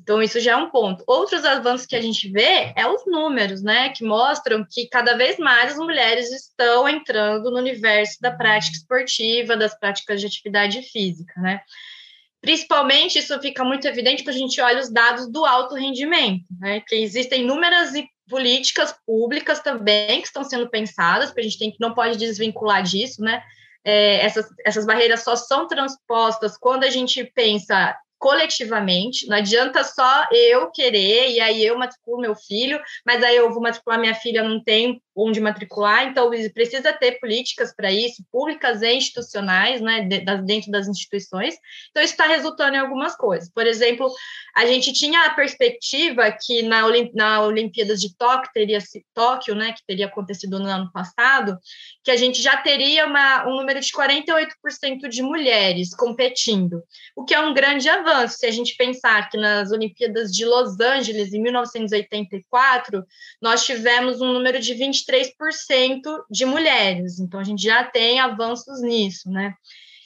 Então, 0.00 0.22
isso 0.22 0.38
já 0.40 0.52
é 0.52 0.56
um 0.56 0.70
ponto. 0.70 1.02
Outros 1.06 1.44
avanços 1.44 1.86
que 1.86 1.96
a 1.96 2.00
gente 2.00 2.28
vê 2.30 2.72
é 2.76 2.86
os 2.86 3.06
números, 3.06 3.62
né? 3.62 3.88
Que 3.90 4.04
mostram 4.04 4.66
que 4.68 4.88
cada 4.88 5.16
vez 5.16 5.38
mais 5.38 5.72
as 5.72 5.78
mulheres 5.78 6.30
estão 6.30 6.88
entrando 6.88 7.50
no 7.50 7.58
universo 7.58 8.20
da 8.20 8.30
prática 8.30 8.76
esportiva, 8.76 9.56
das 9.56 9.78
práticas 9.78 10.20
de 10.20 10.26
atividade 10.26 10.82
física, 10.82 11.40
né? 11.40 11.60
Principalmente, 12.44 13.18
isso 13.18 13.40
fica 13.40 13.64
muito 13.64 13.86
evidente 13.88 14.22
quando 14.22 14.36
a 14.36 14.38
gente 14.38 14.60
olha 14.60 14.80
os 14.80 14.92
dados 14.92 15.26
do 15.30 15.44
alto 15.46 15.74
rendimento, 15.74 16.44
né? 16.60 16.80
que 16.86 16.94
existem 16.94 17.42
inúmeras 17.42 17.92
políticas 18.28 18.94
públicas 19.06 19.60
também 19.60 20.20
que 20.20 20.26
estão 20.26 20.44
sendo 20.44 20.68
pensadas, 20.68 21.30
porque 21.30 21.40
a 21.40 21.44
gente 21.44 21.58
tem 21.58 21.70
que 21.70 21.80
não 21.80 21.94
pode 21.94 22.18
desvincular 22.18 22.82
disso, 22.82 23.22
né? 23.22 23.42
É, 23.82 24.24
essas, 24.24 24.46
essas 24.64 24.86
barreiras 24.86 25.22
só 25.22 25.36
são 25.36 25.66
transpostas 25.66 26.56
quando 26.56 26.84
a 26.84 26.90
gente 26.90 27.22
pensa 27.34 27.94
coletivamente, 28.24 29.26
não 29.26 29.36
adianta 29.36 29.84
só 29.84 30.26
eu 30.32 30.70
querer, 30.70 31.32
e 31.32 31.40
aí 31.40 31.62
eu 31.62 31.76
matriculo 31.76 32.22
meu 32.22 32.34
filho, 32.34 32.80
mas 33.04 33.22
aí 33.22 33.36
eu 33.36 33.52
vou 33.52 33.60
matricular 33.60 34.00
minha 34.00 34.14
filha, 34.14 34.42
não 34.42 34.64
tem 34.64 34.98
onde 35.14 35.38
matricular, 35.42 36.06
então 36.06 36.30
precisa 36.54 36.90
ter 36.90 37.20
políticas 37.20 37.74
para 37.76 37.92
isso, 37.92 38.24
públicas 38.32 38.80
e 38.80 38.94
institucionais, 38.94 39.82
né, 39.82 40.08
dentro 40.42 40.72
das 40.72 40.88
instituições, 40.88 41.54
então 41.90 42.02
isso 42.02 42.14
está 42.14 42.24
resultando 42.24 42.76
em 42.76 42.78
algumas 42.78 43.14
coisas, 43.14 43.50
por 43.50 43.66
exemplo, 43.66 44.10
a 44.56 44.64
gente 44.64 44.94
tinha 44.94 45.26
a 45.26 45.34
perspectiva 45.34 46.32
que 46.32 46.62
na, 46.62 46.82
na 47.12 47.42
Olimpíadas 47.42 48.00
de 48.00 48.16
Tóquio, 48.16 48.50
teria, 48.54 48.78
Tóquio, 49.12 49.54
né, 49.54 49.72
que 49.72 49.84
teria 49.86 50.06
acontecido 50.06 50.58
no 50.58 50.66
ano 50.66 50.90
passado, 50.92 51.58
que 52.02 52.10
a 52.10 52.16
gente 52.16 52.40
já 52.40 52.56
teria 52.56 53.06
uma, 53.06 53.46
um 53.46 53.56
número 53.56 53.80
de 53.80 53.92
48% 53.92 55.08
de 55.10 55.22
mulheres 55.22 55.94
competindo, 55.94 56.82
o 57.14 57.24
que 57.24 57.34
é 57.34 57.40
um 57.40 57.52
grande 57.52 57.88
avanço, 57.88 58.13
se 58.28 58.46
a 58.46 58.50
gente 58.50 58.76
pensar 58.76 59.28
que 59.28 59.36
nas 59.36 59.70
Olimpíadas 59.70 60.32
de 60.32 60.44
Los 60.44 60.80
Angeles, 60.80 61.32
em 61.32 61.42
1984, 61.42 63.04
nós 63.40 63.64
tivemos 63.64 64.20
um 64.20 64.32
número 64.32 64.60
de 64.60 64.74
20 64.74 64.94
23% 64.94 66.00
de 66.30 66.44
mulheres. 66.44 67.18
Então, 67.18 67.40
a 67.40 67.44
gente 67.44 67.62
já 67.62 67.84
tem 67.84 68.20
avanços 68.20 68.80
nisso, 68.82 69.30
né? 69.30 69.54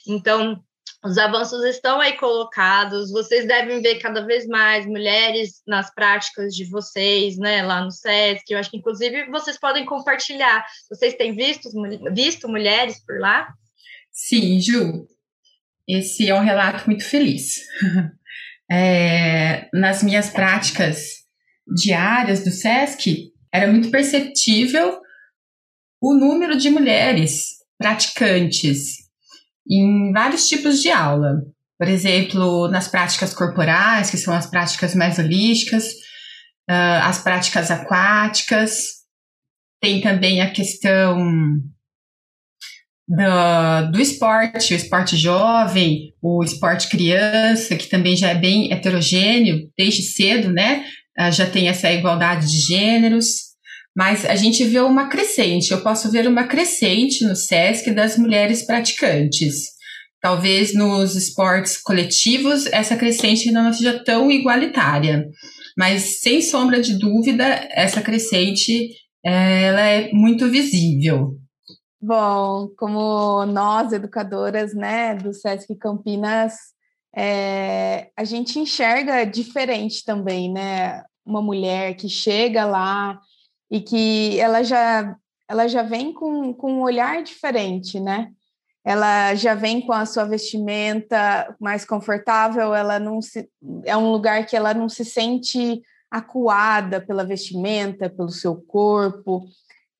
Então, 0.07 0.61
os 1.03 1.17
avanços 1.17 1.63
estão 1.63 2.01
aí 2.01 2.17
colocados, 2.17 3.11
vocês 3.11 3.47
devem 3.47 3.81
ver 3.81 3.99
cada 3.99 4.25
vez 4.25 4.45
mais 4.45 4.85
mulheres 4.85 5.61
nas 5.65 5.93
práticas 5.93 6.53
de 6.53 6.65
vocês, 6.65 7.37
né, 7.37 7.63
lá 7.63 7.81
no 7.81 7.91
SESC, 7.91 8.43
eu 8.49 8.59
acho 8.59 8.69
que 8.69 8.77
inclusive 8.77 9.29
vocês 9.29 9.57
podem 9.57 9.85
compartilhar. 9.85 10.65
Vocês 10.89 11.13
têm 11.13 11.33
visto, 11.33 11.69
visto 12.13 12.49
mulheres 12.49 13.01
por 13.05 13.17
lá? 13.17 13.47
Sim, 14.11 14.59
Ju, 14.59 15.07
esse 15.89 16.29
é 16.29 16.35
um 16.35 16.43
relato 16.43 16.85
muito 16.85 17.03
feliz. 17.03 17.55
É, 18.71 19.67
nas 19.73 20.03
minhas 20.03 20.29
práticas 20.29 20.99
diárias 21.75 22.43
do 22.43 22.51
SESC, 22.51 23.31
era 23.51 23.65
muito 23.65 23.89
perceptível 23.89 24.99
o 25.99 26.13
número 26.13 26.55
de 26.55 26.69
mulheres 26.69 27.45
praticantes 27.79 29.09
em 29.67 30.11
vários 30.11 30.47
tipos 30.47 30.83
de 30.83 30.91
aula. 30.91 31.41
Por 31.79 31.87
exemplo, 31.87 32.67
nas 32.67 32.87
práticas 32.87 33.33
corporais, 33.33 34.11
que 34.11 34.17
são 34.17 34.35
as 34.35 34.45
práticas 34.45 34.93
mais 34.93 35.17
holísticas, 35.17 35.85
uh, 36.69 37.01
as 37.01 37.23
práticas 37.23 37.71
aquáticas, 37.71 38.99
tem 39.81 39.99
também 39.99 40.41
a 40.41 40.51
questão 40.51 41.17
do, 43.09 43.91
do 43.91 43.99
esporte, 43.99 44.73
o 44.73 44.77
esporte 44.77 45.17
jovem, 45.17 46.13
o 46.21 46.43
esporte 46.43 46.87
criança, 46.87 47.75
que 47.75 47.89
também 47.89 48.15
já 48.15 48.29
é 48.29 48.35
bem 48.35 48.71
heterogêneo 48.71 49.67
desde 49.75 50.03
cedo, 50.03 50.51
né? 50.51 50.85
Ah, 51.17 51.31
já 51.31 51.47
tem 51.49 51.67
essa 51.67 51.91
igualdade 51.91 52.45
de 52.47 52.59
gêneros, 52.59 53.49
mas 53.97 54.23
a 54.25 54.35
gente 54.35 54.63
vê 54.63 54.79
uma 54.79 55.09
crescente, 55.09 55.71
eu 55.71 55.81
posso 55.81 56.11
ver 56.11 56.27
uma 56.27 56.43
crescente 56.43 57.25
no 57.25 57.35
SESC 57.35 57.91
das 57.91 58.15
mulheres 58.15 58.63
praticantes. 58.65 59.79
Talvez 60.21 60.73
nos 60.75 61.15
esportes 61.15 61.81
coletivos 61.81 62.67
essa 62.67 62.95
crescente 62.95 63.51
não 63.51 63.73
seja 63.73 64.03
tão 64.03 64.29
igualitária, 64.29 65.25
mas 65.75 66.19
sem 66.21 66.41
sombra 66.41 66.79
de 66.79 66.99
dúvida, 66.99 67.67
essa 67.71 68.01
crescente 68.01 68.89
ela 69.25 69.81
é 69.81 70.11
muito 70.13 70.47
visível. 70.47 71.39
Bom, 72.01 72.69
como 72.77 73.45
nós, 73.45 73.91
educadoras 73.91 74.73
né, 74.73 75.15
do 75.15 75.33
SESC 75.33 75.75
Campinas, 75.75 76.53
é, 77.13 78.09
a 78.15 78.23
gente 78.23 78.57
enxerga 78.57 79.25
diferente 79.25 80.05
também, 80.05 80.51
né? 80.51 81.03
Uma 81.25 81.41
mulher 81.41 81.95
que 81.95 82.07
chega 82.07 82.65
lá 82.65 83.19
e 83.69 83.81
que 83.81 84.39
ela 84.39 84.63
já, 84.63 85.15
ela 85.47 85.67
já 85.67 85.83
vem 85.83 86.13
com, 86.13 86.53
com 86.53 86.73
um 86.73 86.81
olhar 86.81 87.21
diferente, 87.21 87.99
né? 87.99 88.31
Ela 88.85 89.35
já 89.35 89.53
vem 89.53 89.81
com 89.81 89.91
a 89.91 90.05
sua 90.05 90.23
vestimenta 90.23 91.53
mais 91.59 91.83
confortável, 91.83 92.73
ela 92.73 92.97
não 92.97 93.21
se, 93.21 93.49
é 93.83 93.95
um 93.97 94.09
lugar 94.09 94.45
que 94.45 94.55
ela 94.55 94.73
não 94.73 94.87
se 94.87 95.03
sente 95.03 95.81
acuada 96.09 97.01
pela 97.01 97.25
vestimenta, 97.25 98.09
pelo 98.09 98.29
seu 98.29 98.55
corpo. 98.55 99.45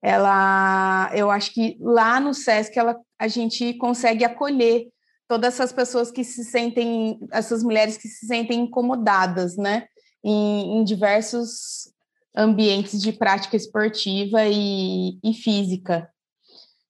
Ela, 0.01 1.11
eu 1.13 1.29
acho 1.29 1.53
que 1.53 1.77
lá 1.81 2.19
no 2.19 2.33
SESC 2.33 2.77
ela, 2.77 2.97
a 3.17 3.27
gente 3.27 3.73
consegue 3.73 4.23
acolher 4.23 4.87
todas 5.27 5.53
essas 5.53 5.71
pessoas 5.71 6.09
que 6.09 6.23
se 6.23 6.43
sentem, 6.43 7.19
essas 7.31 7.63
mulheres 7.63 7.97
que 7.97 8.07
se 8.07 8.25
sentem 8.25 8.61
incomodadas, 8.61 9.57
né? 9.57 9.87
Em, 10.23 10.79
em 10.79 10.83
diversos 10.83 11.93
ambientes 12.35 13.01
de 13.01 13.11
prática 13.11 13.55
esportiva 13.55 14.45
e, 14.45 15.19
e 15.23 15.33
física. 15.33 16.09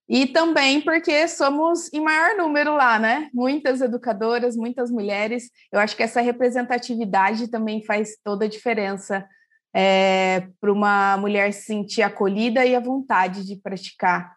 E 0.08 0.26
também 0.26 0.82
porque 0.82 1.28
somos 1.28 1.94
em 1.94 2.02
maior 2.02 2.36
número 2.36 2.76
lá, 2.76 2.98
né? 2.98 3.30
Muitas 3.32 3.80
educadoras, 3.80 4.56
muitas 4.56 4.90
mulheres. 4.90 5.52
Eu 5.72 5.80
acho 5.80 5.96
que 5.96 6.02
essa 6.02 6.20
representatividade 6.20 7.48
também 7.48 7.84
faz 7.86 8.18
toda 8.24 8.46
a 8.46 8.50
diferença 8.50 9.28
é, 9.74 10.48
para 10.60 10.72
uma 10.72 11.18
mulher 11.18 11.54
se 11.54 11.64
sentir 11.64 12.02
acolhida 12.02 12.66
e 12.66 12.76
à 12.76 12.80
vontade 12.80 13.46
de 13.46 13.56
praticar 13.56 14.36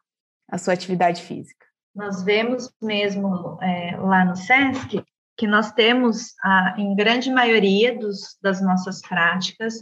a 0.50 0.58
sua 0.58 0.74
atividade 0.74 1.22
física. 1.22 1.66
Nós 1.94 2.22
vemos 2.22 2.70
mesmo 2.82 3.58
é, 3.62 3.96
lá 3.96 4.24
no 4.24 4.36
SESC 4.36 5.04
que 5.36 5.46
nós 5.46 5.72
temos, 5.72 6.34
a, 6.42 6.74
em 6.78 6.94
grande 6.94 7.30
maioria 7.30 7.98
dos, 7.98 8.36
das 8.42 8.62
nossas 8.62 9.00
práticas, 9.00 9.74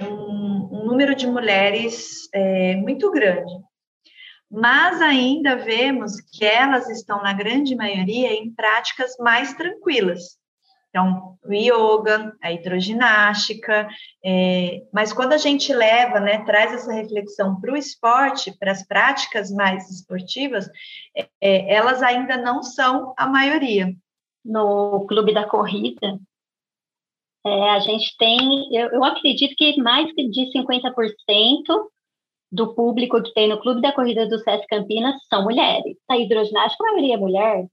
um, 0.00 0.68
um 0.72 0.86
número 0.86 1.14
de 1.14 1.26
mulheres 1.26 2.28
é, 2.32 2.76
muito 2.76 3.10
grande 3.10 3.52
mas 4.56 5.00
ainda 5.00 5.56
vemos 5.56 6.20
que 6.20 6.44
elas 6.44 6.88
estão, 6.88 7.20
na 7.22 7.32
grande 7.32 7.74
maioria, 7.74 8.32
em 8.32 8.54
práticas 8.54 9.16
mais 9.18 9.52
tranquilas. 9.54 10.38
Então, 10.94 11.36
o 11.44 11.52
yoga, 11.52 12.36
a 12.40 12.52
hidroginástica, 12.52 13.88
é, 14.24 14.80
mas 14.92 15.12
quando 15.12 15.32
a 15.32 15.36
gente 15.36 15.74
leva, 15.74 16.20
né, 16.20 16.44
traz 16.44 16.72
essa 16.72 16.92
reflexão 16.92 17.60
para 17.60 17.72
o 17.72 17.76
esporte, 17.76 18.56
para 18.56 18.70
as 18.70 18.86
práticas 18.86 19.50
mais 19.50 19.90
esportivas, 19.90 20.70
é, 21.16 21.28
é, 21.40 21.74
elas 21.74 22.00
ainda 22.00 22.36
não 22.36 22.62
são 22.62 23.12
a 23.18 23.26
maioria. 23.26 23.92
No 24.44 25.04
clube 25.08 25.34
da 25.34 25.48
corrida, 25.48 26.16
é, 27.44 27.70
a 27.70 27.80
gente 27.80 28.16
tem, 28.16 28.72
eu, 28.72 28.90
eu 28.90 29.02
acredito 29.02 29.56
que 29.56 29.76
mais 29.82 30.06
de 30.14 30.52
50% 30.56 31.88
do 32.52 32.72
público 32.72 33.20
que 33.20 33.34
tem 33.34 33.48
no 33.48 33.60
Clube 33.60 33.80
da 33.80 33.92
Corrida 33.92 34.28
do 34.28 34.38
SESC 34.38 34.64
Campinas 34.68 35.16
são 35.28 35.42
mulheres. 35.42 35.96
A 36.08 36.16
hidroginástica, 36.16 36.84
a 36.84 36.92
maioria 36.92 37.14
é 37.14 37.18
mulher, 37.18 37.66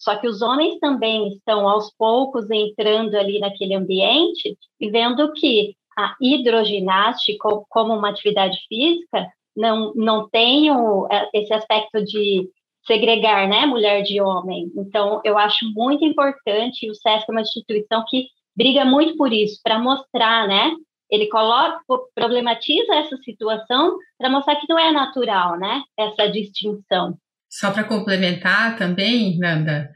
só 0.00 0.16
que 0.16 0.26
os 0.26 0.40
homens 0.40 0.78
também 0.80 1.28
estão 1.28 1.68
aos 1.68 1.94
poucos 1.96 2.50
entrando 2.50 3.14
ali 3.14 3.38
naquele 3.38 3.74
ambiente 3.74 4.56
e 4.80 4.90
vendo 4.90 5.32
que 5.34 5.76
a 5.96 6.16
hidroginástica, 6.20 7.48
como 7.68 7.94
uma 7.94 8.08
atividade 8.08 8.58
física, 8.66 9.28
não, 9.54 9.92
não 9.94 10.28
tem 10.28 10.70
o, 10.70 11.06
é, 11.10 11.28
esse 11.34 11.52
aspecto 11.52 12.02
de 12.02 12.48
segregar 12.86 13.46
né, 13.46 13.66
mulher 13.66 14.02
de 14.02 14.20
homem. 14.22 14.72
Então, 14.74 15.20
eu 15.22 15.36
acho 15.36 15.70
muito 15.74 16.02
importante, 16.02 16.90
o 16.90 16.94
SESC 16.94 17.26
é 17.28 17.32
uma 17.32 17.42
instituição 17.42 18.02
que 18.08 18.28
briga 18.56 18.86
muito 18.86 19.16
por 19.18 19.32
isso, 19.32 19.60
para 19.62 19.78
mostrar 19.78 20.48
né, 20.48 20.72
ele 21.10 21.26
coloca, 21.26 21.80
problematiza 22.14 22.94
essa 22.94 23.16
situação 23.18 23.98
para 24.16 24.30
mostrar 24.30 24.56
que 24.56 24.66
não 24.68 24.78
é 24.78 24.92
natural, 24.92 25.58
né? 25.58 25.82
Essa 25.98 26.28
distinção. 26.28 27.18
Só 27.50 27.72
para 27.72 27.84
complementar 27.84 28.76
também, 28.76 29.36
Nanda, 29.38 29.90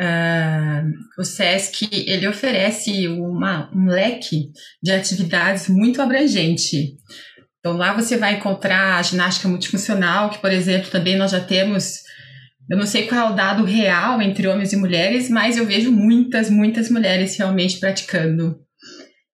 uh, 0.00 1.20
o 1.20 1.24
SESC 1.24 1.88
ele 1.90 2.28
oferece 2.28 3.08
uma, 3.08 3.70
um 3.74 3.86
leque 3.86 4.50
de 4.82 4.92
atividades 4.92 5.68
muito 5.68 6.02
abrangente. 6.02 6.96
Então 7.58 7.76
lá 7.76 7.94
você 7.94 8.16
vai 8.16 8.34
encontrar 8.34 8.98
a 8.98 9.02
ginástica 9.02 9.48
multifuncional, 9.48 10.30
que 10.30 10.38
por 10.38 10.52
exemplo 10.52 10.90
também 10.90 11.16
nós 11.16 11.30
já 11.30 11.40
temos 11.40 12.06
eu 12.70 12.76
não 12.76 12.86
sei 12.86 13.06
qual 13.06 13.28
é 13.28 13.30
o 13.30 13.34
dado 13.34 13.64
real 13.64 14.20
entre 14.20 14.46
homens 14.46 14.74
e 14.74 14.76
mulheres, 14.76 15.30
mas 15.30 15.56
eu 15.56 15.64
vejo 15.64 15.90
muitas, 15.90 16.50
muitas 16.50 16.90
mulheres 16.90 17.34
realmente 17.38 17.80
praticando. 17.80 18.60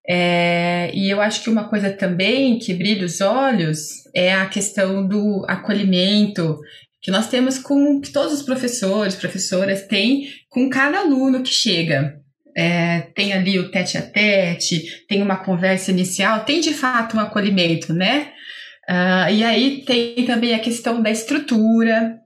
É, 0.09 0.93
e 0.95 1.11
eu 1.11 1.21
acho 1.21 1.43
que 1.43 1.51
uma 1.51 1.69
coisa 1.69 1.91
também 1.91 2.59
que 2.59 2.75
brilha 2.75 3.05
os 3.05 3.21
olhos 3.21 3.89
é 4.15 4.33
a 4.33 4.47
questão 4.47 5.07
do 5.07 5.45
acolhimento 5.49 6.61
que 7.05 7.11
nós 7.11 7.29
temos 7.29 7.59
com 7.59 8.01
que 8.01 8.11
todos 8.11 8.33
os 8.33 8.43
professores, 8.43 9.15
professoras 9.15 9.87
têm 9.87 10.27
com 10.49 10.71
cada 10.71 11.01
aluno 11.01 11.43
que 11.43 11.53
chega. 11.53 12.19
É, 12.57 13.03
tem 13.15 13.35
ali 13.35 13.59
o 13.59 13.71
tete 13.71 13.99
a 13.99 14.03
tete, 14.03 15.05
tem 15.07 15.21
uma 15.21 15.37
conversa 15.37 15.91
inicial, 15.91 16.45
tem 16.47 16.61
de 16.61 16.73
fato 16.73 17.17
um 17.17 17.21
acolhimento, 17.21 17.93
né? 17.93 18.33
Uh, 18.89 19.31
e 19.33 19.45
aí 19.45 19.85
tem 19.85 20.25
também 20.25 20.55
a 20.55 20.59
questão 20.59 21.03
da 21.03 21.11
estrutura, 21.11 22.17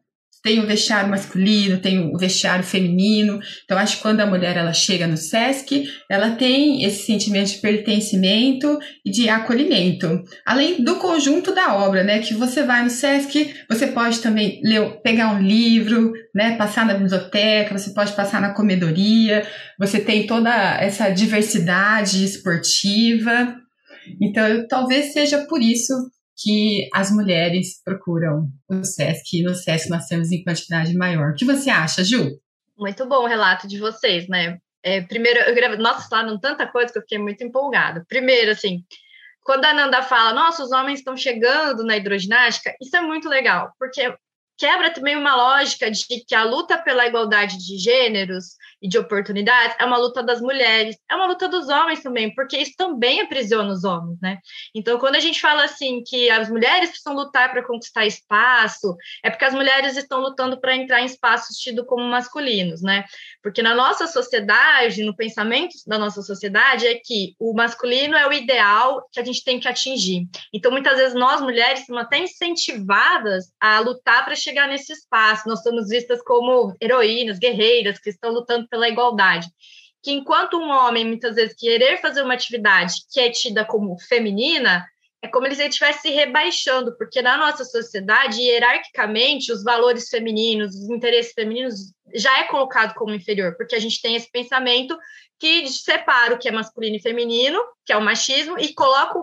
tem 0.43 0.61
o 0.61 0.67
vestiário 0.67 1.11
masculino, 1.11 1.79
tem 1.79 1.99
o 1.99 2.17
vestiário 2.17 2.65
feminino. 2.65 3.41
Então, 3.65 3.77
acho 3.77 3.97
que 3.97 4.03
quando 4.03 4.21
a 4.21 4.27
mulher 4.27 4.57
ela 4.57 4.73
chega 4.73 5.07
no 5.07 5.17
SESC, 5.17 5.85
ela 6.11 6.31
tem 6.33 6.85
esse 6.85 7.05
sentimento 7.05 7.51
de 7.51 7.59
pertencimento 7.59 8.79
e 9.05 9.11
de 9.11 9.29
acolhimento. 9.29 10.23
Além 10.47 10.83
do 10.83 10.97
conjunto 10.97 11.55
da 11.55 11.75
obra, 11.75 12.05
né? 12.05 12.21
Que 12.21 12.35
você 12.35 12.63
vai 12.63 12.83
no 12.83 12.91
SESC, 12.91 13.55
você 13.69 13.89
pode 13.89 14.21
também 14.21 14.61
ler, 14.63 15.01
pegar 15.03 15.33
um 15.33 15.43
livro, 15.43 16.13
né? 16.35 16.57
Passar 16.57 16.87
na 16.87 16.95
biblioteca, 16.95 17.77
você 17.77 17.93
pode 17.93 18.13
passar 18.13 18.41
na 18.41 18.55
comedoria, 18.55 19.47
você 19.79 20.01
tem 20.01 20.27
toda 20.27 20.51
essa 20.81 21.11
diversidade 21.11 22.25
esportiva. 22.25 23.57
Então, 24.23 24.67
talvez 24.69 25.13
seja 25.13 25.47
por 25.47 25.61
isso 25.61 25.93
que 26.39 26.89
as 26.95 27.11
mulheres 27.11 27.83
procuram 27.85 28.49
o 28.69 28.85
SESC 28.85 29.41
e 29.41 29.43
no 29.43 29.55
SESC 29.55 29.91
nós 29.91 30.07
temos 30.07 30.31
em 30.31 30.43
quantidade 30.45 30.95
maior. 30.95 31.33
O 31.33 31.35
que 31.35 31.45
você 31.45 31.69
acha, 31.69 32.05
Ju? 32.05 32.39
Muito 32.77 33.05
bom 33.07 33.25
o 33.25 33.27
relato 33.27 33.67
de 33.67 33.79
vocês, 33.79 34.29
né? 34.29 34.59
É, 34.83 35.01
primeiro, 35.01 35.41
eu 35.41 35.53
queria, 35.53 35.77
nossa, 35.77 36.09
falaram 36.09 36.39
tanta 36.39 36.67
coisa 36.67 36.93
que 36.93 36.99
eu 36.99 37.03
fiquei 37.03 37.19
muito 37.19 37.43
empolgada. 37.43 38.05
Primeiro, 38.09 38.53
assim, 38.53 38.85
quando 39.43 39.65
a 39.65 39.75
Nanda 39.75 40.01
fala, 40.03 40.33
nossa, 40.33 40.63
os 40.63 40.71
homens 40.71 41.01
estão 41.01 41.17
chegando 41.17 41.83
na 41.83 41.97
hidroginástica, 41.97 42.73
isso 42.81 42.97
é 42.97 43.01
muito 43.01 43.29
legal, 43.29 43.73
porque 43.79 44.15
quebra 44.57 44.93
também 44.93 45.17
uma 45.17 45.35
lógica 45.35 45.91
de 45.91 46.05
que 46.07 46.35
a 46.35 46.45
luta 46.45 46.79
pela 46.79 47.07
igualdade 47.07 47.59
de 47.59 47.79
gêneros 47.79 48.57
e 48.81 48.89
de 48.89 48.99
oportunidades, 48.99 49.77
é 49.79 49.85
uma 49.85 49.97
luta 49.97 50.23
das 50.23 50.41
mulheres, 50.41 50.97
é 51.11 51.15
uma 51.15 51.27
luta 51.27 51.49
dos 51.49 51.69
homens 51.69 52.03
também, 52.03 52.33
porque 52.35 52.57
isso 52.57 52.75
também 52.77 53.21
aprisiona 53.21 53.71
os 53.71 53.85
homens, 53.85 54.19
né? 54.21 54.39
Então, 54.75 54.99
quando 54.99 55.17
a 55.17 55.21
gente 55.21 55.41
fala 55.41 55.65
assim 55.65 56.03
que 56.05 56.31
as 56.31 56.49
mulheres 56.49 56.91
precisam 56.91 57.15
lutar 57.15 57.51
para 57.51 57.67
conquistar 57.67 58.07
espaço, 58.07 58.97
é 59.23 59.31
porque 59.31 59.45
as 59.45 59.55
mulheres 59.55 59.97
estão 59.97 60.21
lutando 60.21 60.61
para 60.61 60.77
entrar 60.77 61.01
em 61.01 61.07
espaços 61.07 61.57
tidos 61.57 61.87
como 61.87 62.05
masculinos, 62.05 62.83
né? 62.83 63.05
Porque 63.49 63.63
na 63.63 63.75
nossa 63.75 64.07
sociedade, 64.07 65.03
no 65.03 65.17
pensamento 65.17 65.75
da 65.87 65.99
nossa 65.99 66.21
sociedade, 66.21 66.87
é 66.87 66.97
que 66.97 67.35
o 67.39 67.55
masculino 67.55 68.15
é 68.15 68.29
o 68.29 68.33
ideal 68.33 69.09
que 69.11 69.19
a 69.19 69.25
gente 69.25 69.43
tem 69.43 69.59
que 69.59 69.67
atingir. 69.67 70.29
Então, 70.53 70.71
muitas 70.71 70.99
vezes 70.99 71.15
nós 71.15 71.41
mulheres 71.41 71.87
somos 71.87 72.03
até 72.03 72.19
incentivadas 72.19 73.47
a 73.59 73.81
lutar 73.81 74.23
para 74.23 74.35
chegar 74.35 74.69
nesse 74.69 74.93
espaço. 74.93 75.49
Nós 75.49 75.63
somos 75.63 75.89
vistas 75.89 76.23
como 76.25 76.77
heroínas, 76.79 77.39
guerreiras 77.39 77.99
que 77.99 78.11
estão 78.11 78.33
lutando 78.33 78.69
pela 78.69 78.87
igualdade. 78.87 79.47
Que 80.03 80.13
enquanto 80.13 80.59
um 80.59 80.69
homem, 80.69 81.07
muitas 81.07 81.37
vezes, 81.37 81.57
querer 81.57 82.03
fazer 82.03 82.21
uma 82.21 82.35
atividade 82.35 82.97
que 83.11 83.19
é 83.19 83.31
tida 83.31 83.65
como 83.65 83.99
feminina, 83.99 84.85
é 85.21 85.29
como 85.29 85.47
se 85.47 85.61
ele 85.61 85.69
estivesse 85.69 86.03
se 86.03 86.11
rebaixando, 86.11 86.97
porque 86.97 87.21
na 87.21 87.37
nossa 87.37 87.65
sociedade, 87.65 88.41
hierarquicamente, 88.41 89.53
os 89.53 89.65
valores 89.65 90.09
femininos, 90.09 90.75
os 90.75 90.89
interesses 90.91 91.33
femininos 91.33 91.93
já 92.15 92.39
é 92.41 92.45
colocado 92.45 92.95
como 92.95 93.15
inferior, 93.15 93.57
porque 93.57 93.75
a 93.75 93.81
gente 93.81 94.01
tem 94.01 94.15
esse 94.15 94.31
pensamento 94.31 94.97
que 95.41 95.69
separa 95.69 96.35
o 96.35 96.39
que 96.39 96.49
é 96.49 96.53
masculino 96.53 96.97
e 96.97 97.03
feminino, 97.03 97.61
que 97.85 97.93
é 97.93 97.97
o 97.97 98.05
machismo, 98.05 98.59
e 98.59 98.75
coloca 98.75 99.19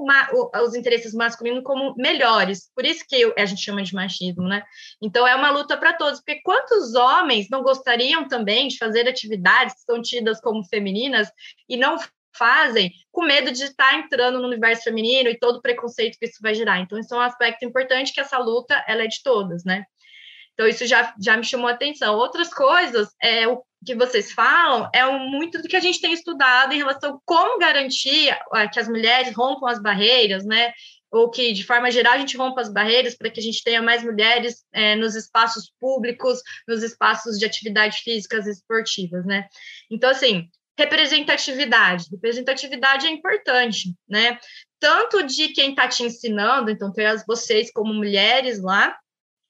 os 0.63 0.75
interesses 0.75 1.13
masculinos 1.13 1.63
como 1.63 1.93
melhores. 1.97 2.69
Por 2.73 2.85
isso 2.85 3.03
que 3.07 3.33
a 3.37 3.45
gente 3.45 3.61
chama 3.61 3.83
de 3.83 3.93
machismo, 3.93 4.47
né? 4.47 4.63
Então 5.01 5.27
é 5.27 5.35
uma 5.35 5.51
luta 5.51 5.75
para 5.75 5.93
todos, 5.93 6.19
porque 6.19 6.41
quantos 6.41 6.93
homens 6.95 7.47
não 7.49 7.63
gostariam 7.63 8.27
também 8.27 8.67
de 8.67 8.77
fazer 8.77 9.07
atividades 9.07 9.75
que 9.75 9.81
são 9.81 10.01
tidas 10.01 10.39
como 10.39 10.63
femininas 10.63 11.29
e 11.67 11.75
não 11.75 11.97
fazem 12.37 12.91
com 13.11 13.25
medo 13.25 13.51
de 13.51 13.63
estar 13.63 13.97
entrando 13.97 14.39
no 14.39 14.47
universo 14.47 14.83
feminino 14.83 15.29
e 15.29 15.39
todo 15.39 15.57
o 15.57 15.61
preconceito 15.61 16.17
que 16.19 16.25
isso 16.25 16.39
vai 16.41 16.53
gerar. 16.53 16.79
Então, 16.79 16.97
isso 16.99 17.13
é 17.13 17.17
um 17.17 17.21
aspecto 17.21 17.65
importante 17.65 18.13
que 18.13 18.19
essa 18.19 18.37
luta 18.37 18.83
ela 18.87 19.03
é 19.03 19.07
de 19.07 19.21
todas, 19.23 19.63
né? 19.63 19.85
Então, 20.55 20.67
isso 20.67 20.87
já, 20.87 21.13
já 21.21 21.35
me 21.35 21.43
chamou 21.43 21.67
a 21.67 21.73
atenção. 21.73 22.15
Outras 22.15 22.53
coisas, 22.53 23.09
é, 23.21 23.45
o 23.47 23.61
que 23.85 23.93
vocês 23.93 24.31
falam 24.31 24.89
é 24.93 25.05
muito 25.05 25.61
do 25.61 25.67
que 25.67 25.75
a 25.75 25.81
gente 25.81 26.01
tem 26.01 26.13
estudado 26.13 26.73
em 26.73 26.77
relação 26.77 27.15
a 27.15 27.19
como 27.25 27.59
garantir 27.59 28.29
é, 28.53 28.67
que 28.67 28.79
as 28.79 28.87
mulheres 28.87 29.35
rompam 29.35 29.67
as 29.67 29.81
barreiras, 29.81 30.45
né? 30.45 30.73
Ou 31.11 31.29
que, 31.29 31.53
de 31.53 31.63
forma 31.63 31.91
geral, 31.91 32.13
a 32.13 32.17
gente 32.17 32.35
rompa 32.35 32.61
as 32.61 32.71
barreiras 32.71 33.15
para 33.15 33.29
que 33.29 33.39
a 33.39 33.43
gente 33.43 33.63
tenha 33.63 33.81
mais 33.81 34.03
mulheres 34.03 34.65
é, 34.73 34.95
nos 34.95 35.15
espaços 35.15 35.71
públicos, 35.79 36.39
nos 36.67 36.83
espaços 36.83 37.37
de 37.37 37.45
atividades 37.45 37.99
físicas 37.99 38.47
e 38.47 38.51
esportivas, 38.51 39.25
né? 39.25 39.47
Então, 39.91 40.09
assim, 40.09 40.49
representatividade. 40.77 42.05
Representatividade 42.11 43.07
é 43.07 43.09
importante, 43.09 43.93
né? 44.07 44.37
Tanto 44.79 45.23
de 45.23 45.49
quem 45.49 45.71
está 45.71 45.87
te 45.87 46.03
ensinando, 46.03 46.69
então, 46.69 46.91
ter 46.91 47.23
vocês 47.25 47.71
como 47.71 47.93
mulheres 47.93 48.61
lá, 48.61 48.95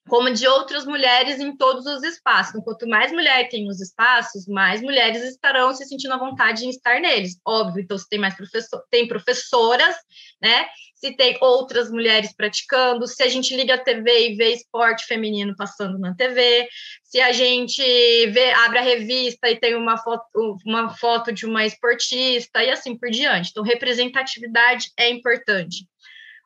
como 0.08 0.32
de 0.32 0.48
outras 0.48 0.86
mulheres 0.86 1.40
em 1.40 1.56
todos 1.56 1.86
os 1.86 2.04
espaços. 2.04 2.52
Então, 2.52 2.62
quanto 2.62 2.88
mais 2.88 3.12
mulher 3.12 3.50
tem 3.50 3.66
nos 3.66 3.82
espaços, 3.82 4.48
mais 4.48 4.82
mulheres 4.82 5.24
estarão 5.24 5.74
se 5.74 5.86
sentindo 5.86 6.14
à 6.14 6.18
vontade 6.18 6.66
em 6.66 6.70
estar 6.70 7.00
neles. 7.00 7.40
Óbvio, 7.46 7.82
então 7.82 7.98
se 7.98 8.08
tem 8.08 8.20
mais 8.20 8.36
professor, 8.36 8.84
tem 8.92 9.08
professoras, 9.08 9.96
né? 10.42 10.68
Se 10.96 11.16
tem 11.16 11.38
outras 11.42 11.92
mulheres 11.92 12.34
praticando, 12.36 13.06
se 13.08 13.22
a 13.22 13.28
gente 13.28 13.56
liga 13.56 13.76
a 13.76 13.84
TV 13.84 14.30
e 14.30 14.36
vê 14.36 14.54
esporte 14.54 15.06
feminino 15.06 15.56
passando 15.56 16.00
na 16.00 16.16
TV, 16.16 16.68
se 17.04 17.20
a 17.20 17.32
gente 17.32 17.82
vê, 18.28 18.52
abre 18.54 18.80
a 18.80 18.82
revista 18.82 19.50
e 19.50 19.60
tem 19.60 19.76
uma 19.76 19.98
foto, 19.98 20.24
uma 20.66 20.90
foto 20.90 21.32
de 21.32 21.46
uma 21.46 21.66
esportista 21.66 22.64
e 22.64 22.70
assim 22.70 22.98
por 22.98 23.10
diante. 23.10 23.50
Então, 23.50 23.64
representatividade 23.64 24.92
é 24.98 25.10
importante. 25.10 25.86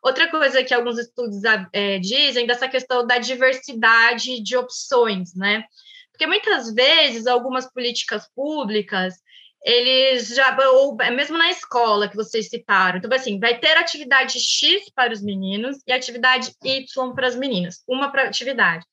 Outra 0.02 0.30
coisa 0.30 0.64
que 0.64 0.74
alguns 0.74 0.97
estudos 0.97 1.41
é, 1.74 2.00
dizem 2.00 2.47
dessa 2.47 2.68
questão 2.68 3.06
da 3.06 3.18
diversidade 3.18 4.41
de 4.41 4.56
opções, 4.56 5.36
né? 5.36 5.64
Porque 6.12 6.28
muitas 6.28 6.74
vezes 6.74 7.28
algumas 7.28 7.72
políticas 7.72 8.28
públicas 8.36 9.16
eles 9.64 10.30
já, 10.30 10.58
ou 10.72 10.95
mesmo 10.95 11.38
na 11.38 11.50
escola 11.50 12.08
que 12.08 12.16
vocês 12.16 12.47
citaram, 12.47 12.97
então 12.97 13.14
assim, 13.14 13.39
vai 13.39 13.60
ter 13.60 13.76
atividade 13.76 14.39
X 14.39 14.89
para 14.95 15.12
os 15.12 15.22
meninos 15.22 15.78
e 15.86 15.91
atividade 15.91 16.54
Y 16.64 17.14
para 17.14 17.28
as 17.28 17.36
meninas, 17.36 17.84
uma 17.88 18.10
para 18.10 18.24
atividade. 18.24 18.86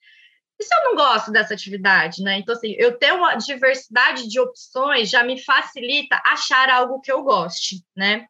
E 0.58 0.64
se 0.64 0.74
eu 0.74 0.84
não 0.84 0.94
gosto 0.96 1.30
dessa 1.30 1.54
atividade, 1.54 2.22
né? 2.22 2.38
Então, 2.38 2.54
assim, 2.54 2.74
eu 2.78 2.98
ter 2.98 3.12
uma 3.12 3.34
diversidade 3.34 4.26
de 4.26 4.40
opções 4.40 5.10
já 5.10 5.22
me 5.22 5.42
facilita 5.42 6.20
achar 6.24 6.70
algo 6.70 7.00
que 7.00 7.12
eu 7.12 7.22
goste, 7.22 7.84
né? 7.94 8.26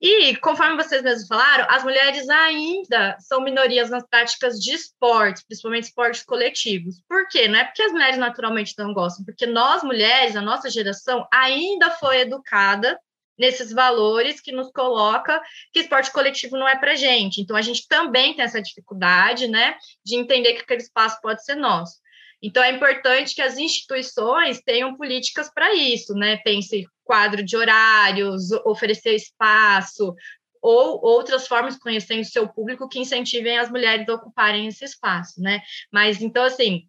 E, 0.00 0.36
conforme 0.36 0.76
vocês 0.76 1.02
mesmos 1.02 1.26
falaram, 1.26 1.66
as 1.68 1.82
mulheres 1.82 2.28
ainda 2.28 3.16
são 3.18 3.40
minorias 3.40 3.90
nas 3.90 4.06
práticas 4.08 4.60
de 4.60 4.72
esportes, 4.72 5.44
principalmente 5.44 5.84
esportes 5.84 6.22
coletivos. 6.22 7.02
Por 7.08 7.26
quê? 7.28 7.48
Não 7.48 7.58
é 7.58 7.64
porque 7.64 7.82
as 7.82 7.90
mulheres 7.90 8.16
naturalmente 8.16 8.74
não 8.78 8.94
gostam, 8.94 9.24
porque 9.24 9.44
nós, 9.44 9.82
mulheres, 9.82 10.36
a 10.36 10.40
nossa 10.40 10.70
geração, 10.70 11.26
ainda 11.32 11.90
foi 11.90 12.20
educada 12.20 12.98
nesses 13.36 13.72
valores 13.72 14.40
que 14.40 14.52
nos 14.52 14.70
coloca 14.72 15.40
que 15.72 15.80
esporte 15.80 16.12
coletivo 16.12 16.56
não 16.56 16.68
é 16.68 16.76
para 16.76 16.96
gente. 16.96 17.40
Então, 17.40 17.56
a 17.56 17.62
gente 17.62 17.86
também 17.88 18.34
tem 18.34 18.44
essa 18.44 18.62
dificuldade, 18.62 19.48
né, 19.48 19.76
de 20.04 20.16
entender 20.16 20.54
que 20.54 20.62
aquele 20.62 20.82
espaço 20.82 21.20
pode 21.20 21.44
ser 21.44 21.54
nosso. 21.56 21.98
Então, 22.42 22.62
é 22.62 22.70
importante 22.70 23.34
que 23.34 23.42
as 23.42 23.58
instituições 23.58 24.60
tenham 24.60 24.96
políticas 24.96 25.50
para 25.52 25.74
isso, 25.74 26.14
né? 26.14 26.36
Pense 26.38 26.86
quadro 27.04 27.42
de 27.42 27.56
horários, 27.56 28.52
oferecer 28.64 29.14
espaço, 29.14 30.14
ou 30.62 31.00
outras 31.02 31.46
formas 31.46 31.74
de 31.74 31.80
conhecer 31.80 32.20
o 32.20 32.24
seu 32.24 32.48
público 32.48 32.88
que 32.88 32.98
incentivem 32.98 33.58
as 33.58 33.70
mulheres 33.70 34.08
a 34.08 34.14
ocuparem 34.14 34.66
esse 34.68 34.84
espaço, 34.84 35.40
né? 35.40 35.60
Mas, 35.92 36.20
então, 36.20 36.44
assim, 36.44 36.82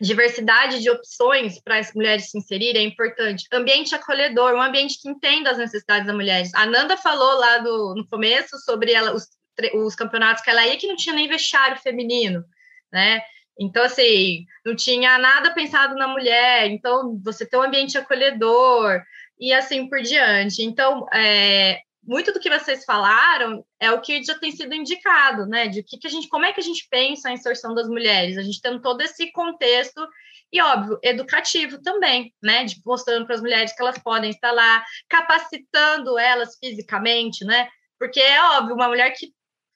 diversidade 0.00 0.80
de 0.80 0.90
opções 0.90 1.60
para 1.60 1.78
as 1.78 1.92
mulheres 1.94 2.30
se 2.30 2.38
inserirem 2.38 2.84
é 2.84 2.88
importante. 2.88 3.46
Ambiente 3.52 3.94
acolhedor, 3.94 4.54
um 4.54 4.62
ambiente 4.62 5.00
que 5.00 5.08
entenda 5.08 5.50
as 5.50 5.58
necessidades 5.58 6.06
das 6.06 6.14
mulheres. 6.14 6.54
A 6.54 6.66
Nanda 6.66 6.96
falou 6.96 7.38
lá 7.38 7.58
do, 7.58 7.94
no 7.96 8.06
começo 8.08 8.58
sobre 8.58 8.92
ela, 8.92 9.14
os, 9.14 9.28
os 9.74 9.94
campeonatos 9.94 10.42
que 10.42 10.50
ela 10.50 10.66
ia 10.66 10.76
que 10.76 10.86
não 10.86 10.96
tinha 10.96 11.14
nem 11.14 11.28
vestiário 11.28 11.80
feminino, 11.80 12.44
né? 12.92 13.22
Então, 13.58 13.84
assim, 13.84 14.44
não 14.64 14.74
tinha 14.74 15.16
nada 15.18 15.52
pensado 15.52 15.94
na 15.94 16.08
mulher, 16.08 16.68
então 16.70 17.20
você 17.22 17.46
tem 17.46 17.58
um 17.58 17.62
ambiente 17.62 17.96
acolhedor 17.96 19.00
e 19.38 19.52
assim 19.52 19.88
por 19.88 20.00
diante. 20.00 20.62
Então, 20.62 21.06
é, 21.12 21.80
muito 22.06 22.32
do 22.32 22.40
que 22.40 22.50
vocês 22.50 22.84
falaram 22.84 23.64
é 23.80 23.90
o 23.90 24.00
que 24.00 24.22
já 24.22 24.38
tem 24.38 24.50
sido 24.50 24.74
indicado, 24.74 25.46
né? 25.46 25.68
De 25.68 25.82
que, 25.82 25.98
que 25.98 26.06
a 26.06 26.10
gente, 26.10 26.28
como 26.28 26.44
é 26.44 26.52
que 26.52 26.60
a 26.60 26.64
gente 26.64 26.86
pensa 26.90 27.28
a 27.28 27.32
inserção 27.32 27.74
das 27.74 27.88
mulheres? 27.88 28.36
A 28.36 28.42
gente 28.42 28.60
tem 28.60 28.80
todo 28.80 29.00
esse 29.00 29.30
contexto 29.32 30.06
e, 30.52 30.60
óbvio, 30.60 30.98
educativo 31.02 31.80
também, 31.82 32.32
né? 32.42 32.64
De 32.64 32.80
mostrando 32.84 33.26
para 33.26 33.34
as 33.36 33.40
mulheres 33.40 33.74
que 33.74 33.82
elas 33.82 33.98
podem 33.98 34.30
estar 34.30 34.52
lá, 34.52 34.84
capacitando 35.08 36.18
elas 36.18 36.56
fisicamente, 36.58 37.44
né? 37.44 37.68
Porque 37.98 38.20
é 38.20 38.42
óbvio, 38.58 38.74
uma 38.74 38.88
mulher 38.88 39.10
que 39.12 39.32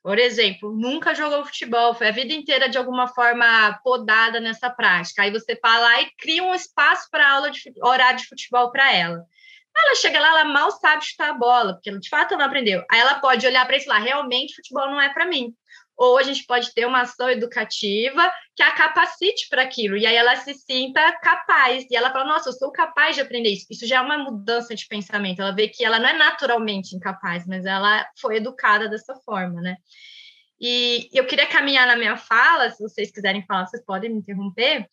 por 0.08 0.18
exemplo, 0.18 0.74
nunca 0.74 1.14
jogou 1.14 1.44
futebol, 1.44 1.92
foi 1.92 2.08
a 2.08 2.12
vida 2.12 2.32
inteira 2.32 2.66
de 2.66 2.78
alguma 2.78 3.08
forma 3.08 3.78
podada 3.84 4.40
nessa 4.40 4.70
prática. 4.70 5.20
Aí 5.20 5.30
você 5.30 5.54
fala 5.54 6.00
e 6.00 6.10
cria 6.16 6.42
um 6.42 6.54
espaço 6.54 7.10
para 7.10 7.30
aula 7.30 7.50
de 7.50 7.60
horário 7.82 8.18
de 8.18 8.26
futebol 8.26 8.72
para 8.72 8.90
ela. 8.90 9.22
Ela 9.76 9.94
chega 9.96 10.18
lá, 10.18 10.28
ela 10.28 10.44
mal 10.46 10.70
sabe 10.70 11.04
chutar 11.04 11.28
a 11.28 11.34
bola, 11.34 11.74
porque 11.74 11.90
de 11.98 12.08
fato 12.08 12.32
ela 12.32 12.40
não 12.40 12.46
aprendeu. 12.46 12.82
Aí 12.90 12.98
ela 12.98 13.16
pode 13.16 13.46
olhar 13.46 13.66
para 13.66 13.76
isso 13.76 13.86
lá, 13.86 13.98
realmente 13.98 14.56
futebol 14.56 14.86
não 14.86 14.98
é 14.98 15.12
para 15.12 15.26
mim. 15.26 15.52
Ou 15.98 16.16
a 16.16 16.22
gente 16.22 16.46
pode 16.46 16.72
ter 16.72 16.86
uma 16.86 17.00
ação 17.00 17.28
educativa 17.28 18.32
que 18.54 18.62
a 18.62 18.70
capacite 18.70 19.48
para 19.50 19.62
aquilo, 19.62 19.96
e 19.96 20.06
aí 20.06 20.14
ela 20.14 20.36
se 20.36 20.54
sinta 20.54 21.00
capaz, 21.20 21.84
e 21.90 21.96
ela 21.96 22.12
fala: 22.12 22.24
Nossa, 22.24 22.50
eu 22.50 22.52
sou 22.52 22.70
capaz 22.70 23.16
de 23.16 23.20
aprender 23.20 23.50
isso. 23.50 23.66
Isso 23.68 23.86
já 23.86 23.96
é 23.96 24.00
uma 24.00 24.16
mudança 24.16 24.74
de 24.76 24.86
pensamento. 24.86 25.42
Ela 25.42 25.54
vê 25.54 25.68
que 25.68 25.84
ela 25.84 25.98
não 25.98 26.08
é 26.08 26.16
naturalmente 26.16 26.94
incapaz, 26.94 27.44
mas 27.46 27.66
ela 27.66 28.06
foi 28.20 28.36
educada 28.36 28.88
dessa 28.88 29.16
forma, 29.16 29.60
né? 29.60 29.76
E 30.60 31.08
eu 31.12 31.26
queria 31.26 31.46
caminhar 31.46 31.86
na 31.86 31.96
minha 31.96 32.16
fala, 32.16 32.70
se 32.70 32.82
vocês 32.82 33.10
quiserem 33.10 33.44
falar, 33.46 33.66
vocês 33.66 33.84
podem 33.84 34.10
me 34.10 34.18
interromper, 34.18 34.88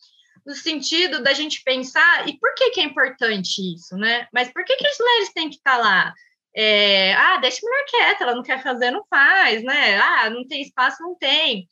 no 0.46 0.54
sentido 0.54 1.24
da 1.24 1.34
gente 1.34 1.64
pensar, 1.64 2.28
e 2.28 2.38
por 2.38 2.54
que, 2.54 2.70
que 2.72 2.80
é 2.80 2.84
importante 2.84 3.62
isso, 3.74 3.96
né? 3.98 4.28
Mas 4.32 4.52
por 4.52 4.64
que, 4.64 4.76
que 4.76 4.88
as 4.88 4.98
mulheres 5.00 5.34
têm 5.34 5.50
que 5.50 5.56
estar 5.56 5.78
lá? 5.78 6.14
É, 6.56 7.14
ah, 7.14 7.38
deixa 7.38 7.60
a 7.62 7.70
mulher 7.70 7.86
quieta, 7.86 8.24
ela 8.24 8.36
não 8.36 8.44
quer 8.44 8.64
fazer, 8.64 8.92
não 8.92 9.06
faz, 9.10 9.64
né? 9.64 9.98
Ah, 9.98 10.30
não 10.30 10.48
tem 10.48 10.62
espaço, 10.62 11.04
não 11.04 11.16
tem. 11.16 11.68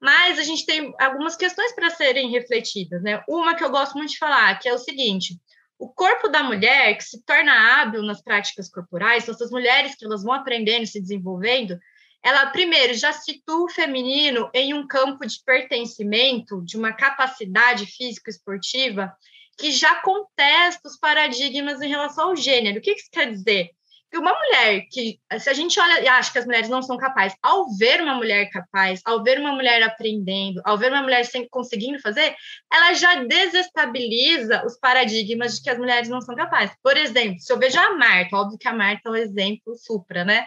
Mas 0.00 0.38
a 0.38 0.42
gente 0.42 0.66
tem 0.66 0.92
algumas 0.98 1.36
questões 1.36 1.72
para 1.74 1.90
serem 1.90 2.30
refletidas, 2.30 3.02
né? 3.02 3.22
Uma 3.28 3.54
que 3.54 3.64
eu 3.64 3.70
gosto 3.70 3.94
muito 3.96 4.10
de 4.10 4.18
falar, 4.18 4.58
que 4.58 4.68
é 4.68 4.74
o 4.74 4.78
seguinte: 4.78 5.38
o 5.78 5.88
corpo 5.88 6.28
da 6.28 6.42
mulher 6.42 6.96
que 6.96 7.04
se 7.04 7.22
torna 7.24 7.80
hábil 7.80 8.02
nas 8.02 8.22
práticas 8.22 8.68
corporais, 8.68 9.28
essas 9.28 9.50
mulheres 9.50 9.94
que 9.94 10.04
elas 10.04 10.22
vão 10.22 10.32
aprendendo 10.32 10.86
se 10.86 11.00
desenvolvendo, 11.00 11.78
ela 12.22 12.46
primeiro 12.46 12.94
já 12.94 13.12
situa 13.12 13.64
o 13.64 13.70
feminino 13.70 14.50
em 14.52 14.74
um 14.74 14.86
campo 14.86 15.24
de 15.24 15.40
pertencimento, 15.44 16.64
de 16.64 16.76
uma 16.76 16.92
capacidade 16.92 17.86
física 17.86 18.30
esportiva 18.30 19.14
que 19.56 19.70
já 19.70 20.02
contesta 20.02 20.88
os 20.88 20.98
paradigmas 20.98 21.80
em 21.80 21.88
relação 21.88 22.30
ao 22.30 22.36
gênero. 22.36 22.78
O 22.78 22.82
que 22.82 22.92
isso 22.92 23.08
quer 23.10 23.30
dizer? 23.30 23.70
Que 24.16 24.20
uma 24.20 24.32
mulher 24.32 24.86
que, 24.90 25.20
se 25.38 25.50
a 25.50 25.52
gente 25.52 25.78
olha 25.78 26.00
e 26.00 26.08
acha 26.08 26.32
que 26.32 26.38
as 26.38 26.46
mulheres 26.46 26.70
não 26.70 26.80
são 26.80 26.96
capazes, 26.96 27.36
ao 27.42 27.66
ver 27.76 28.00
uma 28.00 28.14
mulher 28.14 28.48
capaz, 28.48 29.02
ao 29.04 29.22
ver 29.22 29.38
uma 29.38 29.52
mulher 29.52 29.82
aprendendo, 29.82 30.62
ao 30.64 30.78
ver 30.78 30.90
uma 30.90 31.02
mulher 31.02 31.22
sem, 31.26 31.46
conseguindo 31.46 32.00
fazer, 32.00 32.34
ela 32.72 32.94
já 32.94 33.16
desestabiliza 33.24 34.64
os 34.64 34.78
paradigmas 34.78 35.56
de 35.56 35.62
que 35.62 35.68
as 35.68 35.76
mulheres 35.76 36.08
não 36.08 36.22
são 36.22 36.34
capazes. 36.34 36.74
Por 36.82 36.96
exemplo, 36.96 37.38
se 37.40 37.52
eu 37.52 37.58
vejo 37.58 37.78
a 37.78 37.94
Marta, 37.94 38.36
óbvio 38.36 38.58
que 38.58 38.66
a 38.66 38.72
Marta 38.72 39.02
é 39.04 39.10
um 39.10 39.16
exemplo 39.16 39.74
supra, 39.76 40.24
né? 40.24 40.46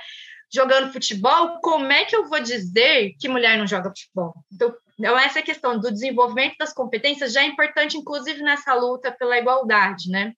jogando 0.52 0.92
futebol, 0.92 1.60
como 1.62 1.92
é 1.92 2.06
que 2.06 2.16
eu 2.16 2.28
vou 2.28 2.40
dizer 2.40 3.14
que 3.20 3.30
mulher 3.30 3.56
não 3.56 3.68
joga 3.68 3.90
futebol? 3.90 4.34
Então, 4.52 4.74
então, 4.98 5.18
essa 5.18 5.42
questão 5.42 5.80
do 5.80 5.92
desenvolvimento 5.92 6.58
das 6.58 6.74
competências 6.74 7.32
já 7.32 7.42
é 7.42 7.46
importante, 7.46 7.96
inclusive 7.96 8.42
nessa 8.42 8.74
luta 8.74 9.12
pela 9.12 9.38
igualdade, 9.38 10.10
né? 10.10 10.34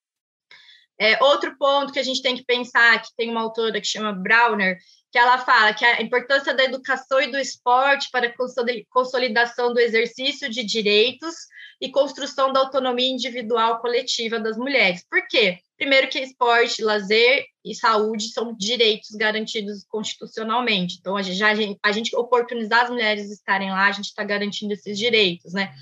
É, 1.01 1.17
outro 1.23 1.57
ponto 1.57 1.91
que 1.91 1.97
a 1.97 2.03
gente 2.03 2.21
tem 2.21 2.35
que 2.35 2.45
pensar, 2.45 3.01
que 3.01 3.09
tem 3.17 3.31
uma 3.31 3.41
autora 3.41 3.81
que 3.81 3.87
chama 3.87 4.13
Browner, 4.13 4.77
que 5.11 5.17
ela 5.17 5.39
fala 5.39 5.73
que 5.73 5.83
a 5.83 5.99
importância 5.99 6.53
da 6.53 6.63
educação 6.63 7.19
e 7.19 7.31
do 7.31 7.39
esporte 7.39 8.07
para 8.11 8.27
a 8.27 8.33
consolidação 8.87 9.73
do 9.73 9.79
exercício 9.79 10.47
de 10.47 10.63
direitos 10.63 11.33
e 11.81 11.89
construção 11.89 12.53
da 12.53 12.59
autonomia 12.59 13.09
individual 13.09 13.81
coletiva 13.81 14.39
das 14.39 14.55
mulheres. 14.57 15.03
Por 15.09 15.27
quê? 15.27 15.57
Primeiro 15.75 16.07
que 16.07 16.19
esporte, 16.19 16.83
lazer 16.83 17.47
e 17.65 17.73
saúde 17.73 18.31
são 18.31 18.55
direitos 18.55 19.09
garantidos 19.15 19.83
constitucionalmente. 19.89 20.97
Então, 20.99 21.17
a 21.17 21.23
gente, 21.23 21.79
a 21.81 21.91
gente 21.91 22.15
oportunizar 22.15 22.83
as 22.83 22.91
mulheres 22.91 23.31
estarem 23.31 23.71
lá, 23.71 23.87
a 23.87 23.91
gente 23.91 24.05
está 24.05 24.23
garantindo 24.23 24.73
esses 24.73 24.99
direitos, 24.99 25.51
né? 25.51 25.73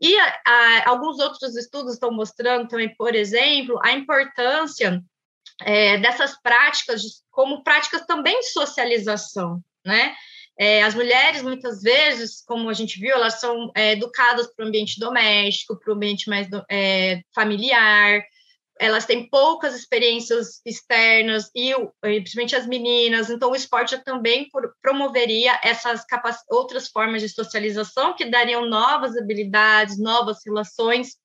E 0.00 0.16
a, 0.18 0.40
a, 0.46 0.90
alguns 0.90 1.18
outros 1.18 1.56
estudos 1.56 1.94
estão 1.94 2.10
mostrando 2.10 2.68
também, 2.68 2.94
por 2.96 3.14
exemplo, 3.14 3.78
a 3.82 3.92
importância 3.92 5.02
é, 5.62 5.98
dessas 5.98 6.40
práticas 6.40 7.02
como 7.30 7.62
práticas 7.62 8.04
também 8.06 8.38
de 8.40 8.50
socialização, 8.50 9.62
né? 9.84 10.14
É, 10.56 10.84
as 10.84 10.94
mulheres, 10.94 11.42
muitas 11.42 11.82
vezes, 11.82 12.40
como 12.46 12.68
a 12.68 12.72
gente 12.72 13.00
viu, 13.00 13.12
elas 13.12 13.40
são 13.40 13.72
é, 13.74 13.92
educadas 13.92 14.46
para 14.54 14.64
o 14.64 14.68
ambiente 14.68 15.00
doméstico, 15.00 15.78
para 15.78 15.92
o 15.92 15.96
ambiente 15.96 16.28
mais 16.28 16.48
é, 16.70 17.22
familiar, 17.34 18.22
elas 18.78 19.06
têm 19.06 19.28
poucas 19.28 19.74
experiências 19.74 20.60
externas 20.66 21.50
e, 21.54 21.72
principalmente 22.00 22.56
as 22.56 22.66
meninas, 22.66 23.30
então 23.30 23.50
o 23.50 23.56
esporte 23.56 23.96
também 24.04 24.48
promoveria 24.82 25.58
essas 25.62 26.04
outras 26.50 26.88
formas 26.88 27.22
de 27.22 27.28
socialização 27.28 28.14
que 28.14 28.24
dariam 28.24 28.68
novas 28.68 29.16
habilidades, 29.16 29.98
novas 29.98 30.38
relações. 30.44 31.16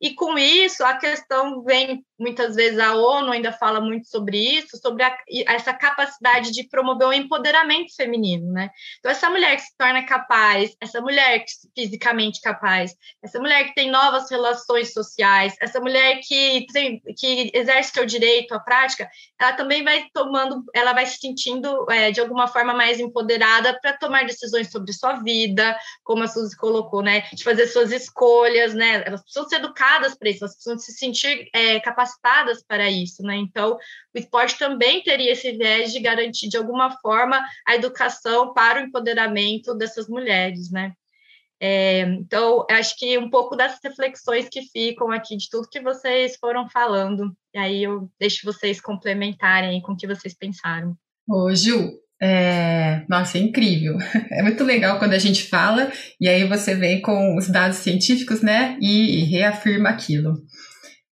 E 0.00 0.14
com 0.14 0.38
isso, 0.38 0.84
a 0.84 0.96
questão 0.96 1.62
vem, 1.62 2.04
muitas 2.18 2.54
vezes, 2.54 2.78
a 2.78 2.94
ONU 2.94 3.30
ainda 3.30 3.52
fala 3.52 3.80
muito 3.80 4.08
sobre 4.08 4.38
isso, 4.38 4.76
sobre 4.78 5.02
a, 5.02 5.16
essa 5.46 5.72
capacidade 5.72 6.50
de 6.50 6.64
promover 6.64 7.08
o 7.08 7.12
empoderamento 7.12 7.94
feminino, 7.94 8.52
né? 8.52 8.70
Então, 8.98 9.10
essa 9.10 9.28
mulher 9.28 9.56
que 9.56 9.62
se 9.62 9.76
torna 9.76 10.04
capaz, 10.04 10.74
essa 10.80 11.00
mulher 11.00 11.40
que 11.40 11.52
fisicamente 11.74 12.40
capaz, 12.40 12.94
essa 13.22 13.38
mulher 13.38 13.64
que 13.64 13.74
tem 13.74 13.90
novas 13.90 14.30
relações 14.30 14.92
sociais, 14.92 15.54
essa 15.60 15.78
mulher 15.80 16.20
que, 16.26 16.66
tem, 16.72 17.00
que 17.16 17.50
exerce 17.52 17.92
seu 17.92 18.06
direito 18.06 18.54
à 18.54 18.60
prática, 18.60 19.08
ela 19.38 19.52
também 19.52 19.84
vai 19.84 20.06
tomando, 20.12 20.64
ela 20.74 20.92
vai 20.92 21.04
se 21.04 21.18
sentindo, 21.18 21.86
é, 21.90 22.10
de 22.10 22.20
alguma 22.20 22.48
forma, 22.48 22.72
mais 22.72 22.98
empoderada 22.98 23.78
para 23.80 23.96
tomar 23.96 24.24
decisões 24.24 24.70
sobre 24.70 24.92
sua 24.92 25.22
vida, 25.22 25.76
como 26.02 26.22
a 26.22 26.28
Suzy 26.28 26.56
colocou, 26.56 27.02
né? 27.02 27.22
De 27.32 27.44
fazer 27.44 27.66
suas 27.66 27.92
escolhas, 27.92 28.72
né? 28.72 29.02
Elas 29.06 29.22
precisam 29.22 29.48
ser 29.48 29.56
educadas 29.56 30.16
para 30.16 30.30
isso, 30.30 30.44
elas 30.44 30.54
precisam 30.54 30.78
se 30.78 30.92
sentir 30.92 31.48
é, 31.52 31.78
capacitadas 31.80 32.05
para 32.66 32.90
isso, 32.90 33.22
né? 33.22 33.36
Então, 33.36 33.74
o 34.14 34.18
esporte 34.18 34.58
também 34.58 35.02
teria 35.02 35.32
esse 35.32 35.52
viés 35.52 35.92
de 35.92 36.00
garantir, 36.00 36.48
de 36.48 36.56
alguma 36.56 36.90
forma, 37.00 37.42
a 37.66 37.74
educação 37.74 38.52
para 38.52 38.80
o 38.80 38.84
empoderamento 38.86 39.74
dessas 39.74 40.08
mulheres, 40.08 40.70
né? 40.70 40.92
É, 41.60 42.02
então, 42.02 42.66
acho 42.70 42.96
que 42.98 43.16
um 43.16 43.30
pouco 43.30 43.56
das 43.56 43.78
reflexões 43.82 44.48
que 44.48 44.62
ficam 44.62 45.10
aqui 45.10 45.36
de 45.36 45.48
tudo 45.48 45.68
que 45.70 45.80
vocês 45.80 46.36
foram 46.36 46.68
falando, 46.68 47.34
e 47.54 47.58
aí 47.58 47.82
eu 47.82 48.10
deixo 48.20 48.44
vocês 48.44 48.80
complementarem 48.80 49.80
com 49.80 49.92
o 49.92 49.96
que 49.96 50.06
vocês 50.06 50.34
pensaram. 50.34 50.94
Ô, 51.26 51.52
Gil, 51.54 51.92
é, 52.20 53.04
nossa, 53.08 53.38
é 53.38 53.40
incrível. 53.40 53.96
É 54.30 54.42
muito 54.42 54.64
legal 54.64 54.98
quando 54.98 55.14
a 55.14 55.18
gente 55.18 55.44
fala 55.44 55.90
e 56.20 56.28
aí 56.28 56.46
você 56.46 56.74
vem 56.74 57.00
com 57.00 57.36
os 57.36 57.48
dados 57.48 57.78
científicos, 57.78 58.42
né, 58.42 58.76
e, 58.80 59.20
e 59.20 59.24
reafirma 59.24 59.88
aquilo. 59.88 60.34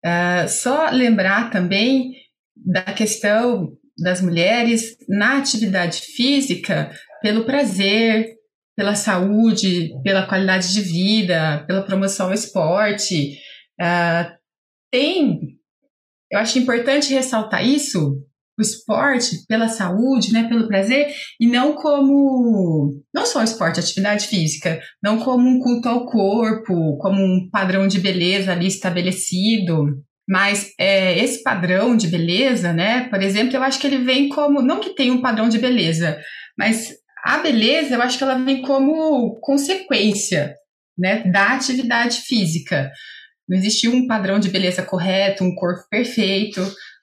Uh, 0.04 0.48
só 0.48 0.90
lembrar 0.90 1.50
também 1.50 2.12
da 2.54 2.82
questão 2.82 3.72
das 3.96 4.20
mulheres 4.20 4.96
na 5.08 5.38
atividade 5.38 6.00
física 6.00 6.90
pelo 7.22 7.44
prazer, 7.44 8.34
pela 8.76 8.94
saúde, 8.94 9.90
pela 10.02 10.26
qualidade 10.26 10.72
de 10.72 10.80
vida, 10.82 11.64
pela 11.66 11.82
promoção 11.82 12.26
ao 12.26 12.34
esporte. 12.34 13.38
Uh, 13.80 14.30
tem, 14.90 15.40
eu 16.30 16.38
acho 16.38 16.58
importante 16.58 17.14
ressaltar 17.14 17.66
isso, 17.66 18.20
o 18.58 18.62
esporte 18.62 19.44
pela 19.48 19.68
saúde, 19.68 20.32
né, 20.32 20.48
pelo 20.48 20.68
prazer, 20.68 21.12
e 21.40 21.46
não 21.46 21.74
como 21.74 23.02
não 23.12 23.26
só 23.26 23.40
o 23.40 23.44
esporte, 23.44 23.80
atividade 23.80 24.26
física, 24.26 24.80
não 25.02 25.18
como 25.18 25.48
um 25.48 25.58
culto 25.60 25.88
ao 25.88 26.06
corpo, 26.06 26.96
como 26.98 27.20
um 27.20 27.48
padrão 27.50 27.88
de 27.88 27.98
beleza 27.98 28.52
ali 28.52 28.66
estabelecido, 28.66 29.86
mas 30.28 30.72
é, 30.78 31.18
esse 31.18 31.42
padrão 31.42 31.96
de 31.96 32.06
beleza, 32.08 32.72
né, 32.72 33.08
por 33.08 33.22
exemplo, 33.22 33.56
eu 33.56 33.62
acho 33.62 33.78
que 33.78 33.86
ele 33.86 33.98
vem 33.98 34.28
como 34.28 34.62
não 34.62 34.80
que 34.80 34.94
tem 34.94 35.10
um 35.10 35.20
padrão 35.20 35.48
de 35.48 35.58
beleza, 35.58 36.18
mas 36.56 36.94
a 37.24 37.38
beleza 37.38 37.94
eu 37.94 38.02
acho 38.02 38.18
que 38.18 38.24
ela 38.24 38.38
vem 38.38 38.62
como 38.62 39.38
consequência, 39.40 40.54
né, 40.96 41.24
da 41.30 41.54
atividade 41.54 42.20
física. 42.20 42.90
Não 43.48 43.58
existe 43.58 43.88
um 43.88 44.06
padrão 44.06 44.38
de 44.38 44.48
beleza 44.48 44.82
correto, 44.82 45.44
um 45.44 45.54
corpo 45.54 45.82
perfeito, 45.90 46.60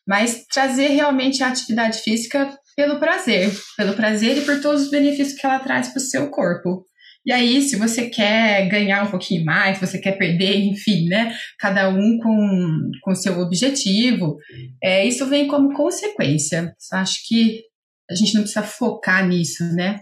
mas 0.08 0.46
trazer 0.46 0.88
realmente 0.88 1.44
a 1.44 1.48
atividade 1.48 2.00
física 2.00 2.58
pelo 2.76 3.00
prazer, 3.00 3.52
pelo 3.78 3.94
prazer 3.94 4.38
e 4.38 4.42
por 4.42 4.62
todos 4.62 4.84
os 4.84 4.92
benefícios 4.92 5.40
que 5.40 5.46
ela 5.46 5.60
traz 5.60 5.90
para 5.90 5.98
o 5.98 6.02
seu 6.02 6.30
corpo. 6.30 6.86
E 7.24 7.32
aí, 7.32 7.62
se 7.62 7.76
você 7.76 8.10
quer 8.10 8.68
ganhar 8.68 9.04
um 9.04 9.12
pouquinho 9.12 9.46
mais, 9.46 9.78
se 9.78 9.86
você 9.86 10.00
quer 10.00 10.18
perder, 10.18 10.58
enfim, 10.66 11.08
né? 11.08 11.36
Cada 11.60 11.90
um 11.90 12.18
com 12.20 13.12
o 13.12 13.16
seu 13.16 13.40
objetivo, 13.40 14.38
é, 14.84 15.06
isso 15.06 15.28
vem 15.28 15.48
como 15.48 15.74
consequência. 15.74 16.74
Acho 16.92 17.28
que 17.28 17.62
a 18.10 18.16
gente 18.16 18.34
não 18.34 18.42
precisa 18.42 18.64
focar 18.64 19.28
nisso, 19.28 19.64
né? 19.76 20.00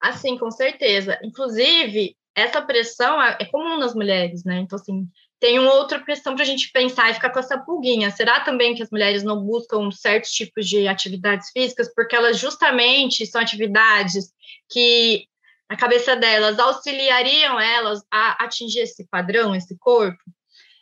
Assim, 0.00 0.38
com 0.38 0.50
certeza. 0.50 1.18
Inclusive, 1.22 2.14
essa 2.34 2.62
pressão 2.62 3.20
é, 3.20 3.38
é 3.40 3.44
comum 3.46 3.78
nas 3.78 3.94
mulheres, 3.94 4.42
né? 4.44 4.60
Então, 4.60 4.78
assim, 4.78 5.06
tem 5.42 5.58
uma 5.58 5.74
outra 5.74 5.98
questão 5.98 6.36
para 6.36 6.44
a 6.44 6.46
gente 6.46 6.70
pensar 6.70 7.10
e 7.10 7.14
ficar 7.14 7.30
com 7.30 7.40
essa 7.40 7.58
pulguinha. 7.58 8.12
Será 8.12 8.38
também 8.38 8.76
que 8.76 8.82
as 8.84 8.90
mulheres 8.92 9.24
não 9.24 9.44
buscam 9.44 9.90
certos 9.90 10.30
tipos 10.30 10.68
de 10.68 10.86
atividades 10.86 11.50
físicas 11.50 11.92
porque 11.92 12.14
elas 12.14 12.38
justamente 12.38 13.26
são 13.26 13.40
atividades 13.40 14.32
que 14.70 15.26
a 15.68 15.76
cabeça 15.76 16.14
delas 16.14 16.60
auxiliariam 16.60 17.58
elas 17.58 18.04
a 18.08 18.44
atingir 18.44 18.82
esse 18.82 19.04
padrão, 19.08 19.52
esse 19.52 19.76
corpo? 19.80 20.22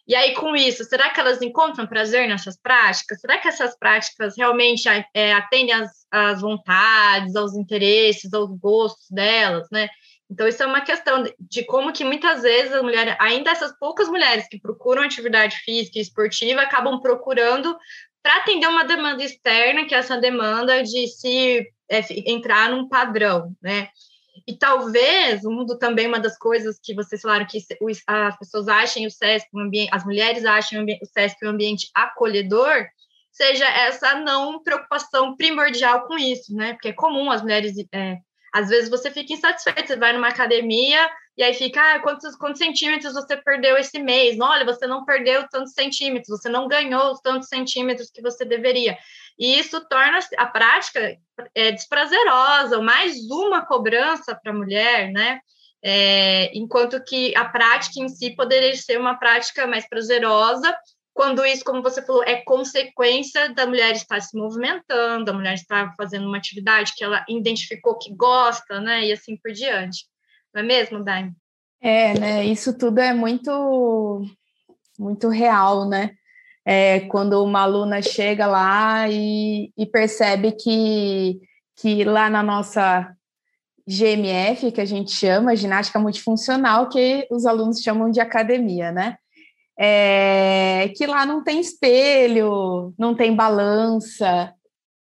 E 0.07 0.15
aí, 0.15 0.35
com 0.35 0.55
isso, 0.55 0.85
será 0.85 1.09
que 1.09 1.21
elas 1.21 1.41
encontram 1.41 1.87
prazer 1.87 2.29
nessas 2.29 2.61
práticas? 2.61 3.19
Será 3.19 3.39
que 3.39 3.49
essas 3.49 3.79
práticas 3.79 4.37
realmente 4.37 4.87
é, 5.15 5.33
atendem 5.33 5.73
às, 5.73 5.91
às 6.11 6.43
vontades, 6.43 7.35
aos 7.35 7.55
interesses, 7.55 8.35
aos 8.35 8.51
gostos 8.59 9.07
delas, 9.11 9.67
né? 9.73 9.89
Então, 10.31 10.47
isso 10.47 10.63
é 10.63 10.67
uma 10.67 10.81
questão 10.81 11.25
de 11.41 11.65
como 11.65 11.93
que 11.93 12.05
muitas 12.05 12.43
vezes 12.43 12.73
a 12.73 12.83
mulher, 12.83 13.17
ainda 13.21 13.51
essas 13.51 13.77
poucas 13.79 14.09
mulheres 14.09 14.47
que 14.49 14.61
procuram 14.61 15.03
atividade 15.03 15.57
física 15.65 15.99
e 15.99 16.03
esportiva, 16.03 16.61
acabam 16.61 17.01
procurando 17.01 17.77
para 18.23 18.37
atender 18.37 18.69
uma 18.69 18.85
demanda 18.85 19.25
externa, 19.25 19.87
que 19.87 19.95
é 19.95 19.99
essa 19.99 20.19
demanda 20.19 20.83
de 20.83 21.09
se 21.09 21.67
é, 21.91 22.31
entrar 22.31 22.71
num 22.71 22.89
padrão, 22.89 23.57
né? 23.61 23.89
E 24.47 24.57
talvez 24.57 25.45
o 25.45 25.51
mundo 25.51 25.77
também 25.79 26.07
uma 26.07 26.21
das 26.21 26.39
coisas 26.39 26.79
que 26.83 26.95
vocês 26.95 27.21
falaram 27.21 27.47
que 27.47 27.59
as 28.07 28.39
pessoas 28.39 28.69
achem 28.69 29.07
o 29.07 29.11
SESC 29.11 29.49
um 29.53 29.61
ambiente, 29.61 29.91
as 29.93 30.05
mulheres 30.05 30.45
achem 30.45 30.83
o 30.83 31.07
SESC 31.07 31.45
um 31.45 31.51
ambiente 31.51 31.91
acolhedor, 31.95 32.87
seja 33.33 33.67
essa 33.67 34.15
não 34.21 34.63
preocupação 34.63 35.37
primordial 35.37 36.07
com 36.07 36.17
isso, 36.17 36.55
né? 36.55 36.75
Porque 36.75 36.89
é 36.89 36.93
comum 36.93 37.31
as 37.31 37.43
mulheres 37.43 37.75
é, 37.93 38.19
às 38.53 38.69
vezes 38.69 38.91
você 38.91 39.11
fica 39.11 39.33
insatisfeito, 39.33 39.87
você 39.87 39.97
vai 39.97 40.13
numa 40.13 40.29
academia 40.29 41.09
e 41.37 41.43
aí 41.43 41.55
fica, 41.55 41.81
ah, 41.81 42.01
quantos, 42.01 42.37
quantos 42.37 42.59
centímetros 42.59 43.15
você 43.15 43.37
perdeu 43.37 43.77
esse 43.79 43.99
mês? 43.99 44.39
Olha, 44.41 44.65
você 44.65 44.87
não 44.87 45.05
perdeu 45.05 45.49
tantos 45.49 45.73
centímetros, 45.73 46.39
você 46.39 46.49
não 46.49 46.69
ganhou 46.69 47.13
os 47.13 47.21
tantos 47.21 47.49
centímetros 47.49 48.11
que 48.11 48.21
você 48.21 48.45
deveria. 48.45 48.99
E 49.39 49.59
isso 49.59 49.81
torna 49.89 50.19
a 50.37 50.47
prática 50.47 51.17
é, 51.55 51.73
desprazerosa, 51.73 52.83
mais 52.83 53.31
uma 53.31 53.65
cobrança 53.65 54.35
para 54.35 54.53
a 54.53 54.55
mulher, 54.55 55.11
né? 55.13 55.41
É, 55.83 56.51
enquanto 56.55 57.03
que 57.03 57.35
a 57.35 57.47
prática 57.47 58.01
em 58.01 58.09
si 58.11 58.37
poderia 58.37 58.77
ser 58.77 59.01
uma 59.01 59.15
prática 59.19 59.67
mais 59.67 59.89
prazerosa 59.89 60.77
quando 61.21 61.45
isso, 61.45 61.63
como 61.63 61.83
você 61.83 62.01
falou, 62.01 62.25
é 62.25 62.37
consequência 62.37 63.53
da 63.53 63.67
mulher 63.67 63.93
estar 63.93 64.23
se 64.23 64.35
movimentando, 64.35 65.27
da 65.27 65.35
mulher 65.35 65.53
estar 65.53 65.95
fazendo 65.95 66.27
uma 66.27 66.39
atividade 66.39 66.95
que 66.97 67.05
ela 67.05 67.23
identificou 67.29 67.99
que 67.99 68.11
gosta, 68.15 68.81
né? 68.81 69.05
E 69.05 69.13
assim 69.13 69.37
por 69.37 69.53
diante. 69.53 70.07
Não 70.55 70.63
é 70.63 70.65
mesmo, 70.65 71.05
Dani? 71.05 71.33
É, 71.79 72.19
né? 72.19 72.47
Isso 72.47 72.73
tudo 72.73 73.01
é 73.01 73.13
muito, 73.13 74.25
muito 74.99 75.29
real, 75.29 75.87
né? 75.87 76.13
É, 76.65 77.01
quando 77.01 77.45
uma 77.45 77.61
aluna 77.65 78.01
chega 78.01 78.47
lá 78.47 79.07
e, 79.07 79.71
e 79.77 79.85
percebe 79.85 80.53
que, 80.53 81.39
que 81.77 82.03
lá 82.03 82.31
na 82.31 82.43
nossa 82.43 83.15
GMF, 83.87 84.73
que 84.73 84.81
a 84.81 84.87
gente 84.87 85.11
chama, 85.11 85.55
ginástica 85.55 85.99
multifuncional, 85.99 86.89
que 86.89 87.29
os 87.31 87.45
alunos 87.45 87.83
chamam 87.83 88.11
de 88.11 88.21
academia, 88.21 88.91
né? 88.91 89.19
É, 89.83 90.93
que 90.95 91.07
lá 91.07 91.25
não 91.25 91.43
tem 91.43 91.59
espelho, 91.59 92.93
não 92.99 93.15
tem 93.15 93.35
balança, 93.35 94.53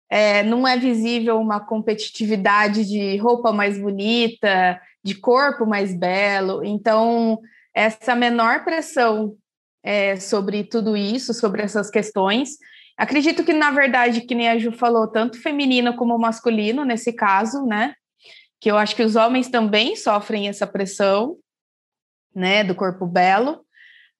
é, 0.10 0.42
não 0.42 0.66
é 0.66 0.78
visível 0.78 1.38
uma 1.38 1.60
competitividade 1.60 2.86
de 2.86 3.18
roupa 3.18 3.52
mais 3.52 3.78
bonita, 3.78 4.80
de 5.04 5.16
corpo 5.16 5.66
mais 5.66 5.94
belo. 5.94 6.64
Então, 6.64 7.40
essa 7.76 8.16
menor 8.16 8.64
pressão 8.64 9.36
é, 9.84 10.16
sobre 10.16 10.64
tudo 10.64 10.96
isso, 10.96 11.34
sobre 11.34 11.62
essas 11.62 11.90
questões. 11.90 12.52
Acredito 12.98 13.44
que, 13.44 13.52
na 13.52 13.72
verdade, 13.72 14.22
que 14.22 14.34
nem 14.34 14.48
a 14.48 14.58
Ju 14.58 14.72
falou, 14.72 15.08
tanto 15.08 15.42
feminino 15.42 15.94
como 15.98 16.18
masculino, 16.18 16.86
nesse 16.86 17.12
caso, 17.12 17.66
né? 17.66 17.94
Que 18.62 18.72
eu 18.72 18.78
acho 18.78 18.96
que 18.96 19.04
os 19.04 19.18
homens 19.18 19.50
também 19.50 19.98
sofrem 19.98 20.48
essa 20.48 20.66
pressão, 20.66 21.36
né, 22.34 22.64
do 22.64 22.74
corpo 22.74 23.06
belo. 23.06 23.66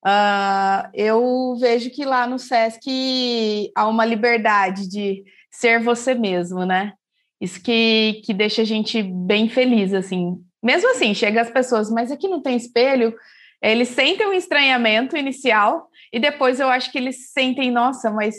Uh, 0.06 0.90
eu 0.94 1.58
vejo 1.60 1.90
que 1.90 2.06
lá 2.06 2.26
no 2.26 2.40
SESC 2.40 3.72
há 3.76 3.88
uma 3.88 4.06
liberdade 4.06 4.88
de 4.88 5.24
ser 5.52 5.82
você 5.82 6.14
mesmo, 6.14 6.66
né? 6.66 6.94
Isso 7.42 7.62
que, 7.62 8.22
que 8.26 8.34
deixa 8.34 8.62
a 8.62 8.66
gente 8.66 9.02
bem 9.02 9.50
feliz, 9.50 9.94
assim. 9.94 10.38
Mesmo 10.64 10.92
assim, 10.92 11.14
chega 11.14 11.42
as 11.42 11.50
pessoas, 11.50 11.90
mas 11.90 12.12
aqui 12.12 12.28
não 12.28 12.42
tem 12.42 12.56
espelho, 12.56 13.14
eles 13.62 13.90
sentem 13.90 14.28
um 14.28 14.34
estranhamento 14.34 15.18
inicial 15.18 15.88
e 16.12 16.20
depois 16.20 16.60
eu 16.60 16.70
acho 16.70 16.92
que 16.92 16.98
eles 16.98 17.32
sentem, 17.32 17.72
nossa, 17.72 18.10
mas 18.10 18.36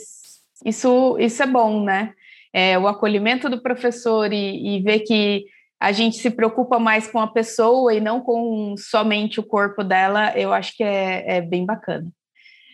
isso, 0.65 1.17
isso 1.19 1.41
é 1.41 1.47
bom, 1.47 1.83
né? 1.83 2.13
É, 2.53 2.77
o 2.77 2.87
acolhimento 2.87 3.49
do 3.49 3.61
professor 3.61 4.31
e, 4.33 4.77
e 4.77 4.81
ver 4.81 4.99
que 5.01 5.45
a 5.81 5.91
gente 5.91 6.17
se 6.17 6.29
preocupa 6.29 6.77
mais 6.77 7.07
com 7.07 7.19
a 7.19 7.25
pessoa 7.25 7.91
e 7.91 7.99
não 7.99 8.21
com 8.21 8.75
somente 8.77 9.39
o 9.39 9.43
corpo 9.43 9.83
dela, 9.83 10.31
eu 10.37 10.53
acho 10.53 10.77
que 10.77 10.83
é, 10.83 11.37
é 11.37 11.41
bem 11.41 11.65
bacana. 11.65 12.07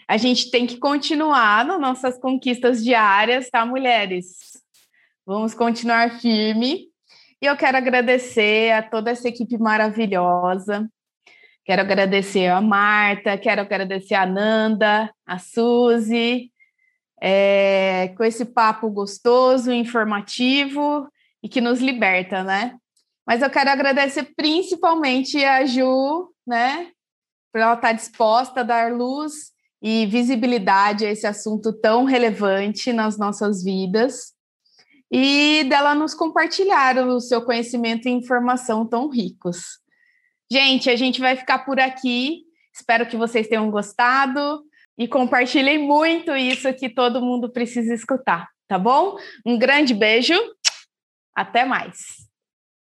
A 0.05 0.17
gente 0.17 0.51
tem 0.51 0.67
que 0.67 0.77
continuar 0.77 1.63
nas 1.63 1.79
nossas 1.79 2.19
conquistas 2.19 2.83
diárias, 2.83 3.49
tá, 3.49 3.65
mulheres? 3.65 4.61
Vamos 5.25 5.53
continuar 5.53 6.19
firme. 6.19 6.89
E 7.41 7.45
eu 7.45 7.55
quero 7.55 7.77
agradecer 7.77 8.73
a 8.73 8.83
toda 8.83 9.09
essa 9.11 9.29
equipe 9.29 9.57
maravilhosa. 9.57 10.85
Quero 11.63 11.83
agradecer 11.83 12.47
a 12.47 12.59
Marta, 12.59 13.37
quero 13.37 13.61
agradecer 13.61 14.15
a 14.15 14.25
Nanda, 14.25 15.09
a 15.25 15.39
Suzy, 15.39 16.51
é, 17.21 18.13
com 18.17 18.23
esse 18.25 18.43
papo 18.43 18.89
gostoso, 18.89 19.71
informativo 19.71 21.07
e 21.41 21.47
que 21.47 21.61
nos 21.61 21.79
liberta, 21.79 22.43
né? 22.43 22.77
Mas 23.27 23.41
eu 23.41 23.49
quero 23.49 23.69
agradecer 23.69 24.23
principalmente 24.37 25.43
a 25.43 25.65
Ju, 25.65 26.33
né, 26.47 26.91
por 27.51 27.59
ela 27.59 27.73
estar 27.73 27.91
disposta 27.91 28.61
a 28.61 28.63
dar 28.63 28.93
luz 28.93 29.51
e 29.81 30.05
visibilidade 30.05 31.05
a 31.05 31.11
esse 31.11 31.27
assunto 31.27 31.73
tão 31.73 32.05
relevante 32.05 32.93
nas 32.93 33.17
nossas 33.17 33.63
vidas 33.63 34.33
e 35.11 35.65
dela 35.65 35.93
nos 35.93 36.13
compartilhar 36.13 36.97
o 37.05 37.19
seu 37.19 37.41
conhecimento 37.41 38.07
e 38.07 38.11
informação 38.11 38.85
tão 38.87 39.09
ricos. 39.09 39.79
Gente, 40.49 40.89
a 40.89 40.95
gente 40.95 41.19
vai 41.19 41.35
ficar 41.35 41.59
por 41.59 41.79
aqui. 41.79 42.43
Espero 42.73 43.05
que 43.05 43.17
vocês 43.17 43.47
tenham 43.47 43.69
gostado 43.69 44.63
e 44.97 45.07
compartilhem 45.07 45.77
muito 45.77 46.35
isso 46.35 46.73
que 46.73 46.89
todo 46.89 47.21
mundo 47.21 47.51
precisa 47.51 47.93
escutar, 47.93 48.49
tá 48.67 48.79
bom? 48.79 49.17
Um 49.45 49.57
grande 49.57 49.93
beijo. 49.93 50.33
Até 51.35 51.65
mais. 51.65 52.26